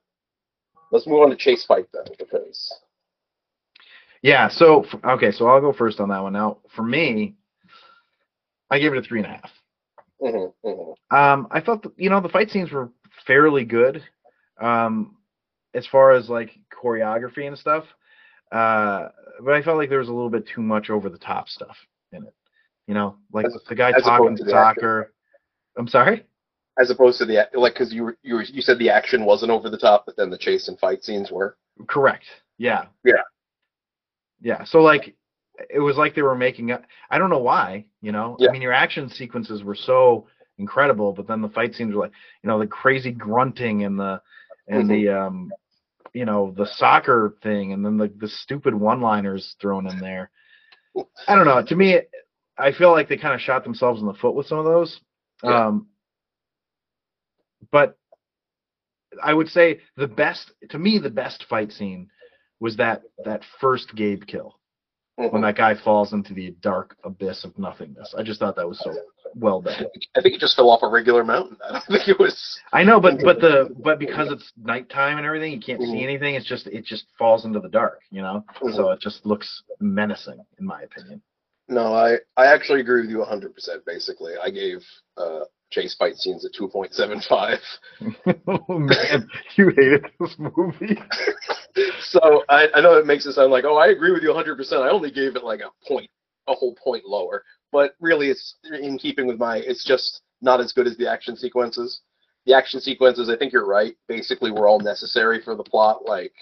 [0.90, 2.72] Let's move on to chase fight then, because
[4.22, 4.48] Yeah.
[4.48, 6.32] So okay, so I'll go first on that one.
[6.32, 7.34] Now, for me,
[8.70, 9.50] I gave it a three and a half.
[10.20, 10.94] mhm, mhm.
[11.10, 12.90] Um, I felt you know the fight scenes were
[13.26, 14.02] fairly good,
[14.60, 15.16] um,
[15.74, 17.84] as far as like choreography and stuff.
[18.52, 19.08] Uh,
[19.44, 21.76] but I felt like there was a little bit too much over the top stuff
[22.12, 22.34] in it.
[22.86, 24.80] You know, like As- the guy talking to the action.
[24.80, 25.12] soccer.
[25.76, 26.24] I'm sorry.
[26.78, 29.50] as opposed to the like, because you were, you were, you said the action wasn't
[29.50, 31.56] over the top, but then the chase and fight scenes were.
[31.88, 32.24] Correct.
[32.58, 32.86] Yeah.
[33.04, 33.22] Yeah.
[34.40, 34.64] Yeah.
[34.64, 35.16] So like
[35.70, 38.36] it was like they were making up I don't know why, you know.
[38.38, 38.48] Yeah.
[38.48, 40.26] I mean your action sequences were so
[40.58, 42.12] incredible, but then the fight scenes were like,
[42.42, 44.20] you know, the crazy grunting and the
[44.68, 45.50] and the um
[46.14, 50.30] you know, the soccer thing and then the the stupid one-liners thrown in there.
[51.28, 51.62] I don't know.
[51.62, 52.00] To me
[52.56, 55.00] I feel like they kind of shot themselves in the foot with some of those.
[55.42, 55.66] Yeah.
[55.66, 55.88] Um
[57.70, 57.98] but
[59.22, 62.08] I would say the best to me the best fight scene
[62.60, 64.58] was that that first Gabe kill
[65.16, 65.42] when Mhm.
[65.42, 68.14] that guy falls into the dark abyss of nothingness.
[68.16, 68.94] I just thought that was so
[69.36, 69.86] well done.
[70.16, 71.56] I think it just fell off a regular mountain.
[71.68, 72.60] I don't think it was.
[72.72, 75.92] I know, but but the but because it's nighttime and everything, you can't Mhm.
[75.92, 76.34] see anything.
[76.34, 78.44] It's just it just falls into the dark, you know.
[78.74, 81.20] So it just looks menacing, in my opinion.
[81.68, 83.50] No, I I actually agree with you 100%.
[83.86, 84.78] Basically, I gave
[85.16, 85.40] uh,
[85.70, 87.58] chase fight scenes a 2.75.
[88.48, 90.98] oh man, you hated this movie.
[92.00, 94.72] so I, I know it makes it sound like, oh, I agree with you 100%.
[94.82, 96.10] I only gave it like a point,
[96.48, 97.42] a whole point lower.
[97.74, 99.56] But really, it's in keeping with my.
[99.56, 102.02] It's just not as good as the action sequences.
[102.46, 103.96] The action sequences, I think you're right.
[104.06, 106.04] Basically, were all necessary for the plot.
[106.06, 106.32] Like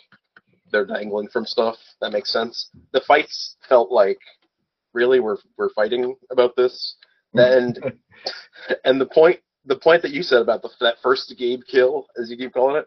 [0.71, 1.77] they're dangling from stuff.
[2.03, 2.69] That makes sense.
[2.93, 4.19] The fights felt like
[4.93, 6.97] really we're we're fighting about this.
[7.33, 7.79] And
[8.85, 12.31] and the point the point that you said about the that first Gabe kill, as
[12.31, 12.87] you keep calling it,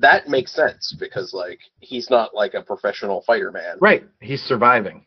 [0.00, 3.78] that makes sense because like he's not like a professional fighter man.
[3.80, 5.06] Right, he's surviving.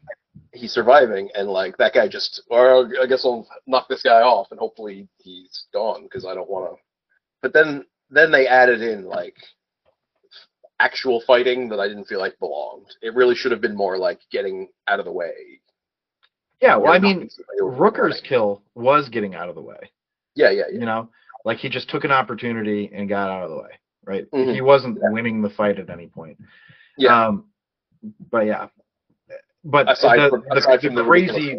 [0.53, 4.47] He's surviving, and like that guy just, or I guess I'll knock this guy off,
[4.51, 6.81] and hopefully he's gone because I don't want to.
[7.41, 9.35] But then then they added in like
[10.79, 12.87] actual fighting that I didn't feel like belonged.
[13.01, 15.33] It really should have been more like getting out of the way.
[16.61, 19.91] Yeah, well, I mean, knocking somebody over Rooker's kill was getting out of the way.
[20.35, 20.79] Yeah, yeah, yeah.
[20.79, 21.09] You know,
[21.45, 23.79] like he just took an opportunity and got out of the way.
[24.05, 24.53] Right, Mhm.
[24.55, 25.09] he wasn't Yeah.
[25.11, 26.39] winning the fight at any point.
[26.97, 27.27] Yeah.
[27.27, 27.51] Um,
[28.31, 28.69] but yeah,
[29.63, 31.57] but Aside the, from, aside the from the crazy,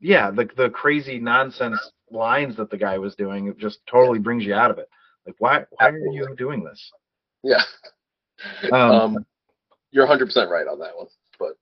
[0.00, 1.78] yeah, the the crazy nonsense
[2.10, 4.88] lines that the guy was doing it just totally brings you out of it.
[5.26, 6.90] Like, why why are you doing this?
[7.42, 7.62] Yeah.
[8.72, 9.26] Um, Um,
[9.90, 11.08] you're 100% right on that one.
[11.38, 11.58] But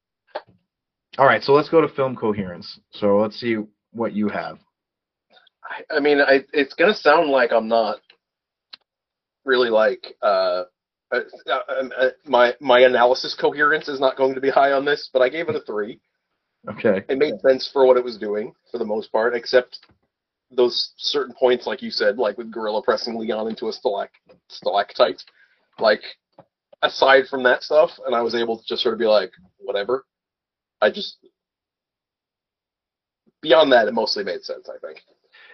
[1.19, 2.79] All right, so let's go to film coherence.
[2.93, 3.57] So let's see
[3.91, 4.59] what you have.
[5.65, 7.99] I, I mean, I, it's going to sound like I'm not
[9.45, 10.65] really like uh,
[11.13, 11.61] uh, uh,
[11.99, 15.29] uh, my my analysis coherence is not going to be high on this, but I
[15.29, 16.01] gave it a three.
[16.69, 17.05] Okay.
[17.09, 19.79] It made sense for what it was doing for the most part, except
[20.51, 24.09] those certain points, like you said, like with Gorilla pressing Leon into a stalac
[24.49, 25.23] stalactite.
[25.79, 26.03] Like
[26.83, 30.05] aside from that stuff, and I was able to just sort of be like, whatever.
[30.81, 31.19] I just
[33.41, 34.69] beyond that, it mostly made sense.
[34.69, 35.03] I think.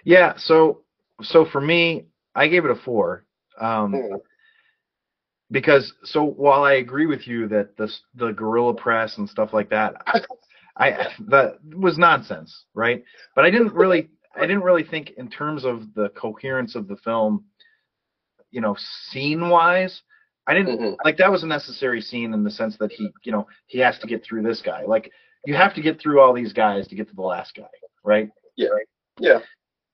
[0.04, 0.34] Yeah.
[0.36, 0.82] So
[1.22, 3.24] so for me, I gave it a four.
[3.60, 4.20] Um, Mhm.
[5.54, 9.70] Because so while I agree with you that the the gorilla press and stuff like
[9.70, 10.20] that, I,
[10.76, 13.04] I that was nonsense, right?
[13.36, 16.96] But I didn't really I didn't really think in terms of the coherence of the
[16.96, 17.44] film,
[18.50, 18.76] you know,
[19.10, 20.02] scene wise.
[20.48, 20.96] I didn't Mhm.
[21.04, 23.96] like that was a necessary scene in the sense that he, you know, he has
[24.00, 24.82] to get through this guy.
[24.82, 25.12] Like
[25.46, 27.70] you have to get through all these guys to get to the last guy,
[28.02, 28.28] right?
[28.56, 28.70] Yeah.
[29.20, 29.38] Yeah.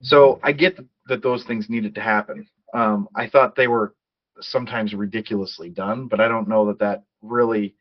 [0.00, 0.78] So I get
[1.08, 2.48] that those things needed to happen.
[2.72, 3.94] Um, I thought they were
[4.40, 7.74] sometimes ridiculously done, but I don't know that that really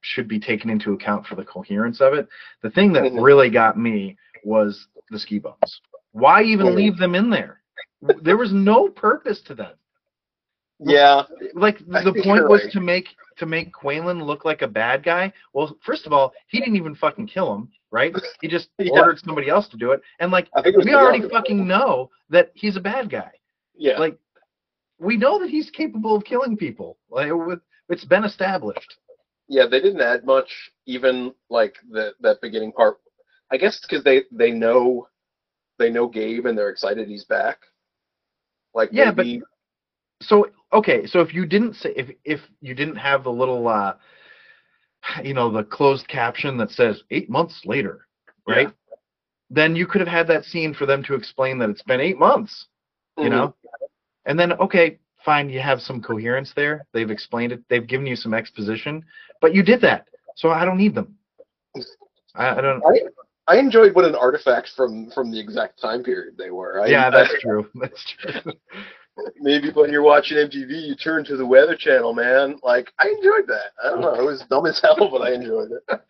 [0.00, 2.28] should be taken into account for the coherence of it.
[2.62, 3.22] The thing that Mhm.
[3.22, 5.80] really got me was the ski bumps.
[6.12, 6.74] Why even Mhm.
[6.74, 7.62] leave them in there?
[8.22, 9.74] There was no purpose to them.
[10.80, 11.22] Yeah,
[11.54, 12.72] Like the point was right.
[12.72, 15.32] to make to make Qualen look like a bad guy.
[15.54, 18.14] Well, first of all, he didn't even fucking kill him, right?
[18.40, 18.90] He just Yeah.
[18.92, 22.10] ordered somebody else to do it, and like I think it we already fucking know
[22.30, 23.30] that he's a bad guy.
[23.74, 23.98] yeah.
[23.98, 24.18] Like
[25.02, 26.98] we know that he's capable of killing people.
[27.10, 27.30] Like
[27.88, 28.94] it's been established.
[29.48, 30.50] yeah, they didn't add much,
[30.86, 32.98] even like the that beginning part.
[33.50, 35.08] I guess because they they know
[35.78, 37.58] they know Gabe and they're excited he's back.
[38.74, 39.26] Like Yeah, but-
[40.22, 43.94] So okay, so if you didn't say if if you didn't have the little uh
[45.24, 48.06] you know the closed caption that says eight months later,
[48.46, 48.70] right?
[49.50, 52.18] Then you could have had that scene for them to explain that it's been eight
[52.18, 52.66] months.
[53.18, 53.30] you Mhm.
[53.32, 53.54] know
[54.26, 58.16] and then okay fine you have some coherence there they've explained it they've given you
[58.16, 59.04] some exposition
[59.40, 61.14] but you did that so i don't need them
[62.34, 63.00] i, I don't I
[63.48, 66.80] I enjoyed what an artifact from from the exact time period they were.
[66.80, 68.52] I, yeah that's true that's true
[69.40, 72.58] maybe when you're watching MTV, you turn to the Weather Channel, man.
[72.62, 73.72] Like I enjoyed that.
[73.84, 76.00] I don't know, it was dumb as hell, but I enjoyed it.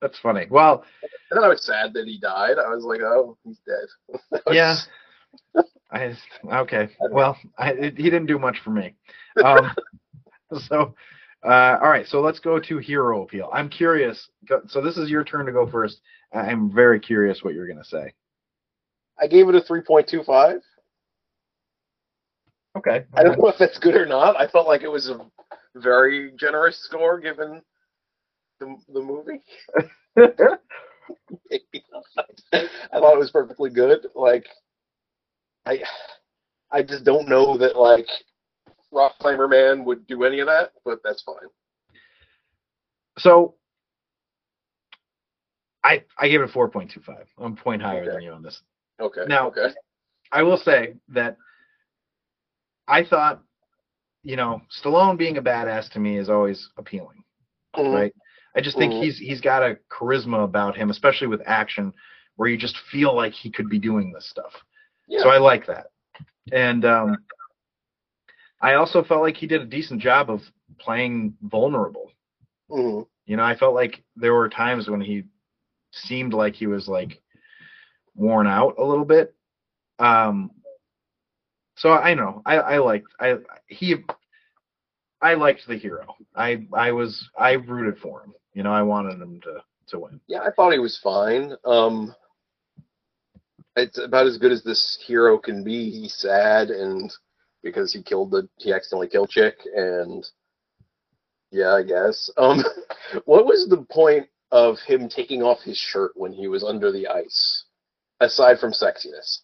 [0.00, 2.58] That's funny well and then I was sad that he died.
[2.58, 4.42] I was like, oh, he's dead.
[4.50, 4.76] Yeah
[5.92, 6.16] i
[6.52, 8.94] okay well I, it, he didn't do much for me
[9.44, 9.70] um
[10.68, 10.94] so
[11.44, 14.28] uh all right so let's go to hero appeal i'm curious
[14.68, 16.00] so this is your turn to go first
[16.32, 18.12] i'm very curious what you're going to say
[19.20, 20.60] I gave it a 3.25.
[22.76, 24.36] okay I don't know if that's good or not.
[24.36, 25.20] I felt like it was a
[25.76, 27.62] very generous score given
[28.58, 29.40] the the movie.
[32.52, 34.06] I thought it was perfectly good.
[34.14, 34.46] Like,
[35.66, 35.82] I
[36.70, 38.06] I just don't know that like
[38.90, 41.48] Rock Climber Man would do any of that, but that's fine.
[43.18, 43.54] So
[45.84, 47.26] I I gave it four point two five.
[47.38, 48.12] I'm point higher Okay.
[48.12, 48.62] than you on this.
[49.00, 49.22] Okay.
[49.26, 49.68] Now- okay.
[50.30, 51.36] I will say that
[52.88, 53.42] I thought,
[54.22, 57.22] you know, Stallone being a badass to me is always appealing,
[57.76, 57.92] Mhm.
[57.92, 58.14] right?
[58.56, 59.02] I just think Mhm.
[59.02, 61.92] he's he's got a charisma about him, especially with action,
[62.36, 64.64] where you just feel like he could be doing this stuff.
[65.08, 65.22] Yeah.
[65.22, 65.88] So I like that.
[66.52, 67.16] And um
[68.60, 70.42] I also felt like he did a decent job of
[70.78, 72.12] playing vulnerable.
[72.70, 73.06] Mhm.
[73.26, 75.24] You know, I felt like there were times when he
[75.92, 77.20] seemed like he was like
[78.14, 79.34] worn out a little bit.
[79.98, 80.50] Um
[81.76, 83.96] so I know I I liked I he
[85.20, 86.16] I liked the hero.
[86.34, 88.34] I I was I rooted for him.
[88.54, 90.20] You know, I wanted him to to win.
[90.26, 91.54] Yeah, I thought he was fine.
[91.64, 92.14] Um,
[93.76, 95.90] it's about as good as this hero can be.
[95.90, 97.12] He's sad and
[97.62, 100.24] because he killed the he accidentally killed chick and
[101.50, 102.30] yeah, I guess.
[102.36, 102.64] Um,
[103.24, 107.06] what was the point of him taking off his shirt when he was under the
[107.08, 107.64] ice,
[108.20, 109.40] aside from sexiness?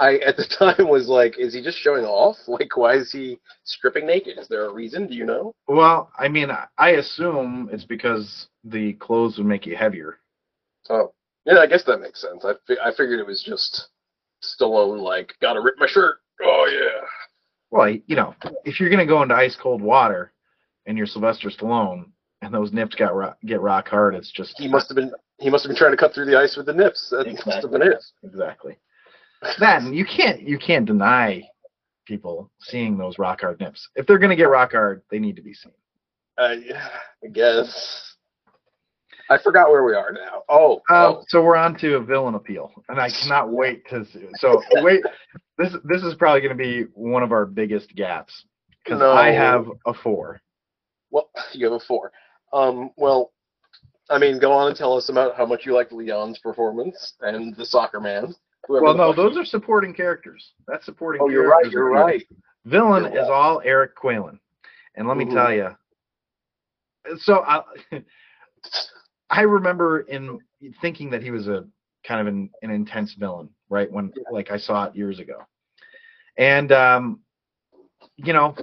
[0.00, 2.36] I at the time was like, is he just showing off?
[2.48, 4.38] Like, why is he stripping naked?
[4.38, 5.06] Is there a reason?
[5.06, 5.54] Do you know?
[5.68, 10.18] Well, I mean, I- assume it's because the clothes would make you heavier.
[10.90, 11.12] Oh,
[11.48, 12.44] yeah, I guess that makes sense.
[12.44, 13.88] I, fi- I figured it was just
[14.42, 16.18] Stallone, like, gotta rip my shirt.
[16.42, 17.06] Oh, yeah.
[17.70, 18.34] Well, you know,
[18.64, 20.32] if you're gonna go into ice cold water
[20.86, 22.10] and you're Sylvester Stallone
[22.42, 25.50] and those nips got rock, get rock hard, it's just He must have been he
[25.50, 27.08] must have been trying to cut through the ice with the nips.
[27.10, 28.02] That must have been it.
[28.22, 28.76] exactly
[29.58, 29.82] that.
[29.82, 31.42] And you can't you can't deny
[32.06, 33.88] people seeing those rock hard nips.
[33.96, 35.72] If they're gonna get rock hard, they need to be seen.
[36.38, 36.88] Yeah,
[37.24, 38.07] I guess.
[39.30, 40.42] I forgot where we are now.
[40.48, 41.24] Oh, Uh, oh.
[41.28, 44.04] so we're on to a villain appeal, and I cannot wait to.
[44.06, 45.02] See, so wait,
[45.58, 48.44] this this is probably going to be one of our biggest gaps
[48.84, 49.12] because No.
[49.12, 50.40] I have a four.
[51.10, 52.10] well, you have a four.
[52.52, 53.32] Um, well,
[54.10, 57.54] I mean, go on and tell us about how much you liked Leon's performance and
[57.56, 58.34] the soccer man.
[58.68, 60.52] Well, no, those he- are supporting characters.
[60.66, 61.20] That's supporting.
[61.22, 61.70] Oh, you're right.
[61.70, 62.22] You're right.
[62.64, 64.38] Villain You're is all Eric Qualen,
[64.94, 65.32] and let me Mhm.
[65.34, 65.76] tell you.
[67.18, 67.62] So I,
[69.30, 70.40] I remember in
[70.80, 71.66] thinking that he was a
[72.06, 73.90] kind of an, an intense villain, right?
[73.90, 75.38] When like I saw it years ago,
[76.36, 77.20] and um,
[78.16, 78.54] you know,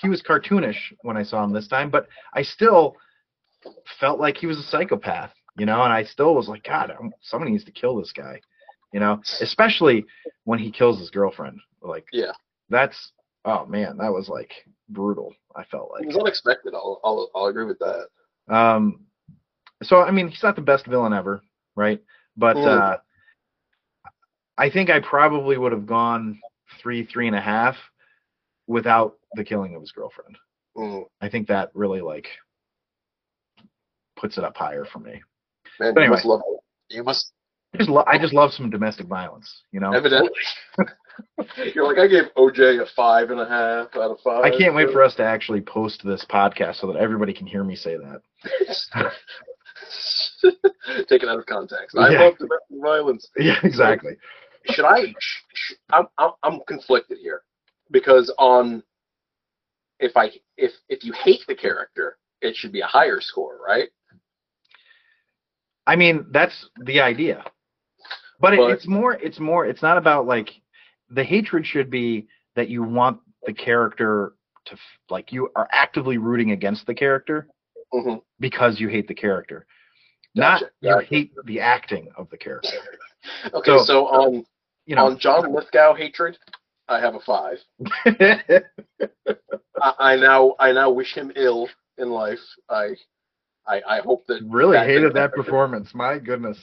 [0.00, 2.96] he was cartoonish when I saw him this time, but I still
[3.98, 7.12] felt like he was a psychopath, you know, and I still was like, God, I'm-
[7.20, 8.40] somebody needs to kill this guy,
[8.92, 10.04] you know, especially
[10.44, 11.60] when he kills his girlfriend.
[11.82, 12.32] Like, Yeah.
[12.68, 13.12] that's
[13.44, 14.52] oh man, that was like
[14.88, 15.34] brutal.
[15.56, 16.74] I felt like It was unexpected.
[16.74, 18.08] I'll, I'll I'll agree with that.
[18.54, 19.06] Um,
[19.82, 21.42] so I mean, he's not the best villain ever,
[21.76, 22.00] right?
[22.36, 22.66] But Mm.
[22.66, 22.96] uh,
[24.58, 26.38] I think I probably would have gone
[26.80, 27.76] three, three and a half
[28.66, 30.36] without the killing of his girlfriend.
[30.76, 31.04] Mm.
[31.20, 32.28] I think that really like
[34.16, 35.22] puts it up higher for me.
[35.78, 36.16] Man, But you anyway.
[36.16, 36.40] must love
[36.90, 37.32] You must
[37.72, 39.92] I just, lo- I just love some domestic violence, you know.
[39.92, 40.30] evidently.
[41.74, 44.42] You're like I gave OJ a five and a half out of five.
[44.44, 47.62] I can't wait for us to actually post this podcast so that everybody can hear
[47.62, 48.22] me say that.
[51.08, 51.96] Take it out of context.
[51.96, 52.20] I Yeah.
[52.20, 53.28] love domestic violence.
[53.38, 54.12] Yeah, exactly.
[54.66, 55.06] Should I?
[55.18, 57.42] Sh- sh- I'm, I'm I'm conflicted here
[57.90, 58.82] because on
[60.00, 63.88] if I if if you hate the character, it should be a higher score, right?
[65.86, 67.44] I mean, that's the idea.
[68.38, 70.50] But, it, it's more it's more it's not about like
[71.10, 74.34] the hatred should be that you want the character
[74.66, 74.76] to
[75.08, 77.48] like you are actively rooting against the character
[77.92, 78.18] Mm-hmm.
[78.38, 79.66] because you hate the character.
[80.36, 82.68] Gotcha, Not you hate the acting of the character.
[83.52, 84.44] Okay, So- so, on
[84.86, 85.06] You know.
[85.06, 86.38] on John Lithgow hatred,
[86.88, 87.58] I have a five.
[89.82, 92.38] I, I now I now wish him ill in life.
[92.68, 92.94] I
[93.66, 95.90] I, I hope that really that- hated that performance.
[95.94, 96.58] My goodness.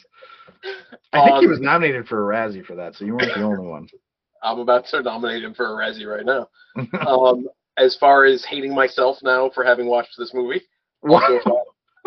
[1.14, 3.44] I think he Um, was nominated for a Razzie for that, so you weren't the
[3.44, 3.88] only one.
[4.44, 6.48] I'm about to nominate him for a Razzie right now.
[7.08, 10.62] Um, as far as hating myself now for having watched this movie,
[11.02, 11.44] What?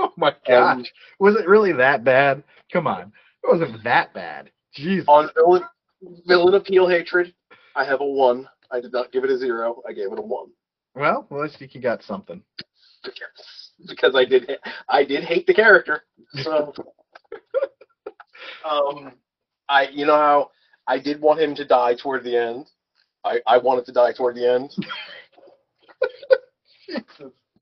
[0.02, 0.93] Oh my um, gosh.
[1.18, 2.43] Was it really that bad?
[2.72, 3.12] Come on.
[3.44, 4.51] It wasn't that bad.
[4.78, 5.05] Jeez.
[5.06, 5.62] on villain
[6.27, 7.35] villain appeal hatred,
[7.77, 8.48] I have a one.
[8.70, 9.82] I did not give it a zero.
[9.86, 10.48] I gave it a one
[10.94, 12.43] Well, well, let's think you got something.
[13.02, 14.51] because, because I did
[14.89, 16.05] I did hate the character.
[16.43, 16.72] So,
[18.68, 19.12] um,
[19.68, 20.51] I you know how
[20.86, 22.70] I did want him to die toward the end.
[23.24, 24.70] I I wanted to die toward the end.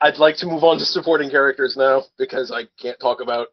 [0.00, 3.48] I'd like to move on to supporting characters now because I can't talk about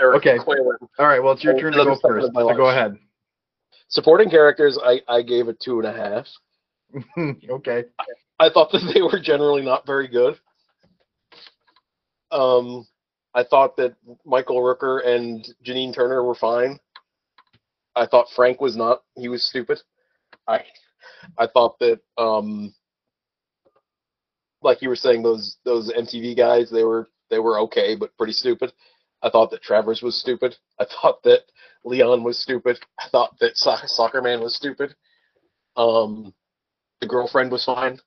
[0.00, 0.38] Eric Okay.
[0.38, 0.76] Qualen.
[0.98, 2.28] All right, well, it's your Oh, turn to go first.
[2.34, 2.98] So go ahead.
[3.88, 6.26] Supporting characters, I, I gave it two and a half.
[7.50, 7.84] okay.
[8.38, 10.38] I thought that they were generally not very good.
[12.30, 12.86] Um,
[13.34, 16.78] I thought that Michael Rooker and Janine Turner were fine.
[17.94, 19.02] I thought Frank was not.
[19.14, 19.80] He was stupid.
[20.46, 20.60] I
[21.38, 22.74] I thought that um,
[24.66, 28.34] like you were saying, those those MTV guys, they were they were okay, but pretty
[28.34, 28.72] stupid.
[29.22, 30.54] I thought that Travers was stupid.
[30.78, 31.40] I thought that
[31.84, 32.78] Leon was stupid.
[33.00, 34.94] I thought that so- Soccer Man was stupid.
[35.76, 36.34] Um,
[37.00, 37.98] the girlfriend was fine.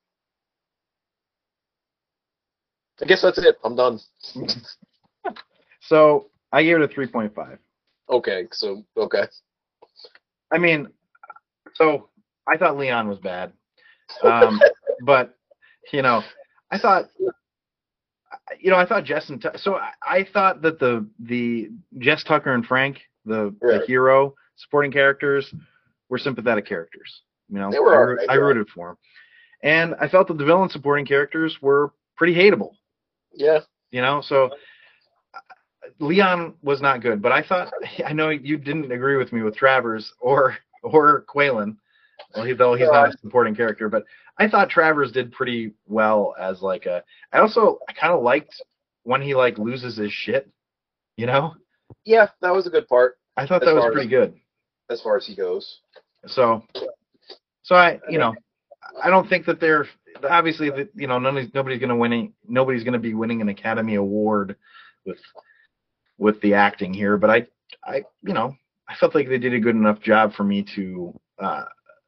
[3.01, 3.57] I guess that's it.
[3.63, 3.99] I'm done.
[5.81, 7.57] So I gave it a 3.5.
[8.09, 9.23] Okay, so okay.
[10.51, 10.87] I mean,
[11.73, 12.09] so
[12.47, 13.53] I thought Leon was bad.
[14.23, 14.59] Um,
[15.05, 15.35] but,
[15.91, 16.21] you know,
[16.71, 17.05] I thought,
[18.59, 22.53] you know, I thought Jess and, so I, I thought that the, the Jess Tucker
[22.53, 25.53] and Frank, the, the hero supporting characters,
[26.09, 27.21] were sympathetic characters.
[27.49, 28.97] You know, They were I, right, I rooted for them.
[29.61, 32.71] And I felt that the villain supporting characters were pretty hateable.
[33.33, 33.59] Yeah.
[33.91, 34.45] you know so
[35.33, 35.39] uh,
[35.99, 37.71] leon was not good but i thought
[38.05, 41.77] i know you didn't agree with me with travers or or Qualen
[42.35, 44.03] well he, though he's not a supporting character but
[44.39, 47.03] i thought travers did pretty well as like a
[47.33, 48.61] i also i kind of liked
[49.03, 50.49] when he like loses his shit
[51.17, 51.53] you know
[52.05, 54.33] Yeah, that was a good part i thought that was far as- pretty good
[54.89, 55.81] as far as he goes.
[56.27, 56.63] so
[57.63, 58.33] so i you know
[59.03, 59.87] i don't think that they're
[60.29, 63.49] obviously that you know nobody's nobody's going to win nobody's going to be winning an
[63.49, 64.55] academy award
[65.05, 65.19] with
[66.17, 67.45] with the acting here but i
[67.85, 68.53] i you know
[68.87, 71.65] i felt like they did a good enough job for me to uh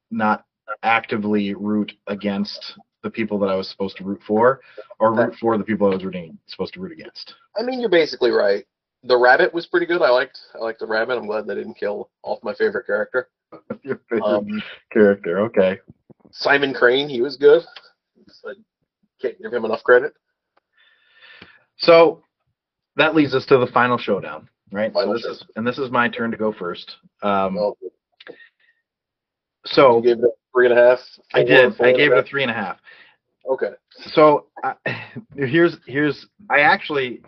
[0.10, 0.46] not
[0.84, 4.62] actively root against the people that i was supposed to root for
[5.00, 7.90] or root for the people i was rooting supposed to root against I mean, you're
[7.90, 8.64] basically right.
[9.04, 10.02] The rabbit was pretty good.
[10.02, 11.18] I liked I liked the rabbit.
[11.18, 13.28] I'm glad they didn't kill off my favorite character.
[13.84, 14.64] your favorite Um,
[14.94, 15.80] character okay
[16.32, 17.64] Simon Crane, he was good.
[18.46, 18.54] I
[19.22, 20.14] can't give him enough credit.
[21.78, 22.24] So
[22.96, 24.94] that leads us to the final showdown, right?
[24.94, 26.96] Final so this is and this is my turn to go first.
[27.24, 27.78] Um, Well,
[29.66, 31.00] so you gave it a three and a half.
[31.34, 31.80] I did.
[31.82, 32.78] I gave it a three and a half.
[33.50, 33.72] Okay.
[34.14, 34.74] So I,
[35.36, 37.22] here's here's I actually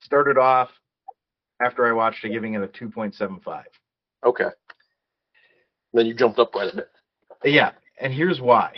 [0.00, 0.70] started off
[1.60, 3.66] after I watched it giving it a two point seven five.
[4.24, 4.48] Okay.
[5.92, 6.88] Then you jumped up quite a bit.
[7.44, 8.74] Yeah, and here's why.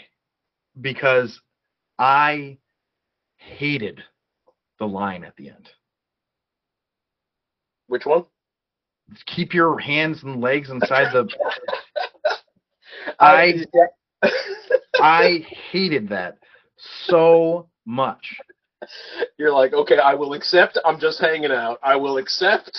[0.80, 1.40] Because
[1.98, 2.56] I
[3.36, 4.02] hated
[4.78, 5.68] the line at the end.
[7.88, 8.24] Which one?
[9.26, 11.28] Keep your hands and legs inside the
[13.20, 13.64] I-
[15.00, 16.38] I hated that
[17.06, 18.36] so much.
[19.38, 20.78] You're like, okay, I will accept.
[20.84, 21.78] I'm just hanging out.
[21.82, 22.76] I will accept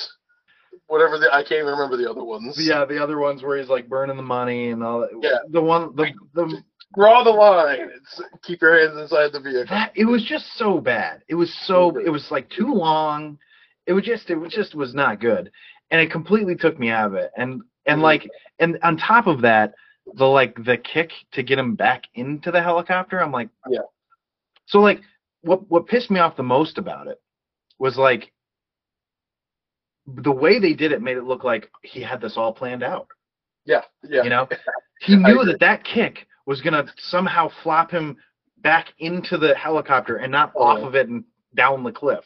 [0.88, 2.56] whatever the I can't even remember the other ones.
[2.60, 5.10] Yeah, the other ones where he's like burning the money and all that.
[5.22, 5.38] Yeah.
[5.50, 6.62] The one the the
[6.96, 7.90] Draw the line.
[7.96, 9.66] It's, keep your hands inside the vehicle.
[9.70, 11.24] that it was just so bad.
[11.28, 13.40] It was so it was like too long.
[13.88, 15.52] It was just it was just was not good,
[15.90, 17.32] and it completely took me out of it.
[17.38, 18.04] And and Mhm.
[18.04, 18.30] like
[18.60, 19.74] and on top of that,
[20.16, 23.22] the like the kick to get him back into the helicopter.
[23.22, 23.80] I'm like, Yeah.
[24.66, 25.02] So like
[25.42, 27.22] what what pissed me off the most about it
[27.80, 28.32] was like
[30.06, 33.08] the way they did it made it look like he had this all planned out.
[33.66, 34.24] Yeah, yeah.
[34.24, 34.50] You know,
[35.02, 38.18] he knew that that kick was gonna somehow flop him
[38.58, 40.88] back into the helicopter and not off Oh.
[40.88, 41.24] of it and
[41.56, 42.26] down the cliff.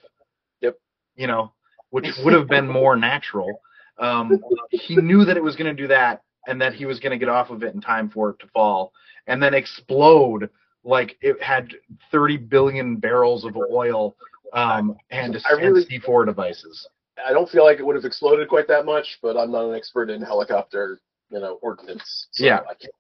[0.61, 0.77] Yep.
[1.15, 1.53] You know,
[1.91, 3.59] which would have been more natural.
[3.99, 4.39] Um,
[4.71, 7.49] he knew that it was gonna do that and that he was gonna get off
[7.52, 8.91] of it in time for it to fall
[9.28, 10.49] and then explode
[10.84, 11.74] like it had
[12.11, 14.15] 30 billion barrels of oil
[14.53, 16.88] um, and, really- and C4 devices.
[17.26, 19.76] I don't feel like it would have exploded quite that much, but I'm not an
[19.76, 22.28] expert in helicopter, you know, ordnance.
[22.32, 22.60] So Yeah.
[22.60, 22.94] I can't,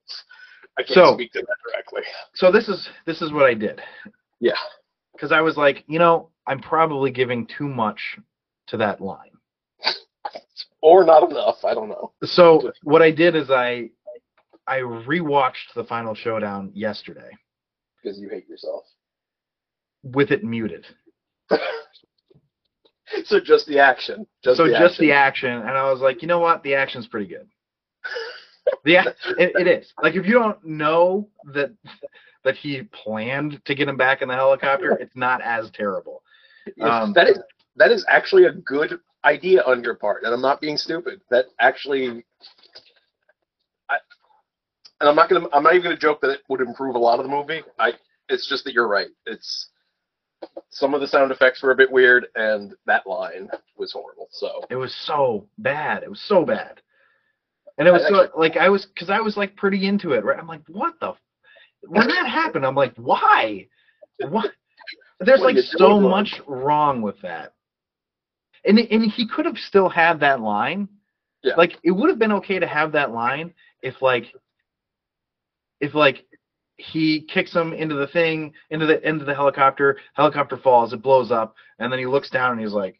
[0.77, 2.01] I can't So- speak to that directly.
[2.33, 3.81] So this is this is what I did.
[4.39, 4.57] Yeah.
[5.13, 8.17] because I was like, you know, I'm probably giving too much
[8.67, 9.31] to that line.
[10.81, 11.63] Or not enough.
[11.63, 12.13] I don't know.
[12.23, 13.89] So what I did is I
[14.67, 17.29] I rewatched the final showdown yesterday
[18.01, 18.83] Because you hate yourself.
[20.03, 20.85] with it muted.
[23.25, 24.27] so just the action.
[24.43, 25.05] Just so the just action.
[25.05, 27.47] the action, and I was like, you know what, the action's pretty good.
[28.85, 29.05] Yeah,
[29.37, 29.93] it, it is.
[30.01, 31.71] Like if you don't know that
[32.43, 36.23] that he planned to get him back in the helicopter, it's not as terrible.
[36.81, 37.39] Um, that is
[37.77, 41.21] that is actually a good idea on your part, and I'm not being stupid.
[41.29, 42.23] That actually,
[43.89, 43.97] I,
[44.99, 47.19] and I'm not gonna I'm not even gonna joke that it would improve a lot
[47.19, 47.61] of the movie.
[47.79, 47.91] I
[48.29, 49.07] it's just that you're right.
[49.25, 49.69] It's
[50.69, 54.27] some of the sound effects were a bit weird, and that line was horrible.
[54.31, 56.03] So It was so bad.
[56.03, 56.81] It was so bad.
[57.79, 60.13] And it was I so actually- like I was because I was like pretty into
[60.13, 60.39] it, right?
[60.39, 61.09] I'm like, what the?
[61.09, 61.17] f-
[61.81, 63.67] When that happened, I'm like, why?
[64.29, 64.51] What?
[65.19, 67.53] There's like so much wrong with that.
[68.67, 70.89] And and he could have still had that line.
[71.43, 71.55] Yeah.
[71.55, 74.33] Like it would have been okay to have that line if like
[75.79, 76.25] if like
[76.77, 81.31] he kicks him into the thing, into the into the helicopter, helicopter falls, it blows
[81.31, 82.99] up, and then he looks down and he's like,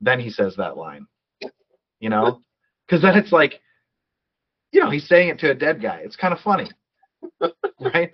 [0.00, 1.06] then he says that line,
[2.00, 2.42] you know,
[2.86, 3.60] because then it's like,
[4.72, 6.00] you know, he's saying it to a dead guy.
[6.04, 6.70] It's kind of funny,
[7.80, 8.12] right?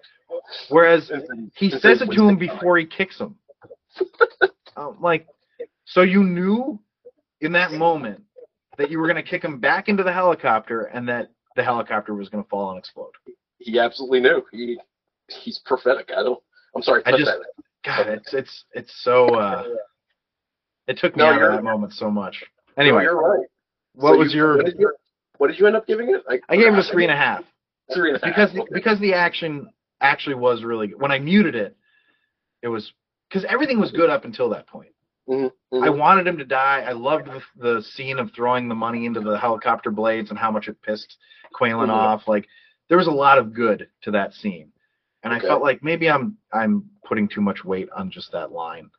[0.69, 1.11] Whereas
[1.57, 3.37] he says it to him before he kicks him.
[4.77, 5.27] Um, like,
[5.91, 6.81] so you knew
[7.41, 8.23] in that moment
[8.79, 12.15] that you were going to kick him back into the helicopter and that the helicopter
[12.15, 13.11] was going to fall and explode.
[13.59, 14.43] he absolutely knew.
[14.53, 14.79] He
[15.29, 16.11] he's prophetic.
[16.17, 16.41] I don't.
[16.75, 17.03] I'm sorry.
[17.07, 17.31] I just-
[17.85, 19.27] God, it's it's it's so.
[19.35, 19.65] uh
[20.87, 22.43] It took me No, out of that moment so much.
[22.77, 23.47] No, Anyway, you're right.
[23.95, 24.57] what So was you- your?
[24.57, 24.93] What did you,
[25.39, 26.23] what did you end up giving it?
[26.49, 27.43] I gave him a three and a half
[27.95, 28.35] Three and a half.
[28.37, 28.69] because okay.
[28.73, 29.71] because the action
[30.03, 31.01] actually was really good.
[31.01, 31.75] When I muted it,
[32.63, 32.93] it was
[33.29, 34.91] because everything was good up until that point.
[35.29, 35.99] Mhm, I mhm.
[35.99, 36.81] wanted him to die.
[36.87, 40.51] I loved the, the scene of throwing the money into the helicopter blades and how
[40.51, 41.17] much it pissed
[41.55, 41.91] Qualen Mhm.
[41.91, 42.27] off.
[42.29, 42.47] Like
[42.89, 44.73] there was a lot of good to that scene,
[45.23, 45.47] and Okay.
[45.47, 48.91] I felt like maybe I'm I'm putting too much weight on just that line.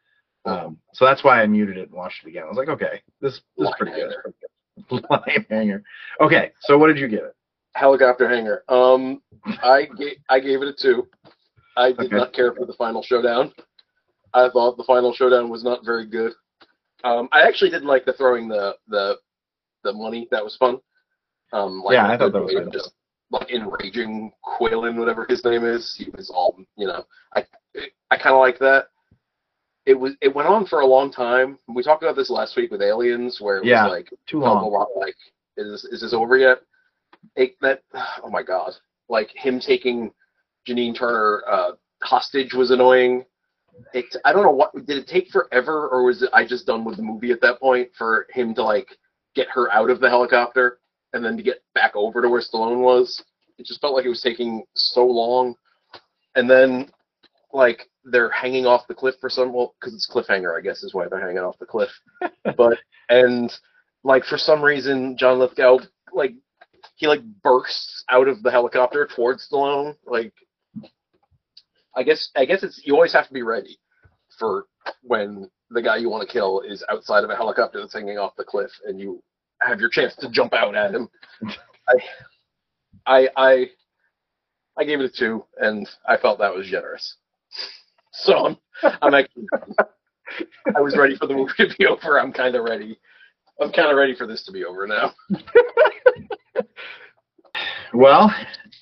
[0.46, 2.44] Um, so that's why I muted it and watched it again.
[2.44, 4.14] I was like, okay, this this is pretty good.
[5.10, 5.84] Line hanger.
[6.22, 7.36] Okay, so what did you give it?
[7.76, 8.64] Helicopter hanger.
[8.70, 9.22] Um,
[9.64, 11.08] I gave I gave it a two.
[11.78, 12.16] I did Okay.
[12.16, 13.54] not care for the final showdown.
[14.34, 16.34] I thought the final showdown was not very good.
[17.04, 19.16] Um, I actually didn't like the throwing the the
[19.84, 20.28] the money.
[20.32, 20.80] That was fun.
[21.54, 22.94] Um, like Yeah, I thought that was of just
[23.32, 25.96] like enraging Qualen, whatever his name is.
[25.98, 27.06] He was all you know.
[27.36, 27.46] I
[28.12, 28.88] I kind of like that.
[29.86, 31.58] It was it went on for a long time.
[31.68, 33.86] We talked about this last week with Aliens, where it Yeah.
[33.86, 34.72] was like Too long.
[34.72, 35.16] lot like
[35.58, 36.62] is is this over yet?
[37.36, 37.82] It, that
[38.24, 38.74] oh my god,
[39.10, 40.12] like him taking
[40.68, 41.72] Janine Turner uh,
[42.04, 43.26] hostage was annoying.
[43.94, 46.84] It, I don't know what did it take forever, or was it I just done
[46.86, 48.88] with the movie at that point for him to like
[49.36, 50.80] get her out of the helicopter
[51.14, 53.24] and then to get back over to where Stallone was?
[53.58, 55.56] It just felt like it was taking so long,
[56.36, 56.90] and then
[57.54, 60.94] like they're hanging off the cliff for some well because it's cliffhanger I guess is
[60.94, 61.92] why they're hanging off the cliff,
[62.58, 62.78] but
[63.10, 63.54] and
[64.04, 65.80] like for some reason John Lithgow
[66.14, 66.34] like
[66.96, 69.96] he like bursts out of the helicopter towards Stallone.
[70.06, 70.34] Like
[71.96, 73.80] I guess I guess it's you always have to be ready
[74.40, 74.66] for
[75.04, 78.36] when the guy you want to kill is outside of a helicopter that's hanging off
[78.38, 79.22] the cliff and you
[79.62, 81.10] have your chance to jump out at him.
[81.88, 81.96] I
[83.06, 83.66] I I
[84.78, 87.18] I gave it a two and I felt that was generous.
[88.14, 88.58] So I'm
[89.02, 89.46] I'm actually
[90.76, 92.20] I was ready for the movie to be over.
[92.20, 92.98] I'm kind of ready.
[93.62, 95.14] I'm kind of ready for this to be over now.
[97.94, 98.34] Well,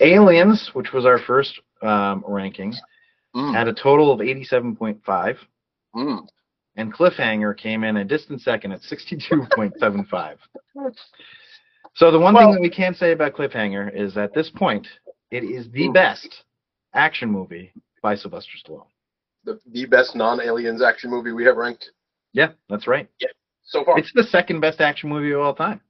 [0.02, 2.76] Aliens, which was our first um, ranking
[3.40, 3.54] Mm.
[3.54, 5.38] had a total of 87.5,
[5.96, 6.28] Mm.
[6.76, 10.38] and Cliffhanger came in a distant second at 62.75.
[11.96, 14.88] So the one Well- thing that we can say about Cliffhanger is at this point,
[15.32, 15.94] it is the Mm.
[15.94, 16.44] best
[16.94, 17.72] action movie
[18.02, 18.88] by Sylvester Stallone.
[19.46, 21.92] The, the best non-aliens action movie we have ranked
[22.34, 23.08] Yeah, that's right.
[23.20, 23.30] Yeah,
[23.64, 23.98] so far.
[23.98, 25.82] It's the second best action movie of all time.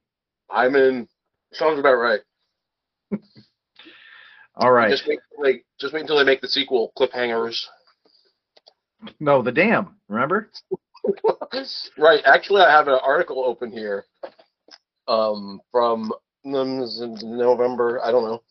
[0.48, 1.06] I'm in.
[1.52, 2.20] Sounds about right.
[4.60, 4.90] All right.
[4.90, 7.64] Just wait, until they, just wait until they make the sequel, Cliffhangers.
[9.18, 9.96] No, The Dam.
[10.08, 10.50] Remember?
[11.98, 12.20] right.
[12.26, 14.04] Actually, I have an article open here
[15.08, 16.12] um, from
[16.44, 18.00] November.
[18.04, 18.42] I don't know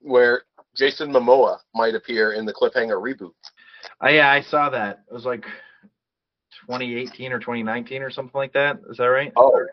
[0.00, 0.42] where
[0.74, 3.32] Jason Momoa might appear in the Cliffhanger reboot.
[4.00, 5.04] Oh, yeah, I saw that.
[5.08, 5.44] It was like
[6.66, 8.80] 2018 or 2019 or something like that.
[8.90, 9.32] Is that right?
[9.36, 9.64] Oh,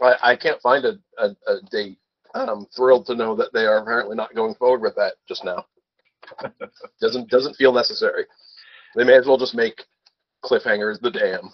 [0.00, 1.98] I, I can't find a, a, a date.
[2.34, 5.64] I'm thrilled to know that they are apparently not going forward with that just now.
[7.00, 8.24] doesn't doesn't feel necessary.
[8.96, 9.82] They may as well just make
[10.44, 11.50] cliffhangers the dam,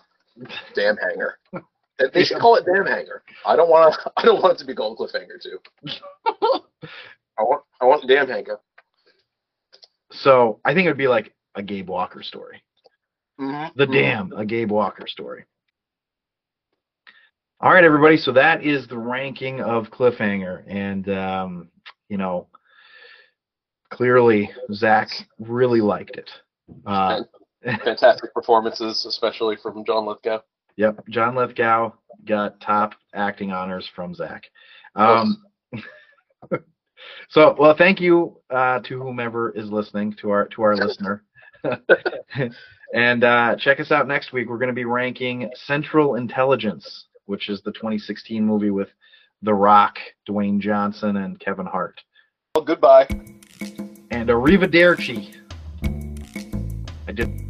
[0.74, 1.38] dam hanger.
[2.14, 3.22] They- should call it dam hanger.
[3.44, 4.12] I don't want to.
[4.16, 5.58] I don't want it to be called cliffhanger too.
[7.38, 8.58] I want I want dam hanger.
[10.12, 12.62] So I think it would be like a Gabe Walker story.
[13.40, 13.78] Mm-hmm.
[13.78, 15.44] The Dam, a Gabe Walker story.
[17.62, 18.16] All right, everybody.
[18.16, 21.68] So that is the ranking of Cliffhanger, and um,
[22.08, 22.46] you know,
[23.90, 25.08] clearly Zac
[25.38, 26.30] really liked it.
[26.86, 27.20] Uh,
[27.62, 30.38] Fantastic performances, especially from John Lithgow.
[30.76, 31.92] Yep, John Lithgow
[32.24, 34.44] got top acting honors from Zac.
[34.96, 35.44] Um,
[37.28, 41.24] so, well, thank you uh, to whomever is listening to our to our listener,
[42.94, 44.48] and uh, check us out next week.
[44.48, 48.88] We're going to be ranking Central Intelligence, which is the 2016 movie with
[49.42, 52.02] The Rock, Dwayne Johnson, and Kevin Hart.
[52.56, 53.06] Well, goodbye.
[54.10, 55.36] And arrivederci.
[57.06, 57.49] I did.